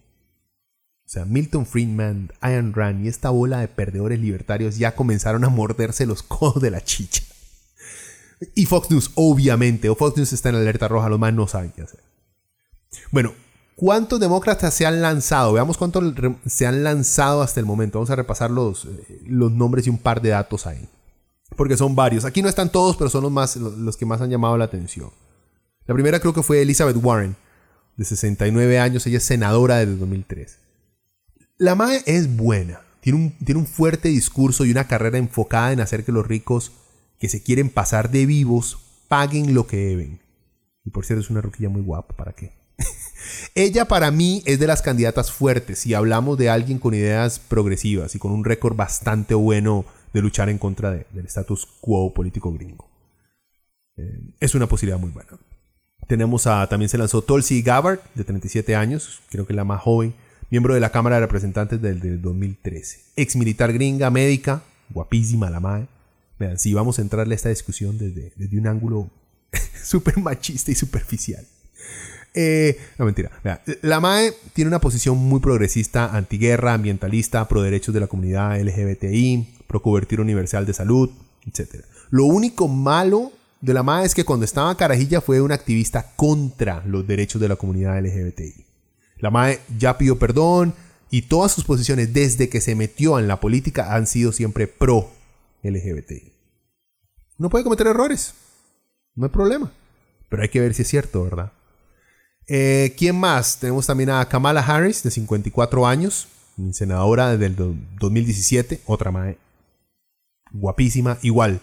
O 1.06 1.08
sea, 1.08 1.24
Milton 1.24 1.66
Friedman, 1.66 2.32
Ian 2.42 2.72
Rand 2.72 3.04
y 3.04 3.08
esta 3.08 3.30
bola 3.30 3.60
de 3.60 3.68
perdedores 3.68 4.18
libertarios 4.20 4.78
ya 4.78 4.94
comenzaron 4.94 5.44
a 5.44 5.48
morderse 5.48 6.06
los 6.06 6.22
codos 6.22 6.62
de 6.62 6.70
la 6.70 6.82
chicha. 6.82 7.22
Y 8.54 8.66
Fox 8.66 8.90
News, 8.90 9.10
obviamente, 9.14 9.88
o 9.88 9.94
Fox 9.94 10.16
News 10.16 10.32
está 10.32 10.48
en 10.48 10.56
alerta 10.56 10.88
roja, 10.88 11.08
los 11.08 11.18
más 11.18 11.32
no 11.32 11.46
saben 11.46 11.72
qué 11.72 11.82
hacer. 11.82 12.00
Bueno, 13.10 13.32
¿cuántos 13.76 14.20
demócratas 14.20 14.74
se 14.74 14.86
han 14.86 15.00
lanzado? 15.02 15.52
Veamos 15.52 15.78
cuántos 15.78 16.14
se 16.46 16.66
han 16.66 16.84
lanzado 16.84 17.42
hasta 17.42 17.60
el 17.60 17.66
momento. 17.66 17.98
Vamos 17.98 18.10
a 18.10 18.16
repasar 18.16 18.50
los, 18.50 18.86
eh, 18.86 19.20
los 19.26 19.52
nombres 19.52 19.86
y 19.86 19.90
un 19.90 19.98
par 19.98 20.20
de 20.20 20.30
datos 20.30 20.66
ahí. 20.66 20.88
Porque 21.56 21.76
son 21.76 21.94
varios. 21.94 22.24
Aquí 22.24 22.42
no 22.42 22.48
están 22.48 22.70
todos, 22.70 22.96
pero 22.96 23.10
son 23.10 23.22
los, 23.22 23.32
más, 23.32 23.56
los 23.56 23.96
que 23.96 24.06
más 24.06 24.20
han 24.20 24.30
llamado 24.30 24.56
la 24.56 24.64
atención. 24.64 25.10
La 25.86 25.94
primera 25.94 26.20
creo 26.20 26.32
que 26.32 26.42
fue 26.42 26.62
Elizabeth 26.62 26.96
Warren, 27.00 27.36
de 27.96 28.04
69 28.04 28.78
años. 28.78 29.06
Ella 29.06 29.18
es 29.18 29.24
senadora 29.24 29.76
desde 29.76 29.96
2003. 29.96 30.58
La 31.58 31.74
MAE 31.74 32.02
es 32.06 32.36
buena, 32.36 32.80
Tiene 33.00 33.18
un, 33.18 33.38
tiene 33.44 33.60
un 33.60 33.66
fuerte 33.66 34.08
discurso 34.08 34.64
y 34.64 34.72
una 34.72 34.88
carrera 34.88 35.18
enfocada 35.18 35.72
en 35.72 35.80
hacer 35.80 36.04
que 36.04 36.12
los 36.12 36.26
ricos 36.26 36.72
que 37.20 37.28
se 37.28 37.42
quieren 37.42 37.70
pasar 37.70 38.10
de 38.10 38.26
vivos 38.26 38.78
paguen 39.08 39.54
lo 39.54 39.66
que 39.66 39.76
deben. 39.76 40.20
Y 40.84 40.90
por 40.90 41.06
cierto, 41.06 41.22
es 41.22 41.30
una 41.30 41.40
roquilla 41.40 41.68
muy 41.68 41.82
guapa, 41.82 42.16
¿para 42.16 42.32
qué? 42.32 42.52
Ella 43.54 43.86
para 43.86 44.10
mí 44.10 44.42
es 44.46 44.58
de 44.58 44.66
las 44.66 44.82
candidatas 44.82 45.30
fuertes 45.30 45.78
si 45.78 45.94
hablamos 45.94 46.36
de 46.38 46.50
alguien 46.50 46.78
con 46.78 46.94
ideas 46.94 47.38
progresivas 47.38 48.14
y 48.14 48.18
con 48.18 48.32
un 48.32 48.44
récord 48.44 48.76
bastante 48.76 49.34
bueno 49.34 49.84
de 50.14 50.22
luchar 50.22 50.48
en 50.48 50.58
contra 50.58 50.92
del 50.92 51.26
status 51.26 51.66
quo 51.80 52.14
político 52.14 52.52
gringo. 52.52 52.88
Eh, 53.96 54.32
es 54.40 54.54
una 54.54 54.66
posibilidad 54.66 54.98
muy 54.98 55.10
buena. 55.10 55.38
Tenemos 56.06 56.46
a, 56.46 56.66
también 56.68 56.88
se 56.88 56.98
lanzó 56.98 57.22
Tulsi 57.22 57.62
Gabbard, 57.62 57.98
de 58.14 58.24
37 58.24 58.76
años, 58.76 59.22
creo 59.30 59.46
que 59.46 59.54
la 59.54 59.64
más 59.64 59.82
joven, 59.82 60.14
miembro 60.50 60.74
de 60.74 60.80
la 60.80 60.90
Cámara 60.90 61.16
de 61.16 61.22
Representantes 61.22 61.82
del, 61.82 62.22
2013. 62.22 63.00
Ex 63.16 63.36
militar 63.36 63.72
gringa, 63.72 64.10
médica, 64.10 64.62
guapísima 64.90 65.50
la 65.50 65.60
madre. 65.60 65.88
Vean, 66.38 66.58
si 66.58 66.72
vamos 66.74 66.98
a 66.98 67.02
entrarle 67.02 67.34
a 67.34 67.36
esta 67.36 67.48
discusión 67.48 67.98
desde, 67.98 68.32
desde 68.36 68.58
un 68.58 68.66
ángulo 68.66 69.10
súper 69.82 70.18
machista 70.18 70.70
y 70.70 70.74
superficial. 70.74 71.44
Eh, 72.34 72.78
no, 72.98 73.04
mentira. 73.04 73.30
la 73.82 74.00
MAE 74.00 74.32
tiene 74.52 74.68
una 74.68 74.80
posición 74.80 75.16
muy 75.16 75.40
progresista, 75.40 76.14
antiguerra, 76.14 76.74
ambientalista, 76.74 77.46
pro 77.46 77.62
derechos 77.62 77.94
de 77.94 78.00
la 78.00 78.08
comunidad 78.08 78.60
LGBTI, 78.60 79.63
pro 79.74 79.82
cobertura 79.82 80.22
universal 80.22 80.66
de 80.66 80.72
salud, 80.72 81.10
etc. 81.44 81.84
Lo 82.10 82.26
único 82.26 82.68
malo 82.68 83.32
de 83.60 83.74
la 83.74 83.82
MAE 83.82 84.06
es 84.06 84.14
que 84.14 84.24
cuando 84.24 84.44
estaba 84.44 84.76
Carajilla 84.76 85.20
fue 85.20 85.40
una 85.40 85.56
activista 85.56 86.12
contra 86.14 86.84
los 86.86 87.04
derechos 87.04 87.40
de 87.40 87.48
la 87.48 87.56
comunidad 87.56 88.00
LGBTI. 88.00 88.64
La 89.18 89.32
MAE 89.32 89.58
ya 89.76 89.98
pidió 89.98 90.16
perdón 90.16 90.74
y 91.10 91.22
todas 91.22 91.50
sus 91.50 91.64
posiciones 91.64 92.12
desde 92.14 92.48
que 92.48 92.60
se 92.60 92.76
metió 92.76 93.18
en 93.18 93.26
la 93.26 93.40
política 93.40 93.96
han 93.96 94.06
sido 94.06 94.30
siempre 94.30 94.68
pro 94.68 95.10
LGBTI. 95.64 96.32
No 97.36 97.50
puede 97.50 97.64
cometer 97.64 97.88
errores, 97.88 98.32
no 99.16 99.26
hay 99.26 99.32
problema, 99.32 99.72
pero 100.28 100.44
hay 100.44 100.50
que 100.50 100.60
ver 100.60 100.72
si 100.72 100.82
es 100.82 100.88
cierto, 100.88 101.24
¿verdad? 101.24 101.50
Eh, 102.46 102.94
¿Quién 102.96 103.18
más? 103.18 103.58
Tenemos 103.58 103.88
también 103.88 104.10
a 104.10 104.28
Kamala 104.28 104.60
Harris, 104.60 105.02
de 105.02 105.10
54 105.10 105.84
años, 105.84 106.28
senadora 106.72 107.36
del 107.36 107.56
2017, 107.98 108.82
otra 108.86 109.10
mae. 109.10 109.36
Guapísima, 110.54 111.18
igual, 111.20 111.60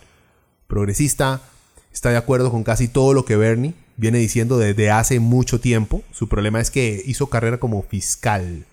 progresista, 0.68 1.42
está 1.92 2.10
de 2.10 2.18
acuerdo 2.18 2.52
con 2.52 2.64
casi 2.64 2.88
todo 2.88 3.14
lo 3.14 3.26
que 3.26 3.38
Bernie 3.38 3.74
viene 3.98 4.20
diciendo 4.20 4.58
desde 4.58 4.92
hace 4.92 5.20
mucho 5.20 5.60
tiempo. 5.60 6.04
Su 6.12 6.28
problema 6.28 6.60
es 6.60 6.70
que 6.70 7.02
hizo 7.06 7.28
carrera 7.28 7.60
como 7.60 7.82
fiscal 7.82 8.66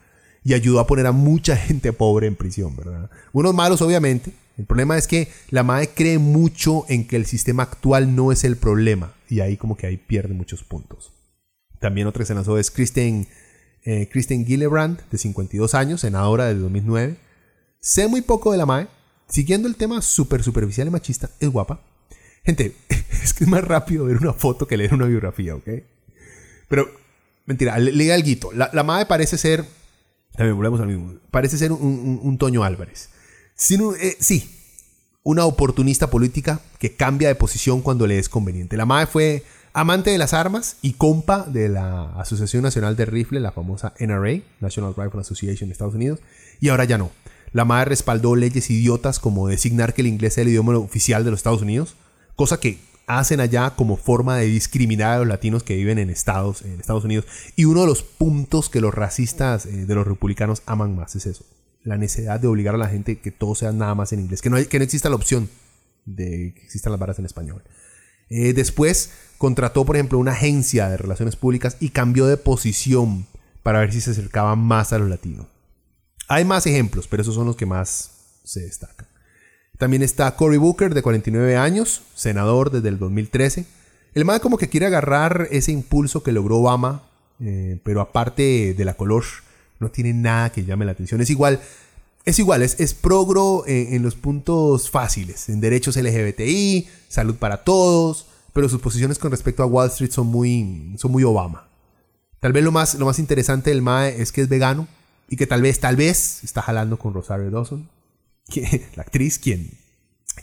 y 0.45 0.55
ayudó 0.55 0.81
a 0.81 0.87
poner 0.87 1.07
a 1.07 1.13
mucha 1.13 1.57
gente 1.57 1.93
pobre 1.93 2.27
en 2.27 2.37
prisión, 2.37 2.77
¿verdad? 2.77 3.11
Unos 3.33 3.55
malos, 3.55 3.81
obviamente. 3.81 4.33
El 4.57 4.67
problema 4.67 4.99
es 4.99 5.07
que 5.07 5.29
la 5.51 5.63
MAE 5.63 5.91
cree 5.91 6.19
mucho 6.19 6.85
en 6.89 7.07
que 7.07 7.15
el 7.15 7.27
sistema 7.27 7.63
actual 7.63 8.17
no 8.17 8.33
es 8.33 8.43
el 8.43 8.57
problema 8.57 9.15
y 9.29 9.39
ahí 9.39 9.57
como 9.57 9.77
que 9.77 9.87
ahí 9.87 9.97
pierde 9.97 10.35
muchos 10.35 10.65
puntos. 10.65 11.13
También 11.79 12.09
otra 12.09 12.25
que 12.25 12.59
es 12.59 12.71
Kristen, 12.73 13.29
eh, 13.85 14.09
Kristen 14.11 14.45
Gillibrand, 14.45 15.01
de 15.13 15.19
52 15.19 15.75
años, 15.75 16.01
senadora 16.01 16.47
del 16.47 16.61
2009. 16.61 17.17
Sé 17.79 18.09
muy 18.09 18.21
poco 18.21 18.51
de 18.51 18.59
la 18.59 18.67
MAE. 18.67 18.89
Siguiendo 19.29 19.69
el 19.69 19.77
tema 19.77 20.01
súper 20.01 20.43
superficial 20.43 20.89
y 20.89 20.91
machista, 20.91 21.31
es 21.39 21.49
guapa. 21.49 21.81
Gente, 22.45 22.75
es 22.89 23.35
que 23.35 23.45
es 23.45 23.51
más 23.51 23.63
rápido 23.65 24.07
ver 24.07 24.17
una 24.17 24.33
foto 24.33 24.67
que 24.67 24.77
leer 24.77 24.95
una 24.95 25.07
biografía, 25.07 25.55
¿ok? 25.55 25.69
Pero, 26.69 26.91
mentira, 27.47 27.79
le, 27.79 28.13
algo. 28.13 28.53
La, 28.53 28.71
la 28.73 28.83
MAE 28.83 29.07
parece 29.07 29.37
ser, 29.37 29.65
también 30.37 30.57
volvemos 30.57 30.81
al 30.81 30.87
mismo, 30.87 31.15
parece 31.31 31.59
ser 31.59 31.73
un, 31.73 32.39
Toño 32.39 32.65
Álvarez. 32.65 33.11
Eh, 34.01 34.17
sí, 34.21 34.51
una 35.23 35.45
oportunista 35.45 36.09
política 36.09 36.61
que 36.79 36.95
cambia 36.95 37.29
de 37.29 37.35
posición 37.35 37.83
cuando 37.83 38.07
le 38.07 38.19
es 38.19 38.29
conveniente. 38.29 38.77
La 38.77 38.87
MAE 38.87 39.07
fue 39.07 39.43
amante 39.73 40.11
de 40.11 40.19
las 40.19 40.33
armas 40.33 40.77
y 40.81 40.95
compa 40.95 41.45
de 41.45 41.69
la 41.69 42.13
Asociación 42.19 42.63
Nacional 42.63 42.97
de 42.97 43.05
Rifle, 43.05 43.41
la 43.41 43.53
famosa 43.53 43.95
NRA, 43.99 44.41
National 44.61 44.95
Rifle 44.97 45.21
Association 45.21 45.69
de 45.69 45.73
Estados 45.73 45.95
Unidos, 45.95 46.21
y 46.61 46.69
ahora 46.69 46.85
ya 46.85 46.99
no. 46.99 47.11
La 47.53 47.65
MAE 47.65 47.85
respaldó 47.85 48.37
leyes 48.37 48.71
idiotas 48.71 49.19
como 49.19 49.49
designar 49.49 49.95
que 49.95 50.03
el 50.03 50.09
inglés 50.09 50.35
sea 50.35 50.43
el 50.43 50.49
idioma 50.49 50.77
oficial 50.77 51.25
de 51.25 51.31
los 51.31 51.39
Estados 51.39 51.63
Unidos, 51.63 51.95
cosa 52.37 52.61
que 52.61 52.79
hacen 53.07 53.41
allá 53.41 53.71
como 53.71 53.97
forma 53.97 54.37
de 54.37 54.47
discriminar 54.47 55.15
a 55.15 55.19
los 55.19 55.29
latinos 55.29 55.63
que 55.63 55.77
viven 55.77 55.99
en 55.99 56.11
Estados, 56.11 56.63
en 56.63 56.79
Estados 56.79 57.05
Unidos. 57.05 57.27
Y 57.57 57.65
uno 57.65 57.81
de 57.81 57.87
los 57.87 58.03
puntos 58.03 58.69
que 58.69 58.81
los 58.81 58.95
racistas 58.95 59.67
eh, 59.67 59.87
de 59.87 59.95
los 59.95 60.07
republicanos 60.07 60.63
aman 60.67 60.95
más 60.95 61.17
es 61.17 61.27
eso, 61.27 61.45
la 61.83 61.97
necesidad 61.97 62.39
de 62.39 62.47
obligar 62.47 62.75
a 62.75 62.79
la 62.79 62.89
gente 62.89 63.19
que 63.19 63.31
todo 63.31 63.55
sea 63.55 63.73
nada 63.73 63.95
más 63.95 64.13
en 64.13 64.21
inglés, 64.21 64.43
que 64.43 64.51
no, 64.51 64.57
que 64.57 64.77
exista 64.77 65.09
la 65.09 65.17
opción 65.17 65.49
de 66.05 66.53
que 66.55 66.63
existan 66.63 66.93
las 66.93 67.01
varas 67.01 67.19
en 67.19 67.25
español. 67.25 67.63
Eh, 68.31 68.53
después 68.53 69.11
contrató, 69.39 69.87
por 69.87 69.97
ejemplo, 69.97 70.19
una 70.19 70.33
agencia 70.33 70.89
de 70.91 70.99
relaciones 70.99 71.37
públicas 71.37 71.77
y 71.81 71.91
cambió 71.91 72.27
de 72.27 72.37
posición 72.37 73.27
para 73.63 73.81
ver 73.81 73.93
si 73.93 74.01
se 74.01 74.11
acercaba 74.11 74.55
más 74.55 74.93
a 74.93 74.99
los 74.99 75.09
latinos. 75.09 75.47
Hay 76.29 76.45
más 76.45 76.67
ejemplos, 76.67 77.09
pero 77.09 77.23
esos 77.23 77.35
son 77.35 77.47
los 77.47 77.57
que 77.57 77.67
más 77.67 78.11
se 78.45 78.61
destacan. 78.61 79.09
También 79.79 80.03
está 80.03 80.35
Cory 80.37 80.59
Booker, 80.59 80.93
de 80.93 81.03
49 81.03 81.57
años, 81.57 82.03
senador 82.15 82.71
desde 82.71 82.89
el 82.89 82.99
2013. 82.99 83.65
El 84.15 84.25
MAE 84.25 84.41
como 84.41 84.59
que 84.59 84.69
quiere 84.69 84.87
agarrar 84.87 85.49
ese 85.51 85.73
impulso 85.73 86.23
que 86.23 86.33
logró 86.33 86.59
Obama, 86.59 87.05
eh, 87.41 87.81
pero 87.85 88.01
aparte 88.01 88.75
de 88.75 88.85
la 88.85 88.95
color, 88.95 89.25
no 89.81 89.91
tiene 89.91 90.13
nada 90.13 90.51
que 90.51 90.65
llame 90.65 90.85
la 90.85 90.93
atención. 90.93 91.21
Es 91.21 91.31
igual, 91.31 91.61
es 92.25 92.39
igual, 92.39 92.63
es, 92.63 92.95
progro 92.95 93.65
en, 93.67 93.95
en, 93.95 94.03
los 94.03 94.17
puntos 94.17 94.91
fáciles, 94.91 95.49
en 95.49 95.61
derechos 95.61 95.97
LGBTI, 95.97 96.89
salud 97.09 97.37
para 97.37 97.63
todos, 97.63 98.27
pero 98.53 98.69
sus 98.69 98.81
posiciones 98.81 99.19
con 99.19 99.31
respecto 99.31 99.63
a 99.63 99.67
Wall 99.67 99.89
Street 99.89 100.11
son 100.11 100.27
muy, 100.27 100.95
son 100.99 101.13
muy 101.13 101.23
Obama. 101.23 101.69
Tal 102.41 102.53
vez 102.53 102.65
lo 102.65 102.73
más, 102.73 102.97
lo 102.97 103.07
más 103.07 103.19
interesante 103.19 103.71
del 103.71 103.83
MAE 103.83 104.21
es 104.21 104.33
que 104.33 104.41
es 104.43 104.49
vegano 104.49 104.89
y 105.29 105.37
que 105.37 105.47
tal 105.47 105.63
vez, 105.63 105.81
tal 105.81 105.97
vez 105.97 106.43
está 106.45 106.63
jalando 106.63 106.99
con 106.99 107.15
Rosario 107.15 107.51
Dawson, 107.51 107.89
que, 108.49 108.89
la 108.97 109.03
actriz, 109.03 109.39
quien, 109.39 109.71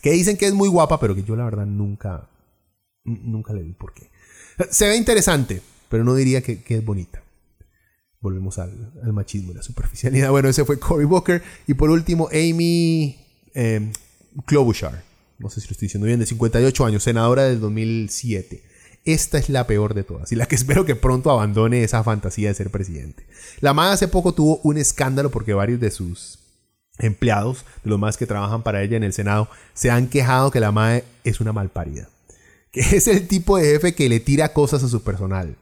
que 0.02 0.12
dicen 0.12 0.38
que 0.38 0.48
es 0.48 0.54
muy 0.54 0.70
guapa, 0.70 1.00
pero 1.00 1.16
que 1.16 1.24
yo 1.24 1.36
la 1.36 1.46
verdad 1.46 1.66
nunca, 1.66 2.30
nunca 3.04 3.54
le 3.54 3.64
vi 3.64 3.74
por 3.74 3.94
qué. 3.94 4.10
Se 4.70 4.88
ve 4.88 4.96
interesante, 4.96 5.62
pero 5.90 6.04
no 6.04 6.16
diría 6.16 6.42
que, 6.42 6.64
es 6.68 6.86
bonita. 6.86 7.22
Volvemos 8.22 8.58
al, 8.58 8.92
machismo 9.14 9.52
y 9.52 9.56
la 9.56 9.62
superficialidad. 9.62 10.30
Bueno, 10.32 10.50
ese 10.50 10.66
fue 10.66 10.80
Cory 10.80 11.06
Booker. 11.06 11.44
Y 11.68 11.74
por 11.74 11.90
último, 11.90 12.28
Amy 12.32 13.18
eh, 13.54 13.92
Klobuchar 14.46 15.04
no 15.38 15.50
sé 15.50 15.62
si 15.62 15.68
lo 15.68 15.72
estoy 15.72 15.88
diciendo 15.88 16.08
bien, 16.08 16.20
de 16.20 16.26
58 16.26 16.86
años, 16.86 17.04
senadora 17.04 17.44
del 17.44 17.60
2007. 17.60 18.64
Esta 19.06 19.38
es 19.38 19.50
la 19.50 19.68
peor 19.68 19.94
de 19.94 20.04
todas 20.04 20.32
y 20.32 20.36
la 20.36 20.48
que 20.48 20.56
espero 20.56 20.86
que 20.86 20.96
pronto 20.96 21.32
abandone 21.32 21.84
esa 21.84 22.04
fantasía 22.04 22.50
de 22.50 22.56
ser 22.56 22.72
presidente. 22.72 23.26
La 23.62 23.74
MAE 23.74 23.94
hace 23.94 24.08
poco 24.08 24.34
tuvo 24.34 24.60
un 24.64 24.78
escándalo 24.78 25.30
porque 25.30 25.54
varios 25.54 25.80
de 25.80 25.92
sus 25.92 26.40
empleados, 26.98 27.66
de 27.84 27.90
los 27.90 28.00
más 28.00 28.18
que 28.18 28.26
trabajan 28.26 28.64
para 28.64 28.82
ella 28.82 28.98
en 28.98 29.04
el 29.04 29.14
Senado, 29.14 29.48
se 29.74 29.92
han 29.92 30.08
quejado 30.08 30.50
que 30.52 30.60
la 30.60 30.72
MAE 30.72 31.04
es 31.24 31.40
una 31.40 31.54
malparida. 31.54 32.10
Que 32.76 32.82
es 32.82 33.08
el 33.08 33.30
tipo 33.30 33.56
de 33.56 33.64
jefe 33.64 33.96
que 33.96 34.10
le 34.10 34.20
tira 34.20 34.52
cosas 34.52 34.84
a 34.84 34.90
su 34.90 35.02
personal. 35.02 35.56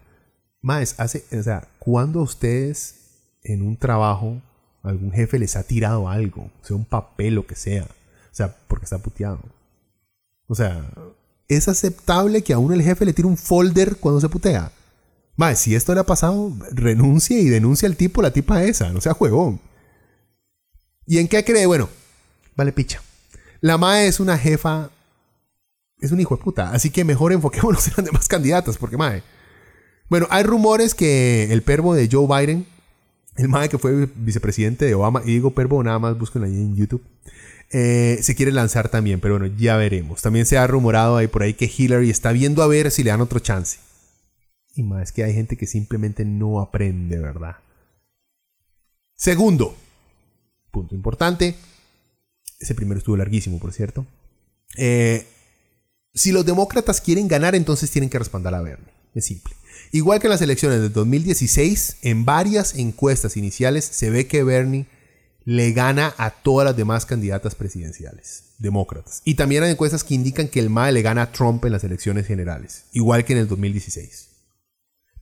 Más, 0.63 0.95
hace, 0.97 1.23
o 1.38 1.43
sea, 1.43 1.67
cuando 1.77 2.21
ustedes 2.21 2.95
en 3.43 3.62
un 3.62 3.77
trabajo, 3.77 4.41
algún 4.82 5.12
jefe 5.12 5.38
les 5.38 5.56
ha 5.56 5.62
tirado 5.62 6.10
algo, 6.10 6.49
sea 6.63 6.75
un 6.75 6.86
papel, 6.86 7.38
o 7.38 7.45
que 7.45 7.56
sea, 7.56 7.84
o 7.84 8.36
sea, 8.36 8.56
porque 8.67 8.86
está 8.86 8.97
puteado. 8.97 9.39
O 10.47 10.56
sea, 10.56 10.89
es 11.47 11.67
aceptable 11.67 12.43
que 12.43 12.53
a 12.53 12.60
uno 12.60 12.73
el 12.73 12.82
jefe 12.82 13.06
le 13.06 13.13
tire 13.13 13.27
un 13.27 13.38
folder 13.38 13.97
cuando 13.97 14.21
se 14.21 14.29
putea. 14.29 14.71
Mae, 15.36 15.56
si 15.56 15.75
esto 15.75 15.93
le 15.93 16.01
ha 16.01 16.06
pasado, 16.06 16.51
renuncie 16.71 17.39
y 17.39 17.49
denuncia 17.49 17.88
al 17.88 17.97
tipo, 17.97 18.21
la 18.21 18.32
tipa 18.32 18.63
esa, 18.63 18.91
no 18.91 19.01
sea 19.01 19.13
juegón. 19.13 19.60
¿Y 21.06 21.17
en 21.17 21.27
qué 21.27 21.43
cree? 21.43 21.65
Bueno, 21.65 21.89
vale 22.56 22.71
picha. 22.71 23.01
La 23.62 23.77
Mae 23.77 24.08
es 24.08 24.19
una 24.19 24.38
jefa, 24.38 24.89
es 25.99 26.12
un 26.12 26.19
hijo 26.19 26.38
de 26.38 26.43
puta, 26.43 26.71
así 26.71 26.89
que 26.89 27.03
mejor 27.03 27.34
enfoquémonos 27.34 27.88
en 27.88 27.93
las 27.97 28.06
demás 28.06 28.27
candidatas, 28.27 28.77
porque 28.77 28.97
Mae. 28.97 29.23
Bueno, 30.10 30.27
hay 30.29 30.43
rumores 30.43 30.93
que 30.93 31.51
el 31.51 31.63
pervo 31.63 31.95
de 31.95 32.08
Joe 32.12 32.27
Biden, 32.27 32.67
el 33.36 33.49
Mae 33.49 33.69
que 33.69 33.79
fue 33.79 34.08
vicepresidente 34.15 34.86
de 34.86 34.93
Obama, 34.93 35.23
y 35.25 35.32
digo 35.32 35.51
pervo, 35.51 35.84
nada 35.84 35.97
más 35.97 36.17
búsquenlo 36.17 36.47
ahí 36.47 36.53
en 36.53 36.75
YouTube 36.75 37.03
eh, 37.75 38.19
se 38.21 38.36
quiere 38.36 38.51
lanzar 38.51 38.89
también, 38.89 39.19
pero 39.19 39.39
bueno, 39.39 39.53
ya 39.57 39.75
veremos. 39.77 40.21
También 40.21 40.45
se 40.45 40.59
ha 40.59 40.67
rumorado 40.67 41.17
ahí 41.17 41.27
por 41.27 41.41
ahí 41.41 41.55
que 41.55 41.71
Hillary 41.75 42.12
está 42.12 42.31
viendo 42.31 42.62
a 42.62 42.67
ver 42.67 42.91
si 42.91 43.03
le 43.03 43.09
dan 43.09 43.21
otro 43.21 43.39
chance. 43.39 43.79
Y 44.75 44.83
más 44.83 45.12
que 45.12 45.23
hay 45.23 45.33
gente 45.33 45.57
que 45.57 45.65
simplemente 45.65 46.23
no 46.23 46.62
aprende, 46.62 47.17
¿verdad? 47.17 47.57
Segundo, 49.15 49.75
punto 50.69 50.93
importante. 50.93 51.55
Ese 52.59 52.75
primero 52.75 52.99
estuvo 52.99 53.17
larguísimo, 53.17 53.57
por 53.57 53.73
cierto. 53.73 54.05
Eh, 54.77 55.25
si 56.13 56.31
los 56.31 56.45
demócratas 56.45 57.01
quieren 57.01 57.27
ganar, 57.27 57.55
entonces 57.55 57.89
tienen 57.89 58.09
que 58.09 58.19
respaldar 58.19 58.53
a 58.53 58.62
Bernie. 58.62 58.93
Es 59.15 59.25
simple. 59.25 59.55
Igual 59.91 60.19
que 60.19 60.27
en 60.27 60.31
las 60.31 60.41
elecciones 60.43 60.79
de 60.79 60.89
2016, 60.89 61.97
en 62.03 62.23
varias 62.23 62.75
encuestas 62.75 63.36
iniciales 63.36 63.83
se 63.83 64.12
ve 64.12 64.27
que 64.27 64.43
Bernie 64.43 64.86
le 65.45 65.71
gana 65.73 66.13
a 66.17 66.32
todas 66.32 66.65
las 66.65 66.77
demás 66.77 67.06
candidatas 67.06 67.56
presidenciales, 67.56 68.56
demócratas. 68.60 69.21
Y 69.25 69.36
también 69.36 69.63
hay 69.63 69.71
encuestas 69.71 70.03
que 70.03 70.15
indican 70.15 70.47
que 70.47 70.60
el 70.60 70.69
MAE 70.69 70.91
le 70.91 71.01
gana 71.01 71.23
a 71.23 71.32
Trump 71.32 71.65
en 71.65 71.73
las 71.73 71.84
elecciones 71.84 72.27
generales, 72.27 72.86
igual 72.93 73.25
que 73.25 73.34
en 73.34 73.39
el 73.39 73.47
2016. 73.47 74.29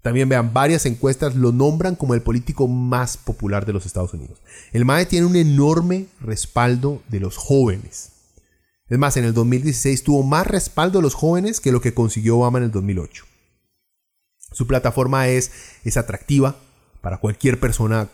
También 0.02 0.30
vean, 0.30 0.52
varias 0.54 0.86
encuestas 0.86 1.36
lo 1.36 1.52
nombran 1.52 1.96
como 1.96 2.16
el 2.16 2.22
político 2.22 2.68
más 2.68 3.18
popular 3.18 3.66
de 3.66 3.74
los 3.74 3.86
Estados 3.86 4.14
Unidos. 4.14 4.40
El 4.72 4.86
MAE 4.86 5.06
tiene 5.06 5.28
un 5.28 5.36
enorme 5.36 6.08
respaldo 6.20 7.04
de 7.08 7.20
los 7.20 7.38
jóvenes. 7.38 8.12
Es 8.90 8.98
más, 8.98 9.16
en 9.18 9.26
el 9.26 9.34
2016 9.34 10.04
tuvo 10.04 10.24
más 10.24 10.48
respaldo 10.48 11.00
de 11.00 11.04
los 11.04 11.14
jóvenes 11.14 11.60
que 11.60 11.72
lo 11.72 11.82
que 11.82 11.94
consiguió 11.94 12.38
Obama 12.38 12.58
en 12.58 12.66
el 12.66 12.72
2008. 12.72 13.26
Su 14.52 14.68
plataforma 14.68 15.28
es, 15.30 15.52
es 15.86 15.98
atractiva 15.98 16.58
para 17.00 17.18
cualquier 17.18 17.60
persona 17.60 18.10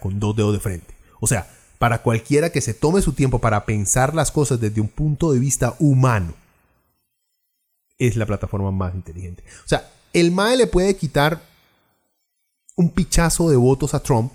con 0.00 0.20
dos 0.20 0.36
dedos 0.36 0.52
de 0.52 0.60
frente. 0.60 0.99
O 1.20 1.26
sea, 1.26 1.48
para 1.78 2.02
cualquiera 2.02 2.50
que 2.50 2.60
se 2.60 2.74
tome 2.74 3.00
su 3.02 3.12
tiempo 3.12 3.38
para 3.38 3.64
pensar 3.64 4.14
las 4.14 4.30
cosas 4.30 4.60
desde 4.60 4.80
un 4.80 4.88
punto 4.88 5.32
de 5.32 5.38
vista 5.38 5.76
humano, 5.78 6.34
es 7.98 8.16
la 8.16 8.26
plataforma 8.26 8.70
más 8.70 8.94
inteligente. 8.94 9.44
O 9.64 9.68
sea, 9.68 9.90
el 10.12 10.32
MAE 10.32 10.56
le 10.56 10.66
puede 10.66 10.96
quitar 10.96 11.42
un 12.76 12.90
pichazo 12.90 13.50
de 13.50 13.56
votos 13.56 13.94
a 13.94 14.02
Trump 14.02 14.32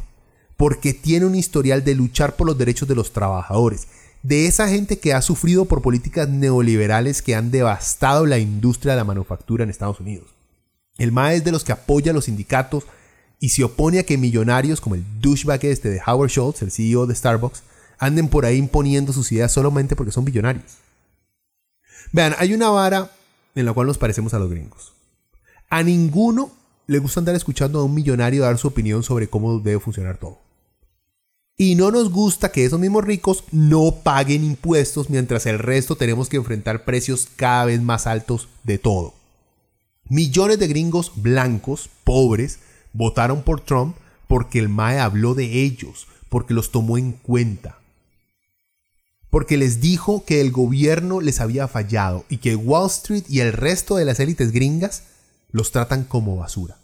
porque 0.56 0.94
tiene 0.94 1.26
un 1.26 1.36
historial 1.36 1.84
de 1.84 1.96
luchar 1.96 2.36
por 2.36 2.48
los 2.48 2.58
derechos 2.58 2.88
de 2.88 2.96
los 2.96 3.12
trabajadores, 3.12 3.88
de 4.24 4.48
esa 4.48 4.68
gente 4.70 5.00
que 5.00 5.14
ha 5.14 5.22
sufrido 5.22 5.66
por 5.66 5.82
políticas 5.82 6.30
neoliberales 6.30 7.22
que 7.22 7.36
han 7.36 7.52
devastado 7.52 8.26
la 8.26 8.40
industria 8.40 8.94
de 8.94 8.98
la 8.98 9.04
manufactura 9.04 9.64
en 9.64 9.70
Estados 9.70 10.00
Unidos. 10.00 10.30
El 10.98 11.12
MAE 11.12 11.38
es 11.38 11.44
de 11.44 11.52
los 11.52 11.64
que 11.64 11.74
apoya 11.74 12.12
a 12.12 12.14
los 12.14 12.26
sindicatos, 12.26 12.86
y 13.40 13.50
se 13.50 13.64
opone 13.64 14.00
a 14.00 14.04
que 14.04 14.18
millonarios 14.18 14.82
como 14.82 14.96
el 14.96 15.04
douchebag 15.20 15.66
este 15.66 15.90
de 15.90 16.02
Howard 16.06 16.30
Schultz, 16.30 16.62
el 16.62 16.72
CEO 16.72 17.06
de 17.06 17.16
Starbucks, 17.16 17.64
anden 17.98 18.28
por 18.28 18.46
ahí 18.46 18.58
imponiendo 18.58 19.14
sus 19.14 19.32
ideas 19.32 19.52
solamente 19.52 19.96
porque 19.96 20.12
son 20.12 20.24
millonarios. 20.24 20.78
Vean, 22.12 22.36
hay 22.38 22.54
una 22.54 22.70
vara 22.70 23.12
en 23.56 23.66
la 23.66 23.74
cual 23.74 23.88
nos 23.88 23.98
parecemos 23.98 24.34
a 24.34 24.40
los 24.40 24.50
gringos. 24.50 24.94
A 25.70 25.84
ninguno 25.84 26.52
le 26.88 27.00
gusta 27.00 27.20
andar 27.20 27.36
escuchando 27.36 27.80
a 27.80 27.84
un 27.84 27.94
millonario 27.94 28.44
dar 28.44 28.58
su 28.58 28.68
opinión 28.68 29.04
sobre 29.04 29.28
cómo 29.28 29.60
debe 29.60 29.80
funcionar 29.80 30.18
todo. 30.18 30.40
Y 31.58 31.76
no 31.76 31.90
nos 31.90 32.12
gusta 32.12 32.52
que 32.52 32.66
esos 32.66 32.80
mismos 32.80 33.06
ricos 33.06 33.46
no 33.52 34.02
paguen 34.04 34.44
impuestos 34.44 35.10
mientras 35.10 35.46
el 35.46 35.58
resto 35.58 35.96
tenemos 35.96 36.28
que 36.28 36.36
enfrentar 36.38 36.84
precios 36.84 37.30
cada 37.36 37.66
vez 37.66 37.82
más 37.82 38.08
altos 38.08 38.50
de 38.64 38.78
todo. 38.78 39.14
Millones 40.10 40.60
de 40.60 40.68
gringos 40.68 41.14
blancos, 41.16 41.90
pobres, 42.04 42.60
votaron 42.96 43.44
por 43.44 43.62
Trump 43.62 43.98
porque 44.28 44.58
el 44.58 44.70
MAE 44.70 45.00
habló 45.00 45.36
de 45.36 45.64
ellos, 45.64 46.08
porque 46.30 46.54
los 46.54 46.72
tomó 46.72 46.98
en 46.98 47.12
cuenta. 47.12 47.80
Porque 49.30 49.58
les 49.58 49.82
dijo 49.82 50.24
que 50.26 50.40
el 50.40 50.52
gobierno 50.52 51.20
les 51.20 51.42
había 51.42 51.68
fallado 51.68 52.26
y 52.30 52.38
que 52.38 52.56
Wall 52.56 52.88
Street 52.88 53.26
y 53.28 53.42
el 53.42 53.52
resto 53.52 53.98
de 53.98 54.06
las 54.06 54.20
élites 54.20 54.52
gringas 54.52 55.04
los 55.52 55.72
tratan 55.72 56.06
como 56.06 56.38
basura. 56.38 56.78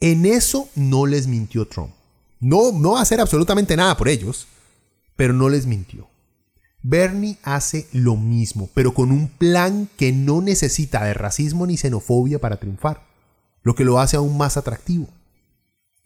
En 0.00 0.24
eso 0.24 0.68
no 0.74 1.06
les 1.06 1.26
mintió 1.26 1.66
Trump. 1.66 1.92
No, 2.40 2.72
no 2.72 2.92
va 2.92 3.00
a 3.00 3.02
hacer 3.02 3.20
absolutamente 3.20 3.76
nada 3.76 3.96
por 3.96 4.08
ellos, 4.08 4.46
pero 5.16 5.32
no 5.32 5.48
les 5.48 5.66
mintió. 5.66 6.08
Bernie 6.82 7.38
hace 7.42 7.86
lo 7.92 8.16
mismo, 8.16 8.68
pero 8.74 8.94
con 8.94 9.12
un 9.12 9.28
plan 9.28 9.88
que 9.96 10.12
no 10.12 10.40
necesita 10.40 11.04
de 11.04 11.14
racismo 11.14 11.66
ni 11.66 11.76
xenofobia 11.76 12.40
para 12.40 12.56
triunfar 12.58 13.11
lo 13.62 13.74
que 13.74 13.84
lo 13.84 13.98
hace 13.98 14.16
aún 14.16 14.36
más 14.36 14.56
atractivo. 14.56 15.08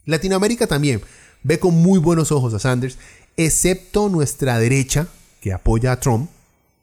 Latinoamérica 0.04 0.66
también 0.66 1.02
ve 1.42 1.58
con 1.58 1.74
muy 1.74 1.98
buenos 1.98 2.32
ojos 2.32 2.54
a 2.54 2.58
Sanders, 2.58 2.98
excepto 3.36 4.08
nuestra 4.08 4.58
derecha, 4.58 5.08
que 5.40 5.52
apoya 5.52 5.92
a 5.92 6.00
Trump. 6.00 6.30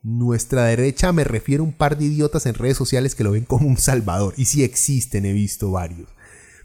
Nuestra 0.04 0.66
derecha 0.66 1.12
me 1.14 1.24
refiero 1.24 1.64
a 1.64 1.68
un 1.68 1.74
par 1.74 1.98
de 1.98 2.06
idiotas 2.06 2.46
en 2.46 2.56
redes 2.56 2.78
sociales 2.78 3.16
que 3.16 3.24
lo 3.24 3.32
ven 3.32 3.46
como 3.46 3.68
un 3.68 3.78
salvador, 3.78 4.34
y 4.38 4.46
sí 4.46 4.64
existen, 4.64 5.26
he 5.26 5.34
visto 5.34 5.72
varios. 5.72 6.10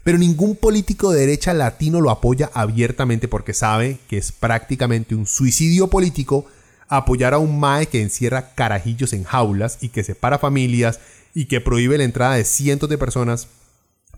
Pero 0.03 0.17
ningún 0.17 0.55
político 0.55 1.11
de 1.11 1.21
derecha 1.21 1.53
latino 1.53 2.01
lo 2.01 2.09
apoya 2.09 2.49
abiertamente 2.53 3.27
porque 3.27 3.53
sabe 3.53 3.99
que 4.07 4.17
es 4.17 4.31
prácticamente 4.31 5.13
un 5.13 5.25
suicidio 5.25 5.87
político 5.87 6.45
apoyar 6.87 7.33
a 7.33 7.37
un 7.37 7.59
MAE 7.59 7.87
que 7.87 8.01
encierra 8.01 8.55
carajillos 8.55 9.13
en 9.13 9.23
jaulas 9.23 9.77
y 9.81 9.89
que 9.89 10.03
separa 10.03 10.39
familias 10.39 10.99
y 11.35 11.45
que 11.45 11.61
prohíbe 11.61 11.97
la 11.97 12.05
entrada 12.05 12.35
de 12.35 12.45
cientos 12.45 12.89
de 12.89 12.97
personas 12.97 13.47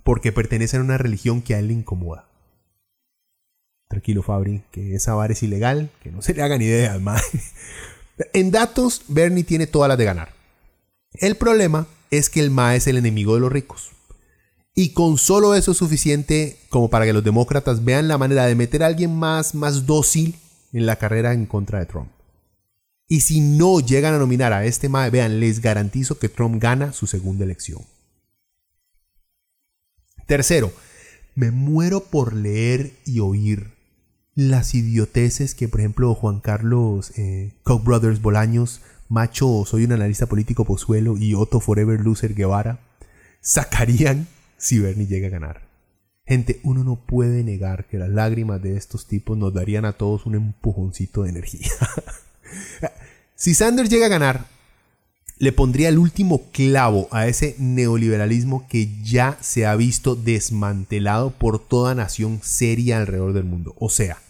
porque 0.03 0.31
pertenecen 0.31 0.81
a 0.81 0.83
una 0.83 0.97
religión 0.97 1.41
que 1.41 1.55
a 1.55 1.59
él 1.59 1.67
le 1.67 1.73
incomoda. 1.73 2.27
Tranquilo, 3.87 4.23
Fabri, 4.23 4.63
que 4.71 4.95
esa 4.95 5.13
vara 5.13 5.33
es 5.33 5.43
ilegal, 5.43 5.89
que 6.01 6.11
no 6.11 6.21
se 6.21 6.33
le 6.33 6.41
hagan 6.41 6.61
ideas, 6.61 6.99
más. 7.01 7.23
En 8.33 8.51
datos, 8.51 9.03
Bernie 9.07 9.43
tiene 9.43 9.67
todas 9.67 9.89
las 9.89 9.97
de 9.97 10.05
ganar. 10.05 10.33
El 11.13 11.35
problema 11.35 11.87
es 12.09 12.29
que 12.29 12.39
el 12.39 12.51
MA 12.51 12.75
es 12.75 12.87
el 12.87 12.97
enemigo 12.97 13.35
de 13.35 13.41
los 13.41 13.51
ricos. 13.51 13.91
Y 14.73 14.93
con 14.93 15.17
solo 15.17 15.53
eso 15.55 15.71
es 15.71 15.77
suficiente 15.77 16.57
como 16.69 16.89
para 16.89 17.05
que 17.05 17.13
los 17.13 17.23
demócratas 17.23 17.83
vean 17.83 18.07
la 18.07 18.17
manera 18.17 18.45
de 18.45 18.55
meter 18.55 18.83
a 18.83 18.87
alguien 18.87 19.13
más, 19.13 19.53
más 19.53 19.85
dócil 19.85 20.37
en 20.71 20.85
la 20.85 20.95
carrera 20.95 21.33
en 21.33 21.45
contra 21.45 21.79
de 21.79 21.85
Trump. 21.85 22.09
Y 23.07 23.21
si 23.21 23.41
no 23.41 23.81
llegan 23.81 24.13
a 24.13 24.19
nominar 24.19 24.53
a 24.53 24.63
este 24.63 24.87
MAE, 24.87 25.09
vean, 25.09 25.41
les 25.41 25.59
garantizo 25.59 26.17
que 26.17 26.29
Trump 26.29 26.61
gana 26.61 26.93
su 26.93 27.07
segunda 27.07 27.43
elección. 27.43 27.81
Tercero, 30.31 30.71
me 31.35 31.51
muero 31.51 32.05
por 32.05 32.33
leer 32.33 32.93
y 33.05 33.19
oír 33.19 33.73
las 34.33 34.73
idioteces 34.73 35.55
que, 35.55 35.67
por 35.67 35.81
ejemplo, 35.81 36.15
Juan 36.15 36.39
Carlos 36.39 37.11
eh, 37.17 37.51
Koch 37.63 37.83
Brothers 37.83 38.21
Bolaños, 38.21 38.79
Macho 39.09 39.65
Soy 39.65 39.83
un 39.83 39.91
analista 39.91 40.27
político 40.27 40.63
Pozuelo 40.63 41.17
y 41.17 41.33
Otto 41.33 41.59
Forever 41.59 41.99
Loser 41.99 42.33
Guevara 42.33 42.79
sacarían 43.41 44.25
si 44.55 44.79
Bernie 44.79 45.05
llega 45.05 45.27
a 45.27 45.31
ganar. 45.31 45.67
Gente, 46.25 46.61
uno 46.63 46.85
no 46.85 47.05
puede 47.05 47.43
negar 47.43 47.89
que 47.89 47.97
las 47.97 48.09
lágrimas 48.09 48.61
de 48.61 48.77
estos 48.77 49.07
tipos 49.07 49.37
nos 49.37 49.53
darían 49.53 49.83
a 49.83 49.97
todos 49.97 50.25
un 50.25 50.35
empujoncito 50.35 51.23
de 51.23 51.29
energía. 51.31 51.71
si 53.35 53.53
Sanders 53.53 53.89
llega 53.89 54.05
a 54.05 54.09
ganar, 54.09 54.45
le 55.37 55.51
pondría 55.51 55.89
el 55.89 55.97
último 55.97 56.51
clavo 56.51 57.07
a 57.11 57.27
ese 57.27 57.55
neoliberalismo 57.57 58.67
que 58.67 58.89
ya 59.03 59.37
se 59.41 59.65
ha 59.65 59.75
visto 59.75 60.15
desmantelado 60.15 61.31
por 61.31 61.59
toda 61.59 61.95
nación 61.95 62.39
seria 62.43 62.99
alrededor 62.99 63.33
del 63.33 63.45
mundo. 63.45 63.75
O 63.79 63.89
sea, 63.89 64.21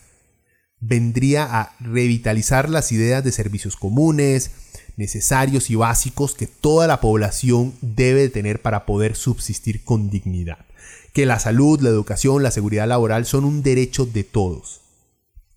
vendría 0.79 1.59
a 1.59 1.75
revitalizar 1.79 2.69
las 2.69 2.91
ideas 2.91 3.23
de 3.23 3.31
servicios 3.31 3.75
comunes, 3.75 4.51
necesarios 4.97 5.69
y 5.69 5.75
básicos 5.75 6.33
que 6.35 6.47
toda 6.47 6.87
la 6.87 7.01
población 7.01 7.73
debe 7.81 8.29
tener 8.29 8.61
para 8.61 8.85
poder 8.85 9.15
subsistir 9.15 9.83
con 9.83 10.09
dignidad. 10.09 10.65
Que 11.13 11.25
la 11.25 11.39
salud, 11.39 11.81
la 11.81 11.89
educación, 11.89 12.43
la 12.43 12.51
seguridad 12.51 12.87
laboral 12.87 13.25
son 13.25 13.45
un 13.45 13.63
derecho 13.63 14.05
de 14.05 14.23
todos. 14.23 14.81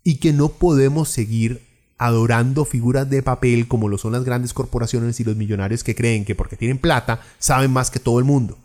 Y 0.03 0.17
que 0.17 0.33
no 0.33 0.49
podemos 0.49 1.09
seguir 1.09 1.61
adorando 1.97 2.65
figuras 2.65 3.09
de 3.09 3.23
papel 3.23 3.67
como 3.67 3.87
lo 3.87 3.97
son 3.97 4.11
las 4.11 4.23
grandes 4.23 4.53
corporaciones 4.53 5.19
y 5.19 5.23
los 5.23 5.35
millonarios 5.35 5.83
que 5.83 5.95
creen 5.95 6.25
que 6.25 6.35
porque 6.35 6.57
tienen 6.57 6.77
plata 6.77 7.21
saben 7.39 7.71
más 7.71 7.91
que 7.91 7.99
todo 7.99 8.19
el 8.19 8.25
mundo. 8.25 8.57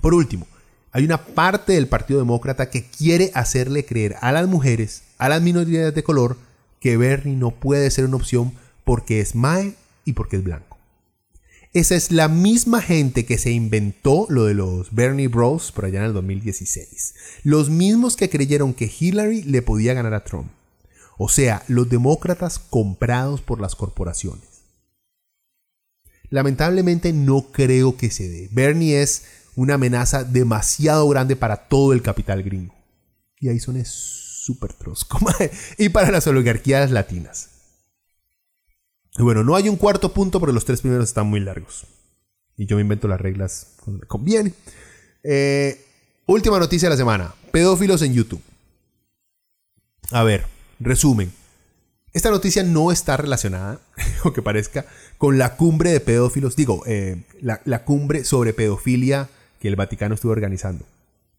Por 0.00 0.14
último, 0.14 0.46
hay 0.92 1.04
una 1.04 1.24
parte 1.24 1.74
del 1.74 1.88
Partido 1.88 2.20
Demócrata 2.20 2.70
que 2.70 2.84
quiere 2.84 3.30
hacerle 3.34 3.84
creer 3.84 4.16
a 4.20 4.32
las 4.32 4.48
mujeres, 4.48 5.02
a 5.18 5.28
las 5.28 5.42
minorías 5.42 5.94
de 5.94 6.02
color, 6.02 6.36
que 6.80 6.96
Bernie 6.96 7.36
no 7.36 7.50
puede 7.50 7.90
ser 7.90 8.06
una 8.06 8.16
opción 8.16 8.52
porque 8.84 9.20
es 9.20 9.34
Mae 9.34 9.74
y 10.04 10.14
porque 10.14 10.36
es 10.36 10.44
blanco. 10.44 10.78
Esa 11.72 11.94
es 11.94 12.10
la 12.10 12.26
misma 12.26 12.82
gente 12.82 13.24
que 13.24 13.38
se 13.38 13.52
inventó 13.52 14.26
lo 14.28 14.46
de 14.46 14.54
los 14.54 14.92
Bernie 14.92 15.28
Bros 15.28 15.70
por 15.70 15.84
allá 15.84 16.00
en 16.00 16.06
el 16.06 16.12
2016. 16.14 17.14
Los 17.44 17.70
mismos 17.70 18.16
que 18.16 18.28
creyeron 18.28 18.74
que 18.74 18.90
Hillary 18.98 19.44
le 19.44 19.62
podía 19.62 19.94
ganar 19.94 20.14
a 20.14 20.24
Trump. 20.24 20.50
O 21.22 21.28
sea, 21.28 21.62
los 21.68 21.90
demócratas 21.90 22.58
comprados 22.58 23.42
por 23.42 23.60
las 23.60 23.76
corporaciones. 23.76 24.62
Lamentablemente 26.30 27.12
no 27.12 27.52
creo 27.52 27.98
que 27.98 28.10
se 28.10 28.26
dé. 28.26 28.48
Bernie 28.52 29.02
es 29.02 29.26
una 29.54 29.74
amenaza 29.74 30.24
demasiado 30.24 31.06
grande 31.10 31.36
para 31.36 31.68
todo 31.68 31.92
el 31.92 32.00
capital 32.00 32.42
gringo. 32.42 32.74
Y 33.38 33.50
ahí 33.50 33.60
son 33.60 33.84
súper 33.84 34.72
trosco. 34.72 35.18
y 35.76 35.90
para 35.90 36.10
las 36.10 36.26
oligarquías 36.26 36.90
latinas. 36.90 37.50
Y 39.18 39.22
bueno, 39.22 39.44
no 39.44 39.56
hay 39.56 39.68
un 39.68 39.76
cuarto 39.76 40.14
punto 40.14 40.40
porque 40.40 40.54
los 40.54 40.64
tres 40.64 40.80
primeros 40.80 41.04
están 41.04 41.26
muy 41.26 41.40
largos. 41.40 41.84
Y 42.56 42.64
yo 42.64 42.76
me 42.76 42.82
invento 42.82 43.08
las 43.08 43.20
reglas 43.20 43.74
cuando 43.84 44.00
me 44.00 44.06
conviene. 44.06 44.54
Eh, 45.22 45.84
última 46.24 46.58
noticia 46.58 46.88
de 46.88 46.94
la 46.94 46.98
semana. 46.98 47.34
Pedófilos 47.52 48.00
en 48.00 48.14
YouTube. 48.14 48.40
A 50.12 50.22
ver, 50.22 50.46
Resumen. 50.80 51.30
Esta 52.12 52.30
noticia 52.30 52.64
no 52.64 52.90
está 52.90 53.16
relacionada, 53.16 53.80
aunque 54.24 54.42
parezca, 54.42 54.86
con 55.18 55.38
la 55.38 55.56
cumbre 55.56 55.90
de 55.92 56.00
pedófilos, 56.00 56.56
digo, 56.56 56.82
eh, 56.86 57.22
la, 57.40 57.84
cumbre 57.84 58.24
sobre 58.24 58.54
pedofilia 58.54 59.28
que 59.60 59.68
el 59.68 59.76
Vaticano 59.76 60.14
estuvo 60.14 60.32
organizando. 60.32 60.84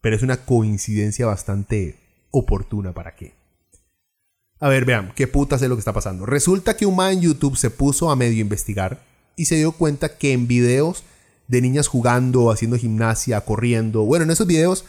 Pero 0.00 0.16
es 0.16 0.22
una 0.22 0.38
coincidencia 0.38 1.26
bastante 1.26 1.96
oportuna 2.30 2.92
para 2.92 3.14
qué. 3.14 3.34
A 4.60 4.68
ver, 4.68 4.84
vean, 4.84 5.12
qué 5.14 5.26
putas 5.26 5.60
es 5.60 5.68
lo 5.68 5.74
que 5.74 5.80
está 5.80 5.92
pasando. 5.92 6.24
Resulta 6.24 6.76
que 6.76 6.86
un 6.86 6.96
man 6.96 7.12
en 7.12 7.20
YouTube 7.20 7.56
se 7.56 7.70
puso 7.70 8.10
a 8.10 8.16
medio 8.16 8.40
investigar 8.40 9.02
y 9.36 9.46
se 9.46 9.56
dio 9.56 9.72
cuenta 9.72 10.16
que 10.16 10.32
en 10.32 10.46
videos 10.46 11.02
de 11.48 11.60
niñas 11.60 11.88
jugando, 11.88 12.50
haciendo 12.50 12.78
gimnasia, 12.78 13.40
corriendo, 13.42 14.04
bueno, 14.04 14.24
en 14.24 14.30
esos 14.30 14.46
videos 14.46 14.84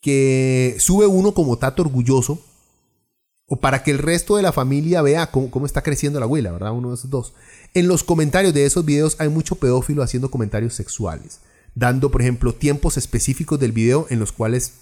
que 0.00 0.76
sube 0.78 1.06
uno 1.06 1.34
como 1.34 1.58
tato 1.58 1.82
orgulloso, 1.82 2.42
o 3.46 3.56
para 3.56 3.82
que 3.82 3.92
el 3.92 3.98
resto 3.98 4.36
de 4.36 4.42
la 4.42 4.52
familia 4.52 5.02
vea 5.02 5.30
cómo, 5.30 5.66
está 5.66 5.82
creciendo 5.82 6.18
la 6.18 6.24
abuela, 6.26 6.50
¿verdad? 6.50 6.72
Uno 6.72 6.88
de 6.88 6.96
esos 6.96 7.10
dos. 7.10 7.32
En 7.74 7.86
los 7.86 8.02
comentarios 8.02 8.52
de 8.52 8.66
esos 8.66 8.84
videos 8.84 9.16
hay 9.20 9.28
mucho 9.28 9.54
pedófilo 9.56 10.02
haciendo 10.02 10.30
comentarios 10.30 10.74
sexuales, 10.74 11.40
dando, 11.74 12.10
por 12.10 12.22
ejemplo, 12.22 12.54
tiempos 12.54 12.96
específicos 12.96 13.60
del 13.60 13.72
video 13.72 14.06
en 14.10 14.18
los 14.18 14.32
cuales 14.32 14.72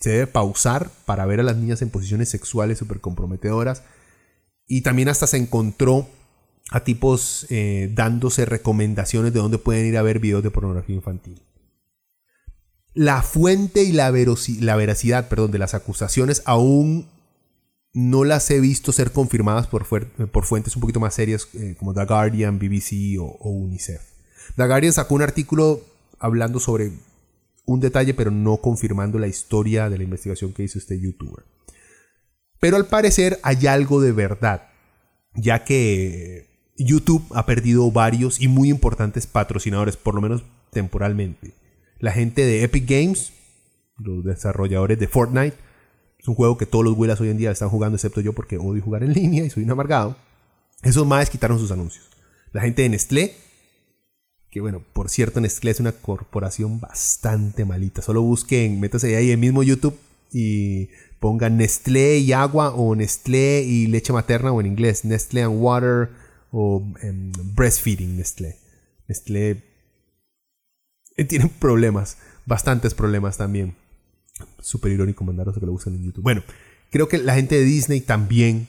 se 0.00 0.10
debe 0.10 0.26
pausar 0.26 0.90
para 1.04 1.24
ver 1.26 1.40
a 1.40 1.44
las 1.44 1.56
niñas 1.56 1.82
en 1.82 1.90
posiciones 1.90 2.28
sexuales 2.28 2.78
súper 2.78 3.00
comprometedoras. 3.00 3.82
Y 4.66 4.80
también 4.80 5.08
hasta 5.08 5.26
se 5.26 5.36
encontró 5.36 6.08
a 6.70 6.82
tipos 6.84 7.46
eh, 7.50 7.90
dándose 7.94 8.44
recomendaciones 8.44 9.32
de 9.32 9.40
dónde 9.40 9.58
pueden 9.58 9.86
ir 9.86 9.96
a 9.96 10.02
ver 10.02 10.18
videos 10.18 10.42
de 10.42 10.50
pornografía 10.50 10.96
infantil. 10.96 11.42
La 12.92 13.22
fuente 13.22 13.84
y 13.84 13.92
la, 13.92 14.12
la 14.60 14.76
veracidad 14.76 15.28
perdón, 15.28 15.52
de 15.52 15.58
las 15.58 15.74
acusaciones 15.74 16.42
aún 16.44 17.08
no 17.92 18.24
las 18.24 18.50
he 18.50 18.60
visto 18.60 18.92
ser 18.92 19.12
confirmadas 19.12 19.66
por, 19.66 19.86
por 19.86 20.44
fuentes 20.44 20.76
un 20.76 20.80
poquito 20.80 21.00
más 21.00 21.14
serias 21.14 21.48
eh, 21.54 21.74
como 21.78 21.92
The 21.92 22.04
Guardian, 22.04 22.58
BBC 22.58 23.18
o, 23.20 23.24
o, 23.24 23.50
UNICEF. 23.50 24.00
The 24.56 24.66
Guardian 24.66 24.92
sacó 24.92 25.14
un 25.14 25.22
artículo 25.22 25.82
hablando 26.18 26.60
sobre 26.60 26.92
un 27.64 27.80
detalle 27.80 28.14
pero 28.14 28.30
no 28.30 28.58
confirmando 28.58 29.18
la 29.18 29.26
historia 29.26 29.88
de 29.88 29.98
la 29.98 30.04
investigación 30.04 30.52
que 30.52 30.62
hizo 30.62 30.78
este 30.78 31.00
youtuber. 31.00 31.44
Pero 32.60 32.76
al 32.76 32.86
parecer 32.86 33.40
hay 33.42 33.66
algo 33.66 34.00
de 34.00 34.12
verdad, 34.12 34.68
ya 35.34 35.64
que 35.64 36.46
YouTube 36.76 37.24
ha 37.34 37.46
perdido 37.46 37.90
varios 37.90 38.40
y 38.40 38.48
muy 38.48 38.68
importantes 38.68 39.26
patrocinadores, 39.26 39.96
por 39.96 40.14
lo 40.14 40.20
menos 40.20 40.44
temporalmente. 40.70 41.52
La 41.98 42.12
gente 42.12 42.44
de 42.44 42.62
Epic 42.62 42.88
Games, 42.88 43.32
los 43.98 44.24
desarrolladores 44.24 44.98
de 44.98 45.08
Fortnite, 45.08 45.56
es 46.20 46.28
un 46.28 46.34
juego 46.34 46.58
que 46.58 46.66
todos 46.66 46.84
los 46.84 46.96
Willas 46.98 47.20
hoy 47.20 47.30
en 47.30 47.38
día 47.38 47.50
están 47.50 47.70
jugando, 47.70 47.96
excepto 47.96 48.20
yo 48.20 48.34
porque 48.34 48.58
odio 48.58 48.82
jugar 48.82 49.02
en 49.02 49.12
línea 49.14 49.44
y 49.44 49.50
soy 49.50 49.64
un 49.64 49.70
amargado. 49.70 50.16
Esos 50.82 51.06
más 51.06 51.30
quitaron 51.30 51.58
sus 51.58 51.70
anuncios. 51.70 52.08
La 52.52 52.62
gente 52.62 52.82
de 52.82 52.90
Nestlé, 52.90 53.34
que 54.50 54.60
bueno, 54.60 54.82
por 54.92 55.08
cierto, 55.08 55.40
Nestlé 55.40 55.70
es 55.70 55.80
una 55.80 55.92
corporación 55.92 56.80
bastante 56.80 57.64
malita. 57.64 58.02
Solo 58.02 58.22
busquen, 58.22 58.80
métase 58.80 59.16
ahí 59.16 59.30
en 59.30 59.40
mismo 59.40 59.62
YouTube 59.62 59.96
y 60.32 60.88
pongan 61.20 61.56
Nestlé 61.56 62.18
y 62.18 62.32
agua 62.32 62.74
o 62.74 62.94
Nestlé 62.94 63.62
y 63.62 63.86
leche 63.86 64.12
materna 64.12 64.52
o 64.52 64.60
en 64.60 64.66
inglés 64.66 65.04
Nestlé 65.04 65.42
and 65.42 65.62
water 65.62 66.10
o 66.50 66.84
em, 67.02 67.32
breastfeeding 67.54 68.16
Nestlé. 68.16 68.56
Nestlé 69.08 69.62
eh, 71.16 71.24
tiene 71.24 71.50
problemas, 71.58 72.18
bastantes 72.44 72.92
problemas 72.94 73.38
también. 73.38 73.76
Súper 74.60 74.92
irónico 74.92 75.24
mandaros 75.24 75.58
que 75.58 75.66
lo 75.66 75.72
usen 75.72 75.94
en 75.94 76.04
YouTube. 76.04 76.22
Bueno, 76.22 76.42
creo 76.90 77.08
que 77.08 77.18
la 77.18 77.34
gente 77.34 77.56
de 77.56 77.64
Disney 77.64 78.00
también 78.00 78.68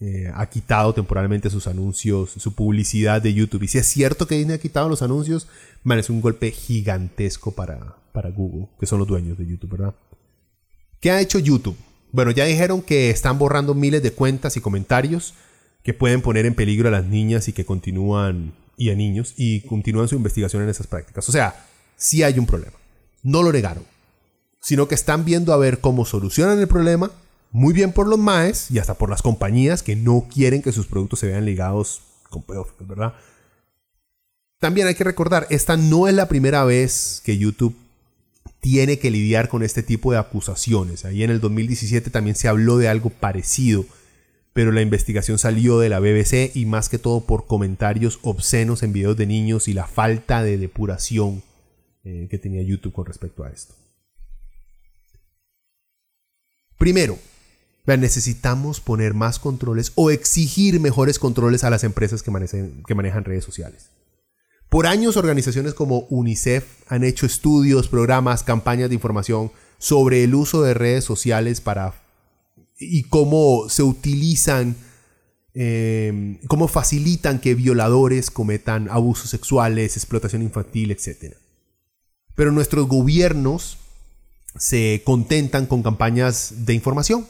eh, 0.00 0.30
ha 0.34 0.46
quitado 0.46 0.94
temporalmente 0.94 1.50
sus 1.50 1.66
anuncios, 1.66 2.30
su 2.30 2.54
publicidad 2.54 3.20
de 3.20 3.34
YouTube. 3.34 3.64
Y 3.64 3.68
si 3.68 3.78
es 3.78 3.86
cierto 3.86 4.26
que 4.26 4.36
Disney 4.36 4.56
ha 4.56 4.60
quitado 4.60 4.88
los 4.88 5.02
anuncios, 5.02 5.48
man, 5.82 5.98
es 5.98 6.08
un 6.08 6.20
golpe 6.20 6.50
gigantesco 6.50 7.52
para, 7.52 7.96
para 8.12 8.30
Google, 8.30 8.68
que 8.78 8.86
son 8.86 9.00
los 9.00 9.08
dueños 9.08 9.36
de 9.38 9.46
YouTube, 9.46 9.72
¿verdad? 9.72 9.94
¿Qué 11.00 11.10
ha 11.10 11.20
hecho 11.20 11.38
YouTube? 11.38 11.76
Bueno, 12.12 12.30
ya 12.30 12.44
dijeron 12.44 12.82
que 12.82 13.10
están 13.10 13.38
borrando 13.38 13.74
miles 13.74 14.02
de 14.02 14.12
cuentas 14.12 14.56
y 14.56 14.60
comentarios 14.60 15.34
que 15.82 15.94
pueden 15.94 16.22
poner 16.22 16.46
en 16.46 16.54
peligro 16.54 16.88
a 16.88 16.92
las 16.92 17.04
niñas 17.04 17.48
y 17.48 17.52
que 17.52 17.64
continúan, 17.64 18.52
y 18.76 18.90
a 18.90 18.94
niños, 18.94 19.34
y 19.36 19.60
continúan 19.62 20.08
su 20.08 20.16
investigación 20.16 20.62
en 20.62 20.68
esas 20.68 20.86
prácticas. 20.86 21.28
O 21.28 21.32
sea, 21.32 21.66
sí 21.96 22.22
hay 22.22 22.38
un 22.38 22.46
problema. 22.46 22.76
No 23.22 23.42
lo 23.42 23.52
negaron, 23.52 23.84
sino 24.60 24.88
que 24.88 24.94
están 24.94 25.24
viendo 25.24 25.52
a 25.52 25.56
ver 25.56 25.80
cómo 25.80 26.04
solucionan 26.04 26.58
el 26.58 26.68
problema, 26.68 27.10
muy 27.50 27.72
bien 27.72 27.92
por 27.92 28.06
los 28.06 28.18
maes 28.18 28.70
y 28.70 28.78
hasta 28.78 28.94
por 28.94 29.10
las 29.10 29.22
compañías 29.22 29.82
que 29.82 29.96
no 29.96 30.26
quieren 30.32 30.62
que 30.62 30.72
sus 30.72 30.86
productos 30.86 31.20
se 31.20 31.28
vean 31.28 31.44
ligados 31.44 32.02
con 32.28 32.42
pedófilos, 32.42 32.88
¿verdad? 32.88 33.14
También 34.58 34.86
hay 34.86 34.94
que 34.94 35.04
recordar, 35.04 35.46
esta 35.50 35.76
no 35.76 36.08
es 36.08 36.14
la 36.14 36.28
primera 36.28 36.64
vez 36.64 37.22
que 37.24 37.38
YouTube 37.38 37.76
tiene 38.60 38.98
que 38.98 39.10
lidiar 39.10 39.48
con 39.48 39.62
este 39.62 39.82
tipo 39.82 40.10
de 40.10 40.18
acusaciones. 40.18 41.04
Ahí 41.04 41.22
en 41.22 41.30
el 41.30 41.40
2017 41.40 42.10
también 42.10 42.34
se 42.34 42.48
habló 42.48 42.76
de 42.76 42.88
algo 42.88 43.10
parecido 43.10 43.86
pero 44.58 44.72
la 44.72 44.82
investigación 44.82 45.38
salió 45.38 45.78
de 45.78 45.88
la 45.88 46.00
BBC 46.00 46.50
y 46.56 46.66
más 46.66 46.88
que 46.88 46.98
todo 46.98 47.20
por 47.20 47.46
comentarios 47.46 48.18
obscenos 48.22 48.82
en 48.82 48.92
videos 48.92 49.16
de 49.16 49.24
niños 49.24 49.68
y 49.68 49.72
la 49.72 49.86
falta 49.86 50.42
de 50.42 50.58
depuración 50.58 51.44
eh, 52.02 52.26
que 52.28 52.38
tenía 52.38 52.62
YouTube 52.62 52.92
con 52.92 53.06
respecto 53.06 53.44
a 53.44 53.50
esto. 53.50 53.76
Primero, 56.78 57.18
necesitamos 57.86 58.80
poner 58.80 59.14
más 59.14 59.38
controles 59.38 59.92
o 59.94 60.10
exigir 60.10 60.80
mejores 60.80 61.18
controles 61.18 61.64
a 61.64 61.70
las 61.70 61.84
empresas 61.84 62.22
que 62.22 62.94
manejan 62.94 63.24
redes 63.24 63.44
sociales. 63.44 63.90
Por 64.68 64.86
años 64.86 65.16
organizaciones 65.16 65.72
como 65.72 66.00
UNICEF 66.10 66.64
han 66.88 67.02
hecho 67.02 67.24
estudios, 67.24 67.88
programas, 67.88 68.42
campañas 68.42 68.90
de 68.90 68.96
información 68.96 69.50
sobre 69.78 70.24
el 70.24 70.34
uso 70.34 70.62
de 70.62 70.74
redes 70.74 71.04
sociales 71.04 71.62
para 71.62 71.94
y 72.78 73.04
cómo 73.04 73.68
se 73.70 73.82
utilizan, 73.82 74.76
eh, 75.54 76.38
cómo 76.48 76.68
facilitan 76.68 77.40
que 77.40 77.54
violadores 77.54 78.30
cometan 78.30 78.88
abusos 78.90 79.30
sexuales, 79.30 79.96
explotación 79.96 80.42
infantil, 80.42 80.90
etc. 80.90 81.34
Pero 82.34 82.52
nuestros 82.52 82.86
gobiernos 82.86 83.78
se 84.56 85.02
contentan 85.04 85.66
con 85.66 85.82
campañas 85.82 86.52
de 86.66 86.74
información. 86.74 87.26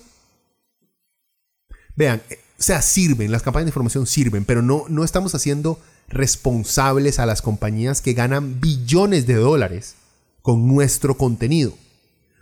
Vean, 1.97 2.23
eh, 2.31 2.39
o 2.59 2.62
sea, 2.62 2.83
sirven, 2.83 3.31
las 3.33 3.43
campañas 3.43 3.66
de 3.66 3.71
información 3.71 4.07
sirven, 4.07 4.45
pero 4.45 4.62
no, 4.62 4.85
no 4.89 5.05
estamos 5.05 5.35
haciendo 5.35 5.81
responsables 6.09 7.19
a 7.19 7.27
las 7.27 7.43
compañías 7.43 8.01
que 8.01 8.14
ganan 8.14 8.61
billones 8.61 9.27
de 9.27 9.35
dólares 9.35 9.95
con 10.43 10.66
nuestro 10.66 11.16
contenido 11.16 11.75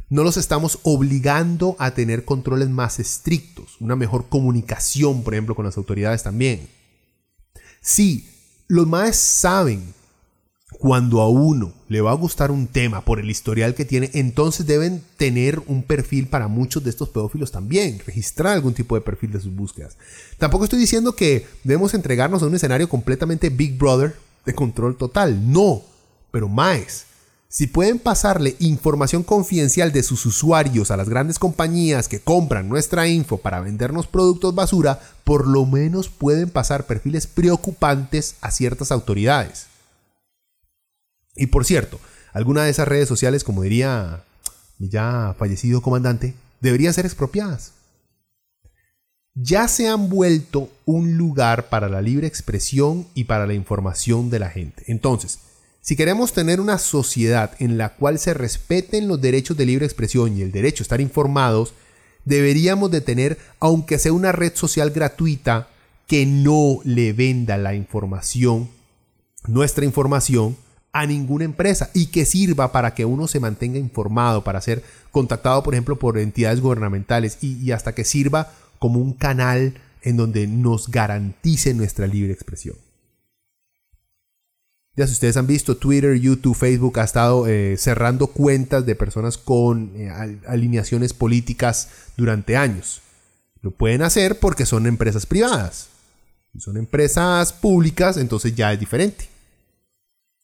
no 0.09 0.23
los 0.23 0.37
estamos 0.37 0.79
obligando 0.85 1.75
a 1.79 1.93
tener 1.93 2.25
controles 2.25 2.69
más 2.69 3.01
estrictos, 3.01 3.77
una 3.81 3.97
mejor 3.97 4.29
comunicación, 4.29 5.23
por 5.23 5.35
ejemplo, 5.35 5.55
con 5.55 5.65
las 5.65 5.77
autoridades 5.77 6.23
también. 6.23 6.69
Sí, 7.81 8.29
los 8.69 8.87
más 8.87 9.17
saben 9.17 9.95
cuando 10.87 11.21
a 11.21 11.29
uno 11.29 11.73
le 11.89 12.01
va 12.01 12.13
a 12.13 12.15
gustar 12.15 12.53
un 12.53 12.69
tema 12.69 13.01
por 13.01 13.19
el 13.19 13.29
historial 13.29 13.75
que 13.75 13.85
tiene, 13.85 14.09
entonces 14.15 14.69
deben 14.69 15.03
tener 15.17 15.61
un 15.67 15.83
perfil 15.83 16.29
para 16.29 16.47
muchos 16.47 16.85
de 16.85 16.91
estos 16.91 17.09
pedófilos 17.09 17.51
también, 17.51 18.01
registrar 18.07 18.53
algún 18.53 18.73
tipo 18.73 18.95
de 18.95 19.01
perfil 19.01 19.33
de 19.33 19.41
sus 19.41 19.53
búsquedas. 19.53 19.97
Tampoco 20.39 20.63
estoy 20.63 20.79
diciendo 20.79 21.17
que 21.17 21.45
debemos 21.65 21.93
entregarnos 21.93 22.41
a 22.41 22.47
un 22.47 22.55
escenario 22.55 22.89
completamente 22.89 23.51
Big 23.51 23.77
Brother 23.77 24.15
de 24.45 24.55
control 24.55 24.97
total, 24.97 25.51
no, 25.53 25.83
pero 26.31 26.49
más 26.49 27.07
si 27.49 27.67
pueden 27.67 27.99
pasarle 27.99 28.55
información 28.61 29.25
confidencial 29.25 29.91
de 29.91 30.05
sus 30.05 30.25
usuarios 30.25 30.93
a 30.93 30.97
las 30.97 31.09
grandes 31.09 31.41
compañías 31.41 32.07
que 32.07 32.21
compran 32.21 32.69
nuestra 32.69 33.09
info 33.09 33.39
para 33.39 33.59
vendernos 33.59 34.07
productos 34.07 34.55
basura, 34.55 35.01
por 35.25 35.49
lo 35.49 35.67
menos 35.67 36.09
pueden 36.09 36.49
pasar 36.49 36.87
perfiles 36.87 37.27
preocupantes 37.27 38.37
a 38.41 38.53
ciertas 38.53 38.93
autoridades. 38.93 39.67
Y 41.37 41.47
por 41.47 41.65
cierto, 41.65 42.01
alguna 42.33 42.65
de 42.65 42.71
esas 42.71 42.89
redes 42.89 43.09
sociales, 43.09 43.45
como 43.45 43.63
diría 43.63 44.25
mi 44.79 44.89
ya 44.89 45.35
fallecido 45.39 45.81
comandante, 45.81 46.35
deberían 46.61 46.95
ser 46.95 47.07
expropiadas. 47.07 47.73
Ya 49.35 49.69
se 49.69 49.87
han 49.87 50.09
vuelto 50.09 50.71
un 50.87 51.19
lugar 51.19 51.69
para 51.69 51.89
la 51.89 52.01
libre 52.01 52.27
expresión 52.27 53.07
y 53.15 53.25
para 53.25 53.47
la 53.47 53.53
información 53.53 54.31
de 54.31 54.39
la 54.39 54.49
gente. 54.49 54.83
Entonces, 54.87 55.41
si 55.83 55.95
queremos 55.95 56.33
tener 56.33 56.61
una 56.61 56.79
sociedad 56.79 57.53
en 57.59 57.79
la 57.79 57.91
cual 57.91 58.19
se 58.19 58.35
respeten 58.35 59.09
los 59.09 59.21
derechos 59.21 59.57
de 59.57 59.67
libre 59.67 59.85
expresión 59.85 60.37
y 60.37 60.43
el 60.43 60.53
derecho 60.53 60.83
a 60.83 60.85
estar 60.85 61.01
informados, 61.01 61.75
deberíamos 62.25 62.91
de 62.91 63.03
tener, 63.03 63.39
aunque 63.61 63.99
sea 63.99 64.13
una 64.13 64.33
red 64.33 64.55
social 64.55 64.91
gratuita, 64.91 65.69
que 66.07 66.25
no 66.25 66.81
le 66.85 67.13
venda 67.13 67.57
la 67.57 67.75
información, 67.75 68.69
nuestra 69.47 69.85
información, 69.85 70.57
a 70.97 71.05
ninguna 71.05 71.45
empresa 71.45 71.91
y 71.93 72.07
que 72.07 72.25
sirva 72.25 72.73
para 72.73 72.95
que 72.95 73.05
uno 73.05 73.29
se 73.29 73.39
mantenga 73.39 73.79
informado, 73.79 74.43
para 74.43 74.63
ser 74.63 74.83
contactado, 75.11 75.63
por 75.63 75.75
ejemplo, 75.75 75.99
por 75.99 76.17
entidades 76.17 76.63
gubernamentales 76.63 77.37
y, 77.43 77.71
hasta 77.73 77.95
que 77.95 78.03
sirva 78.03 78.51
como 78.79 78.99
un 78.99 79.13
canal 79.13 79.75
en 80.01 80.17
donde 80.17 80.47
nos 80.47 80.89
garantice 80.91 81.75
nuestra 81.75 82.07
libre 82.07 82.33
expresión. 82.33 82.77
Ya 84.97 85.07
si 85.07 85.13
ustedes 85.13 85.37
han 85.37 85.47
visto, 85.47 85.77
Twitter, 85.77 86.19
YouTube, 86.19 86.57
Facebook 86.57 86.99
ha 86.99 87.05
estado 87.05 87.47
eh, 87.47 87.77
cerrando 87.77 88.29
cuentas 88.29 88.87
de 88.87 88.95
personas 88.95 89.37
con 89.37 89.91
eh, 89.97 90.11
alineaciones 90.47 91.13
políticas 91.13 91.91
durante 92.17 92.57
años. 92.57 93.03
Lo 93.61 93.71
pueden 93.71 94.01
hacer 94.01 94.39
porque 94.39 94.65
son 94.65 94.87
empresas 94.87 95.27
privadas. 95.27 95.89
Si 96.55 96.61
son 96.61 96.79
empresas 96.79 97.53
públicas, 97.53 98.17
entonces 98.17 98.55
ya 98.55 98.73
es 98.73 98.81
diferente. 98.81 99.36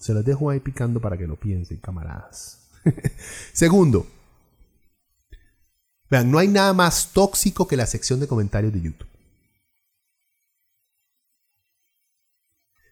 Se 0.03 0.13
las 0.13 0.25
dejo 0.25 0.51
ahí 0.51 0.59
picando 0.59 1.01
para 1.01 1.17
que 1.17 1.29
lo 1.29 1.37
piensen, 1.37 1.77
camaradas. 1.77 2.59
Segundo, 3.53 4.05
vean, 6.11 6.29
no 6.29 6.39
hay 6.39 6.49
nada 6.49 6.73
más 6.73 7.13
tóxico 7.13 7.69
que 7.69 7.77
la 7.77 7.87
sección 7.87 8.19
de 8.19 8.27
comentarios 8.27 8.73
de 8.73 8.81
YouTube. 8.81 9.07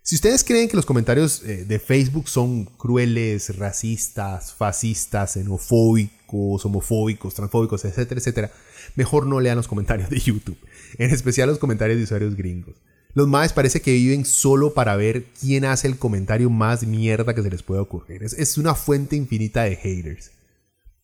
Si 0.05 0.15
ustedes 0.15 0.45
creen 0.45 0.69
que 0.69 0.77
los 0.77 0.87
comentarios 0.87 1.43
eh, 1.43 1.65
de 1.65 1.81
Facebook 1.81 2.29
son 2.29 2.65
crueles, 2.65 3.57
racistas, 3.59 4.53
fascistas, 4.53 5.33
xenofóbicos, 5.33 6.65
homofóbicos, 6.65 7.35
transfóbicos, 7.35 7.85
etcétera, 7.85 8.21
etcétera, 8.21 8.53
mejor 8.95 9.27
no 9.27 9.41
lean 9.41 9.57
los 9.57 9.67
comentarios 9.67 10.11
de 10.11 10.21
YouTube, 10.21 10.59
en 10.97 11.11
especial 11.11 11.49
los 11.49 11.59
comentarios 11.59 11.99
de 11.99 12.05
usuarios 12.05 12.37
gringos. 12.37 12.77
Los 13.15 13.29
más 13.29 13.53
parece 13.53 13.81
que 13.83 13.93
viven 13.93 14.25
solo 14.25 14.75
para 14.75 14.97
ver 14.97 15.25
quién 15.41 15.65
hace 15.65 15.89
el 15.89 15.99
comentario 15.99 16.51
más 16.51 16.87
mierda 16.87 17.35
que 17.35 17.43
se 17.43 17.51
les 17.51 17.63
pueda 17.63 17.83
ocurrir. 17.83 18.23
Es, 18.23 18.59
una 18.59 18.75
fuente 18.75 19.17
infinita 19.17 19.65
de 19.65 19.77
haters. 19.77 20.31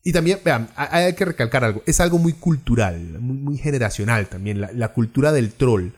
Y 0.03 0.13
también, 0.13 0.39
vean, 0.43 0.69
hay 0.75 1.13
que 1.15 1.25
recalcar 1.25 1.65
algo. 1.65 1.83
Es 1.85 1.99
algo 1.99 2.17
muy 2.17 2.33
cultural, 2.33 3.19
muy, 3.19 3.57
generacional 3.57 4.27
también. 4.27 4.61
La, 4.61 4.71
la, 4.71 4.93
cultura 4.93 5.33
del 5.33 5.51
troll, 5.51 5.89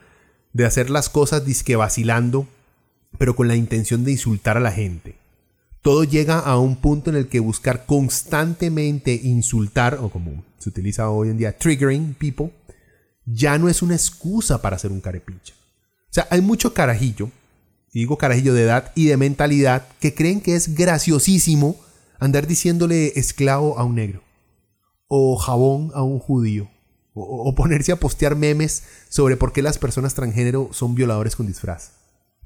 de 0.53 0.65
hacer 0.65 0.89
las 0.89 1.09
cosas 1.09 1.45
disque 1.45 1.75
vacilando 1.75 2.47
pero 3.17 3.35
con 3.35 3.47
la 3.47 3.55
intención 3.55 4.03
de 4.03 4.11
insultar 4.11 4.57
a 4.57 4.61
la 4.61 4.71
gente. 4.71 5.15
Todo 5.81 6.03
llega 6.03 6.39
a 6.39 6.57
un 6.59 6.75
punto 6.75 7.09
en 7.09 7.15
el 7.15 7.27
que 7.27 7.39
buscar 7.39 7.85
constantemente 7.85 9.13
insultar, 9.13 9.95
o 10.01 10.09
como 10.09 10.43
se 10.57 10.69
utiliza 10.69 11.09
hoy 11.09 11.29
en 11.29 11.37
día, 11.37 11.57
triggering 11.57 12.13
people, 12.13 12.51
ya 13.25 13.57
no 13.57 13.69
es 13.69 13.81
una 13.81 13.95
excusa 13.95 14.61
para 14.61 14.75
hacer 14.75 14.91
un 14.91 15.01
carepicha. 15.01 15.53
O 16.09 16.13
sea, 16.13 16.27
hay 16.31 16.41
mucho 16.41 16.73
carajillo, 16.73 17.29
digo 17.93 18.17
carajillo 18.17 18.53
de 18.55 18.63
edad 18.63 18.91
y 18.95 19.05
de 19.05 19.17
mentalidad, 19.17 19.87
que 19.99 20.15
creen 20.15 20.41
que 20.41 20.55
es 20.55 20.73
graciosísimo 20.73 21.75
andar 22.19 22.47
diciéndole 22.47 23.19
esclavo 23.19 23.77
a 23.77 23.83
un 23.83 23.95
negro, 23.95 24.23
o 25.07 25.37
jabón 25.37 25.91
a 25.93 26.01
un 26.01 26.17
judío, 26.17 26.67
o 27.13 27.53
ponerse 27.53 27.91
a 27.91 27.97
postear 27.97 28.35
memes 28.35 28.83
sobre 29.09 29.37
por 29.37 29.53
qué 29.53 29.61
las 29.61 29.77
personas 29.77 30.15
transgénero 30.15 30.69
son 30.71 30.95
violadores 30.95 31.35
con 31.35 31.45
disfraz. 31.45 31.91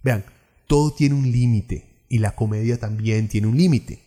Vean, 0.03 0.25
todo 0.67 0.91
tiene 0.93 1.15
un 1.15 1.31
límite 1.31 2.05
y 2.09 2.19
la 2.19 2.35
comedia 2.35 2.77
también 2.77 3.29
tiene 3.29 3.47
un 3.47 3.57
límite. 3.57 3.99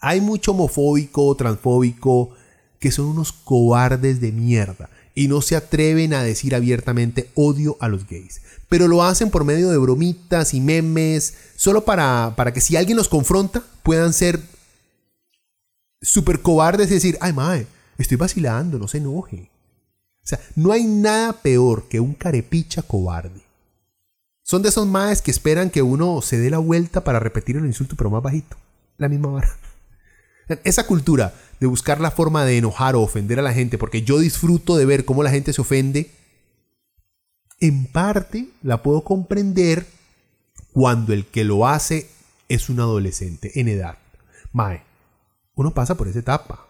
Hay 0.00 0.20
mucho 0.20 0.52
homofóbico, 0.52 1.34
transfóbico, 1.36 2.34
que 2.78 2.92
son 2.92 3.06
unos 3.06 3.32
cobardes 3.32 4.20
de 4.20 4.30
mierda 4.30 4.90
y 5.18 5.26
no 5.26 5.42
se 5.42 5.56
atreven 5.56 6.14
a 6.14 6.22
decir 6.22 6.54
abiertamente 6.54 7.28
odio 7.34 7.76
a 7.80 7.88
los 7.88 8.06
gays. 8.06 8.40
Pero 8.68 8.86
lo 8.86 9.02
hacen 9.02 9.30
por 9.30 9.42
medio 9.42 9.68
de 9.68 9.76
bromitas 9.76 10.54
y 10.54 10.60
memes, 10.60 11.34
solo 11.56 11.84
para, 11.84 12.34
para 12.36 12.52
que 12.52 12.60
si 12.60 12.76
alguien 12.76 12.96
los 12.96 13.08
confronta 13.08 13.64
puedan 13.82 14.12
ser 14.12 14.40
súper 16.00 16.40
cobardes 16.40 16.88
y 16.92 16.94
decir, 16.94 17.18
ay 17.20 17.32
mae, 17.32 17.66
estoy 17.98 18.16
vacilando, 18.16 18.78
no 18.78 18.86
se 18.86 18.98
enoje. 18.98 19.50
O 20.22 20.26
sea, 20.28 20.38
no 20.54 20.70
hay 20.70 20.84
nada 20.84 21.32
peor 21.32 21.88
que 21.88 21.98
un 21.98 22.14
carepicha 22.14 22.82
cobarde. 22.82 23.42
Son 24.44 24.62
de 24.62 24.68
esos 24.68 24.86
maes 24.86 25.20
que 25.20 25.32
esperan 25.32 25.70
que 25.70 25.82
uno 25.82 26.22
se 26.22 26.38
dé 26.38 26.48
la 26.48 26.58
vuelta 26.58 27.02
para 27.02 27.18
repetir 27.18 27.56
el 27.56 27.66
insulto, 27.66 27.96
pero 27.96 28.08
más 28.08 28.22
bajito. 28.22 28.56
La 28.98 29.08
misma 29.08 29.30
vara. 29.30 29.58
Esa 30.64 30.86
cultura 30.86 31.34
de 31.60 31.66
buscar 31.66 32.00
la 32.00 32.10
forma 32.10 32.44
de 32.44 32.58
enojar 32.58 32.96
o 32.96 33.02
ofender 33.02 33.38
a 33.38 33.42
la 33.42 33.52
gente, 33.52 33.78
porque 33.78 34.02
yo 34.02 34.18
disfruto 34.18 34.76
de 34.76 34.86
ver 34.86 35.04
cómo 35.04 35.22
la 35.22 35.30
gente 35.30 35.52
se 35.52 35.60
ofende, 35.60 36.10
en 37.60 37.86
parte 37.86 38.48
la 38.62 38.82
puedo 38.82 39.02
comprender 39.02 39.86
cuando 40.72 41.12
el 41.12 41.26
que 41.26 41.44
lo 41.44 41.66
hace 41.66 42.08
es 42.48 42.68
un 42.68 42.80
adolescente 42.80 43.60
en 43.60 43.68
edad. 43.68 43.98
Mae, 44.52 44.82
uno 45.54 45.74
pasa 45.74 45.96
por 45.96 46.08
esa 46.08 46.20
etapa. 46.20 46.66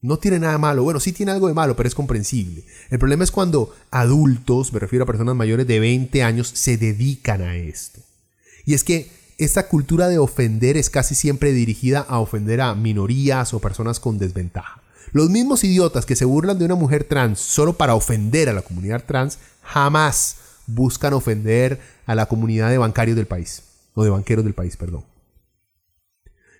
No 0.00 0.18
tiene 0.18 0.38
nada 0.38 0.58
malo. 0.58 0.82
Bueno, 0.82 1.00
sí 1.00 1.12
tiene 1.12 1.32
algo 1.32 1.48
de 1.48 1.54
malo, 1.54 1.76
pero 1.76 1.86
es 1.86 1.94
comprensible. 1.94 2.64
El 2.90 2.98
problema 2.98 3.24
es 3.24 3.30
cuando 3.30 3.74
adultos, 3.90 4.70
me 4.72 4.78
refiero 4.78 5.04
a 5.04 5.06
personas 5.06 5.34
mayores 5.34 5.66
de 5.66 5.80
20 5.80 6.22
años, 6.22 6.48
se 6.48 6.76
dedican 6.76 7.40
a 7.40 7.56
esto. 7.56 8.00
Y 8.66 8.74
es 8.74 8.84
que 8.84 9.10
esta 9.38 9.68
cultura 9.68 10.08
de 10.08 10.18
ofender 10.18 10.76
es 10.76 10.90
casi 10.90 11.14
siempre 11.14 11.52
dirigida 11.52 12.00
a 12.00 12.18
ofender 12.20 12.60
a 12.60 12.74
minorías 12.74 13.54
o 13.54 13.60
personas 13.60 14.00
con 14.00 14.18
desventaja. 14.18 14.82
Los 15.12 15.30
mismos 15.30 15.64
idiotas 15.64 16.06
que 16.06 16.16
se 16.16 16.24
burlan 16.24 16.58
de 16.58 16.64
una 16.64 16.74
mujer 16.74 17.04
trans 17.04 17.38
solo 17.40 17.74
para 17.74 17.94
ofender 17.94 18.48
a 18.48 18.52
la 18.52 18.62
comunidad 18.62 19.04
trans, 19.04 19.38
jamás 19.62 20.36
buscan 20.66 21.12
ofender 21.12 21.80
a 22.06 22.14
la 22.14 22.26
comunidad 22.26 22.70
de 22.70 22.78
bancarios 22.78 23.16
del 23.16 23.26
país. 23.26 23.62
O 23.94 24.02
de 24.02 24.10
banqueros 24.10 24.44
del 24.44 24.54
país, 24.54 24.76
perdón. 24.76 25.04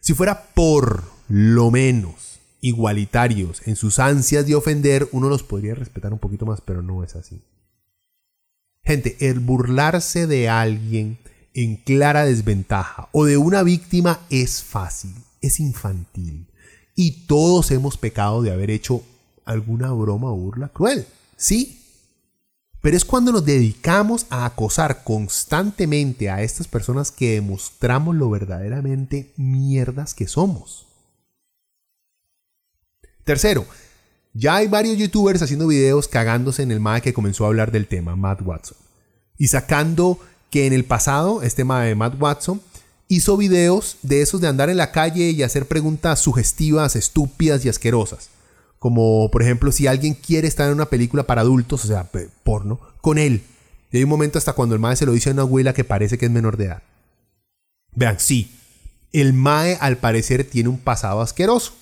Si 0.00 0.14
fuera 0.14 0.50
por 0.54 1.02
lo 1.28 1.70
menos 1.70 2.38
igualitarios 2.60 3.66
en 3.66 3.76
sus 3.76 3.98
ansias 3.98 4.46
de 4.46 4.54
ofender, 4.54 5.08
uno 5.12 5.28
los 5.28 5.42
podría 5.42 5.74
respetar 5.74 6.12
un 6.12 6.18
poquito 6.18 6.46
más, 6.46 6.60
pero 6.60 6.82
no 6.82 7.02
es 7.02 7.16
así. 7.16 7.42
Gente, 8.84 9.16
el 9.20 9.40
burlarse 9.40 10.26
de 10.26 10.48
alguien 10.48 11.18
en 11.54 11.76
clara 11.76 12.24
desventaja 12.24 13.08
o 13.12 13.24
de 13.24 13.36
una 13.36 13.62
víctima 13.62 14.20
es 14.28 14.62
fácil, 14.62 15.14
es 15.40 15.60
infantil. 15.60 16.46
Y 16.96 17.26
todos 17.26 17.70
hemos 17.70 17.96
pecado 17.96 18.42
de 18.42 18.52
haber 18.52 18.70
hecho 18.70 19.02
alguna 19.44 19.92
broma 19.92 20.30
o 20.30 20.36
burla 20.36 20.68
cruel. 20.68 21.06
Sí. 21.36 21.80
Pero 22.80 22.96
es 22.96 23.04
cuando 23.04 23.32
nos 23.32 23.46
dedicamos 23.46 24.26
a 24.28 24.44
acosar 24.44 25.04
constantemente 25.04 26.28
a 26.28 26.42
estas 26.42 26.68
personas 26.68 27.10
que 27.10 27.32
demostramos 27.32 28.14
lo 28.14 28.28
verdaderamente 28.28 29.32
mierdas 29.36 30.12
que 30.12 30.28
somos. 30.28 30.86
Tercero, 33.24 33.64
ya 34.34 34.56
hay 34.56 34.68
varios 34.68 34.98
youtubers 34.98 35.40
haciendo 35.40 35.66
videos 35.66 36.08
cagándose 36.08 36.62
en 36.62 36.72
el 36.72 36.80
MAE 36.80 37.00
que 37.00 37.14
comenzó 37.14 37.44
a 37.44 37.48
hablar 37.48 37.72
del 37.72 37.86
tema, 37.86 38.16
Matt 38.16 38.42
Watson. 38.42 38.76
Y 39.38 39.48
sacando 39.48 40.20
que 40.50 40.66
en 40.66 40.72
el 40.72 40.84
pasado, 40.84 41.42
este 41.42 41.64
MAE, 41.64 41.94
Matt 41.94 42.20
Watson, 42.20 42.60
hizo 43.08 43.36
videos 43.36 43.98
de 44.02 44.22
esos 44.22 44.40
de 44.40 44.48
andar 44.48 44.70
en 44.70 44.76
la 44.76 44.92
calle 44.92 45.30
y 45.30 45.42
hacer 45.42 45.66
preguntas 45.66 46.20
sugestivas, 46.20 46.96
estúpidas 46.96 47.64
y 47.64 47.68
asquerosas. 47.68 48.30
Como 48.78 49.30
por 49.30 49.42
ejemplo 49.42 49.72
si 49.72 49.86
alguien 49.86 50.14
quiere 50.14 50.48
estar 50.48 50.66
en 50.68 50.74
una 50.74 50.86
película 50.86 51.26
para 51.26 51.40
adultos, 51.40 51.84
o 51.84 51.88
sea, 51.88 52.10
porno, 52.42 52.80
con 53.00 53.18
él. 53.18 53.42
Y 53.90 53.98
hay 53.98 54.04
un 54.04 54.10
momento 54.10 54.38
hasta 54.38 54.52
cuando 54.52 54.74
el 54.74 54.80
MAE 54.80 54.96
se 54.96 55.06
lo 55.06 55.12
dice 55.12 55.30
a 55.30 55.32
una 55.32 55.42
abuela 55.42 55.72
que 55.72 55.84
parece 55.84 56.18
que 56.18 56.26
es 56.26 56.30
menor 56.30 56.56
de 56.56 56.66
edad. 56.66 56.82
Vean, 57.94 58.18
sí, 58.18 58.50
el 59.12 59.32
MAE 59.32 59.78
al 59.80 59.98
parecer 59.98 60.44
tiene 60.44 60.68
un 60.68 60.78
pasado 60.78 61.20
asqueroso 61.20 61.72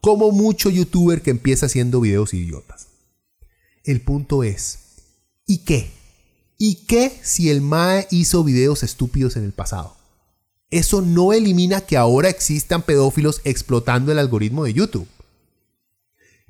como 0.00 0.30
mucho 0.32 0.68
youtuber 0.68 1.22
que 1.22 1.30
empieza 1.30 1.64
haciendo 1.64 2.00
videos 2.00 2.34
idiotas. 2.34 2.88
El 3.84 4.02
punto 4.02 4.44
es, 4.44 4.78
¿y 5.46 5.64
qué? 5.64 5.90
¿Y 6.58 6.86
qué 6.86 7.18
si 7.22 7.50
el 7.50 7.60
MAE 7.60 8.06
hizo 8.10 8.44
videos 8.44 8.82
estúpidos 8.82 9.36
en 9.36 9.44
el 9.44 9.52
pasado? 9.52 9.96
Eso 10.70 11.02
no 11.02 11.32
elimina 11.32 11.80
que 11.80 11.96
ahora 11.96 12.28
existan 12.28 12.82
pedófilos 12.82 13.40
explotando 13.44 14.12
el 14.12 14.18
algoritmo 14.18 14.64
de 14.64 14.74
YouTube. 14.74 15.08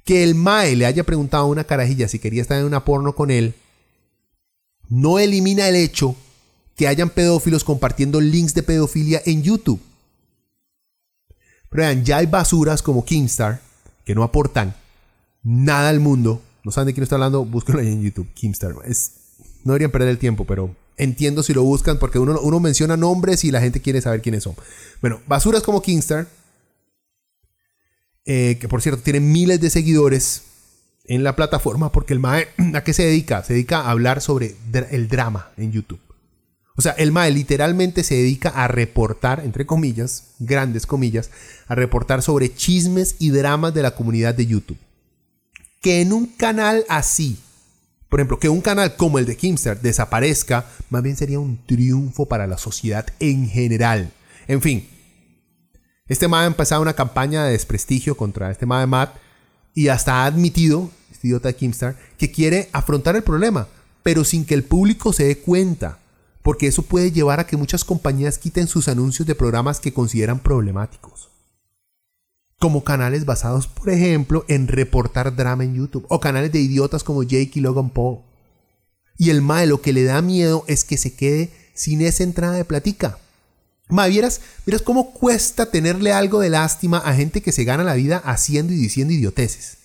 Que 0.05 0.22
el 0.22 0.34
MAE 0.34 0.76
le 0.76 0.86
haya 0.86 1.05
preguntado 1.05 1.44
a 1.44 1.48
una 1.48 1.64
carajilla 1.64 2.09
si 2.09 2.18
quería 2.18 2.42
estar 2.42 2.59
en 2.59 2.66
una 2.66 2.84
porno 2.84 3.14
con 3.14 3.30
él, 3.30 3.55
no 4.88 5.18
elimina 5.18 5.68
el 5.68 5.76
hecho 5.76 6.16
que 6.76 6.88
hayan 6.88 7.11
pedófilos 7.11 7.64
compartiendo 7.64 8.20
links 8.20 8.55
de 8.55 8.62
pedofilia 8.62 9.22
en 9.24 9.42
YouTube. 9.42 9.80
Pero 11.70 11.82
vean, 11.82 12.05
ya 12.05 12.18
hay 12.18 12.26
basuras 12.26 12.82
como 12.82 13.05
Kingstar 13.05 13.61
que 14.05 14.14
no 14.14 14.22
aportan 14.22 14.74
nada 15.42 15.88
al 15.88 16.00
mundo. 16.00 16.42
No 16.62 16.70
saben 16.70 16.86
de 16.86 16.94
quién 16.94 17.02
estoy 17.02 17.16
hablando, 17.16 17.44
búsquenlo 17.44 17.80
ahí 17.80 17.88
en 17.88 18.02
YouTube, 18.02 18.28
Kingstar. 18.34 18.74
Es, 18.84 19.12
no 19.65 19.73
deberían 19.73 19.91
perder 19.91 20.09
el 20.09 20.19
tiempo, 20.19 20.45
pero 20.45 20.75
entiendo 20.97 21.43
si 21.43 21.53
lo 21.55 21.62
buscan 21.62 21.99
porque 21.99 22.19
uno, 22.19 22.39
uno 22.41 22.61
menciona 22.61 22.97
nombres 22.97 23.45
y 23.45 23.51
la 23.51 23.61
gente 23.61 23.81
quiere 23.81 24.01
saber 24.01 24.23
quiénes 24.23 24.45
son. 24.45 24.55
Bueno, 25.01 25.21
basuras 25.27 25.62
como 25.62 25.83
Kingstar, 25.83 26.29
eh, 28.27 28.57
que 28.61 28.69
por 28.69 28.81
cierto 28.81 29.03
tiene 29.03 29.21
miles 29.21 29.61
de 29.61 29.71
seguidores 29.71 30.43
en 31.05 31.25
la 31.25 31.37
plataforma 31.37 31.93
porque 31.93 32.15
el 32.15 32.21
MAE, 32.21 32.49
¿a 32.75 32.85
qué 32.85 32.93
se 32.93 33.05
dedica? 33.05 33.43
Se 33.43 33.55
dedica 33.55 33.81
a 33.81 33.91
hablar 33.91 34.21
sobre 34.21 34.57
el 34.91 35.09
drama 35.09 35.51
en 35.57 35.73
YouTube. 35.73 36.01
O 36.77 36.83
sea, 36.83 36.93
el 36.93 37.12
MAE 37.12 37.31
literalmente 37.31 38.03
se 38.03 38.17
dedica 38.17 38.49
a 38.49 38.67
reportar, 38.67 39.41
entre 39.45 39.65
comillas, 39.65 40.35
grandes 40.41 40.87
comillas, 40.87 41.31
a 41.69 41.75
reportar 41.75 42.23
sobre 42.23 42.53
chismes 42.53 43.15
y 43.21 43.31
dramas 43.31 43.75
de 43.75 43.83
la 43.83 43.95
comunidad 43.95 44.35
de 44.35 44.47
YouTube. 44.47 44.79
Que 45.81 46.01
en 46.01 46.12
un 46.12 46.27
canal 46.27 46.85
así, 46.89 47.39
Por 48.09 48.20
ejemplo, 48.20 48.38
que 48.38 48.48
un 48.48 48.61
canal 48.61 48.96
como 48.96 49.18
el 49.18 49.26
de 49.26 49.36
Kimster 49.36 49.80
desaparezca, 49.80 50.66
más 50.90 51.02
bien 51.02 51.16
sería 51.16 51.40
un 51.40 51.59
triunfo 51.66 52.26
para 52.26 52.46
la 52.46 52.59
sociedad 52.59 53.07
en 53.18 53.48
general. 53.48 54.12
En 54.46 54.61
fin, 54.61 54.88
este 56.07 56.28
MAD 56.28 56.42
ha 56.42 56.46
empezado 56.46 56.82
una 56.82 56.92
campaña 56.92 57.44
de 57.44 57.52
desprestigio 57.52 58.16
contra 58.16 58.50
este 58.50 58.66
MAD 58.66 58.80
de 58.80 58.86
Matt 58.86 59.16
y 59.74 59.88
hasta 59.88 60.22
ha 60.22 60.26
admitido, 60.26 60.90
este 61.11 61.28
idiota 61.28 61.48
de 61.48 61.57
Kimstar, 61.57 61.96
que 62.18 62.30
quiere 62.30 62.68
afrontar 62.72 63.16
el 63.16 63.22
problema, 63.22 63.68
pero 64.02 64.22
sin 64.22 64.44
que 64.44 64.55
el 64.55 64.64
público 64.64 65.12
se 65.12 65.24
dé 65.24 65.38
cuenta, 65.38 65.98
porque 66.42 66.66
eso 66.66 66.82
puede 66.82 67.11
llevar 67.11 67.40
a 67.40 67.46
que 67.46 67.57
muchas 67.57 67.84
compañías 67.84 68.38
quiten 68.38 68.68
sus 68.68 68.88
anuncios 68.88 69.26
de 69.26 69.34
programas 69.34 69.80
que 69.80 69.94
consideran 69.94 70.38
problemáticos. 70.38 71.34
Como 72.65 72.83
canales 72.83 73.27
basados, 73.27 73.67
por 73.67 73.91
ejemplo, 73.91 74.47
en 74.49 74.69
reportar 74.69 75.37
drama 75.37 75.65
en 75.65 75.75
YouTube, 75.75 76.07
o 76.09 76.19
canales 76.19 76.51
de 76.51 76.61
idiotas 76.61 77.05
como 77.05 77.23
Jake 77.23 77.51
y 77.57 77.61
Logan 77.61 77.91
Paul. 77.91 78.21
Y 79.19 79.29
el 79.29 79.43
MAE 79.43 79.67
lo 79.67 79.83
que 79.83 79.93
le 79.93 80.03
da 80.05 80.23
miedo 80.23 80.65
es 80.67 80.83
que 80.83 80.97
se 80.97 81.15
quede 81.15 81.51
sin 81.75 82.01
esa 82.01 82.23
entrada 82.23 82.55
de 82.55 82.65
platica. 82.65 83.19
Ma, 83.91 84.07
¿vieras, 84.07 84.41
cómo 84.83 85.12
cuesta 85.12 85.67
tenerle 85.67 86.15
algo 86.15 86.41
de 86.41 86.49
lástima 86.49 86.97
a 86.97 87.12
gente 87.12 87.43
que 87.43 87.53
se 87.53 87.65
gana 87.65 87.85
la 87.85 87.97
vida 87.97 88.17
haciendo 88.17 88.73
y 88.73 88.77
diciendo 88.77 89.12
idioteces. 89.12 89.77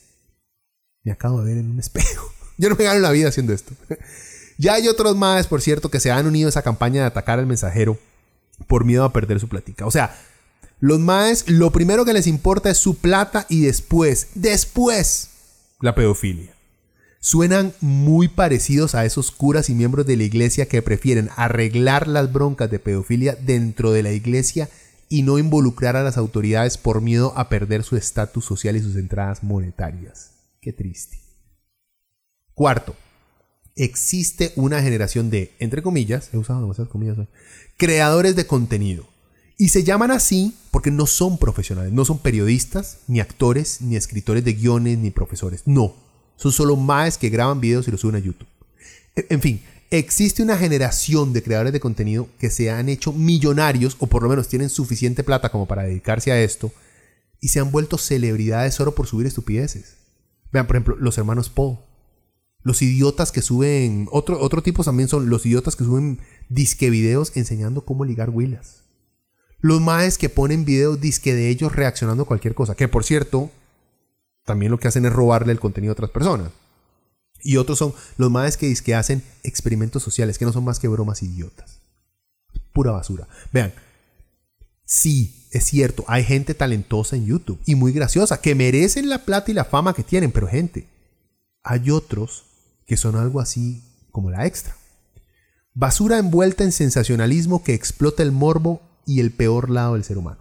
Me 1.04 1.12
acabo 1.12 1.44
de 1.44 1.54
ver 1.54 1.58
en 1.58 1.72
un 1.72 1.80
espejo. 1.80 2.32
Yo 2.58 2.70
no 2.70 2.78
me 2.78 2.86
gano 2.86 3.02
la 3.02 3.12
vida 3.12 3.28
haciendo 3.28 3.52
esto. 3.52 3.74
ya 4.58 4.76
hay 4.76 4.88
otros 4.88 5.18
más, 5.18 5.48
por 5.48 5.62
cierto, 5.62 5.92
que 5.92 6.00
se 6.00 6.12
han 6.12 6.28
unido 6.28 6.48
a 6.48 6.52
esa 6.52 6.62
campaña 6.62 7.02
de 7.02 7.08
atacar 7.08 7.40
al 7.40 7.46
mensajero 7.46 8.00
por 8.68 8.86
miedo 8.86 9.04
a 9.04 9.12
perder 9.12 9.42
su 9.42 9.50
platica. 9.50 9.86
O 9.86 9.92
sea, 9.92 10.16
los 10.80 11.00
maes, 11.00 11.48
lo 11.48 11.72
primero 11.72 12.06
que 12.06 12.14
les 12.14 12.28
importa 12.28 12.70
es 12.70 12.78
su 12.78 12.98
plata 12.98 13.46
y 13.50 13.62
después, 13.62 14.30
después, 14.36 15.30
la 15.82 15.96
pedofilia 15.96 16.60
suenan 17.20 17.74
muy 17.82 18.30
parecidos 18.30 18.96
a 18.96 19.06
esos 19.06 19.32
curas 19.32 19.70
y 19.70 19.76
miembros 19.76 20.06
de 20.06 20.16
la 20.16 20.24
iglesia 20.24 20.68
que 20.68 20.82
prefieren 20.82 21.30
arreglar 21.36 22.08
las 22.08 22.32
broncas 22.32 22.72
de 22.72 22.80
pedofilia 22.80 23.36
dentro 23.36 23.92
de 23.92 24.04
la 24.04 24.12
iglesia 24.12 24.70
y 25.10 25.24
no 25.24 25.38
involucrar 25.38 25.96
a 25.96 26.04
las 26.04 26.18
autoridades 26.18 26.78
por 26.78 27.02
miedo 27.02 27.34
a 27.36 27.50
perder 27.50 27.84
su 27.84 27.98
estatus 27.98 28.46
social 28.46 28.76
y 28.76 28.82
sus 28.82 28.96
entradas 28.96 29.44
monetarias. 29.44 30.32
Qué 30.62 30.72
triste. 30.72 31.20
Cuarto, 32.54 32.96
existe 33.76 34.54
una 34.56 34.82
generación 34.82 35.30
de, 35.30 35.56
entre 35.60 35.82
comillas, 35.82 36.30
he 36.34 36.38
usado 36.38 36.62
demasiadas 36.62 36.92
comillas 36.92 37.18
hoy, 37.18 37.28
creadores 37.78 38.36
de 38.36 38.46
contenido. 38.46 39.09
Y 39.62 39.70
se 39.70 39.84
llaman 39.84 40.10
así 40.10 40.56
porque 40.72 40.90
no 40.90 41.06
son 41.06 41.38
profesionales, 41.38 41.92
no 41.92 42.06
son 42.06 42.20
periodistas, 42.20 43.00
ni 43.08 43.20
actores, 43.20 43.82
ni 43.82 43.98
escritores 43.98 44.46
de 44.46 44.54
guiones, 44.54 44.98
ni 44.98 45.12
profesores. 45.12 45.64
No, 45.66 45.96
son 46.38 46.54
solo 46.54 46.78
más 46.78 47.18
que 47.18 47.28
graban 47.28 47.60
videos 47.60 47.86
y 47.86 47.92
los 47.92 48.00
suben 48.00 48.16
a 48.16 48.20
YouTube. 48.20 48.48
E, 49.18 49.26
en 49.30 49.42
fin, 49.42 49.62
existe 49.92 50.42
una 50.42 50.58
generación 50.58 51.34
de 51.34 51.44
creadores 51.44 51.74
de 51.74 51.82
contenido 51.82 52.30
que 52.40 52.50
se 52.50 52.72
han 52.72 52.88
hecho 52.88 53.12
millonarios 53.12 53.98
o 54.00 54.08
por 54.08 54.24
lo 54.24 54.30
menos 54.30 54.48
tienen 54.48 54.70
suficiente 54.70 55.26
plata 55.26 55.50
como 55.50 55.68
para 55.68 55.84
dedicarse 55.84 56.32
a 56.32 56.42
esto 56.42 56.72
y 57.42 57.50
se 57.50 57.60
han 57.60 57.70
vuelto 57.70 57.98
celebridades 57.98 58.76
solo 58.76 58.96
por 58.96 59.08
subir 59.08 59.28
estupideces. 59.28 59.98
Vean, 60.54 60.68
por 60.68 60.78
ejemplo, 60.78 60.96
los 60.98 61.18
hermanos 61.18 61.50
Paul. 61.50 61.80
Los 62.64 62.82
idiotas 62.82 63.34
que 63.34 63.42
suben, 63.42 64.08
otro, 64.10 64.40
otro 64.40 64.64
tipo 64.64 64.86
también 64.86 65.10
son 65.10 65.30
los 65.30 65.46
idiotas 65.46 65.76
que 65.76 65.84
suben 65.84 66.22
disque 66.48 66.90
videos 66.90 67.36
enseñando 67.36 67.84
cómo 67.84 68.06
ligar 68.06 68.30
huilas. 68.30 68.84
Los 69.62 69.82
maes 69.82 70.18
que 70.18 70.30
ponen 70.30 70.66
videos 70.66 71.02
disque 71.02 71.34
de 71.34 71.50
ellos 71.50 71.76
reaccionando 71.76 72.24
a 72.24 72.28
cualquier 72.28 72.56
cosa. 72.56 72.76
Que 72.76 72.88
por 72.88 73.04
cierto, 73.04 73.52
también 74.46 74.72
lo 74.72 74.80
que 74.80 74.88
hacen 74.88 75.06
es 75.06 75.14
robarle 75.14 75.52
el 75.52 75.60
contenido 75.60 75.92
a 75.92 75.94
otras 75.94 76.12
personas. 76.12 76.52
Y 77.42 77.58
otros 77.58 77.78
son 77.78 77.94
los 78.18 78.32
más 78.32 78.58
que, 78.58 78.74
que 78.76 78.96
hacen 78.96 79.24
experimentos 79.44 80.04
sociales, 80.04 80.38
que 80.38 80.46
no 80.46 80.54
son 80.54 80.64
más 80.64 80.80
que 80.80 80.88
bromas 80.88 81.24
idiotas. 81.24 81.80
Pura 82.74 82.92
basura. 82.92 83.28
Vean, 83.54 83.74
sí, 84.86 85.48
es 85.52 85.66
cierto, 85.66 86.04
hay 86.08 86.24
gente 86.24 86.54
talentosa 86.54 87.16
en 87.16 87.26
YouTube 87.26 87.60
y 87.66 87.76
muy 87.76 87.92
graciosa, 87.92 88.42
que 88.42 88.56
merecen 88.56 89.10
la 89.10 89.26
plata 89.26 89.52
y 89.52 89.54
la 89.54 89.66
fama 89.66 89.94
que 89.94 90.04
tienen, 90.04 90.32
pero 90.32 90.48
gente, 90.48 90.88
hay 91.64 91.92
otros 91.92 92.46
que 92.86 92.98
son 92.98 93.16
algo 93.16 93.40
así 93.40 93.84
como 94.12 94.30
la 94.30 94.46
extra. 94.46 94.76
Basura 95.74 96.18
envuelta 96.18 96.64
en 96.64 96.72
sensacionalismo 96.72 97.64
que 97.64 97.74
explota 97.74 98.24
el 98.24 98.32
morbo 98.32 98.82
y 99.10 99.20
el 99.20 99.32
peor 99.32 99.70
lado 99.70 99.94
del 99.96 100.04
ser 100.04 100.18
humano. 100.18 100.40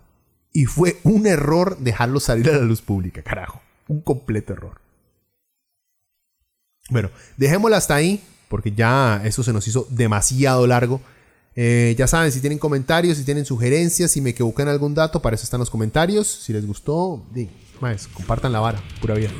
Y 0.52 0.66
fue 0.66 0.98
un 1.04 1.26
error 1.26 1.78
dejarlo 1.78 2.20
salir 2.20 2.50
a 2.50 2.58
la 2.58 2.64
luz 2.64 2.82
pública, 2.82 3.22
carajo 3.22 3.62
un 3.88 4.00
completo 4.00 4.52
error. 4.52 4.80
Bueno, 6.90 7.10
dejémoslo 7.36 7.76
hasta 7.76 7.94
ahí, 7.94 8.22
porque 8.48 8.72
ya 8.72 9.20
eso 9.24 9.42
se 9.42 9.52
nos 9.52 9.66
hizo 9.66 9.86
demasiado 9.90 10.66
largo. 10.66 11.00
Eh, 11.56 11.94
ya 11.98 12.06
saben, 12.06 12.30
si 12.30 12.40
tienen 12.40 12.58
comentarios, 12.58 13.18
si 13.18 13.24
tienen 13.24 13.44
sugerencias, 13.44 14.10
si 14.10 14.20
me 14.20 14.30
equivoqué 14.30 14.62
en 14.62 14.68
algún 14.68 14.94
dato, 14.94 15.20
para 15.20 15.34
eso 15.34 15.44
están 15.44 15.60
los 15.60 15.70
comentarios. 15.70 16.26
Si 16.26 16.52
les 16.52 16.66
gustó, 16.66 17.26
di, 17.34 17.48
compartan 18.14 18.52
la 18.52 18.60
vara, 18.60 18.82
pura 19.00 19.14
vida. 19.14 19.30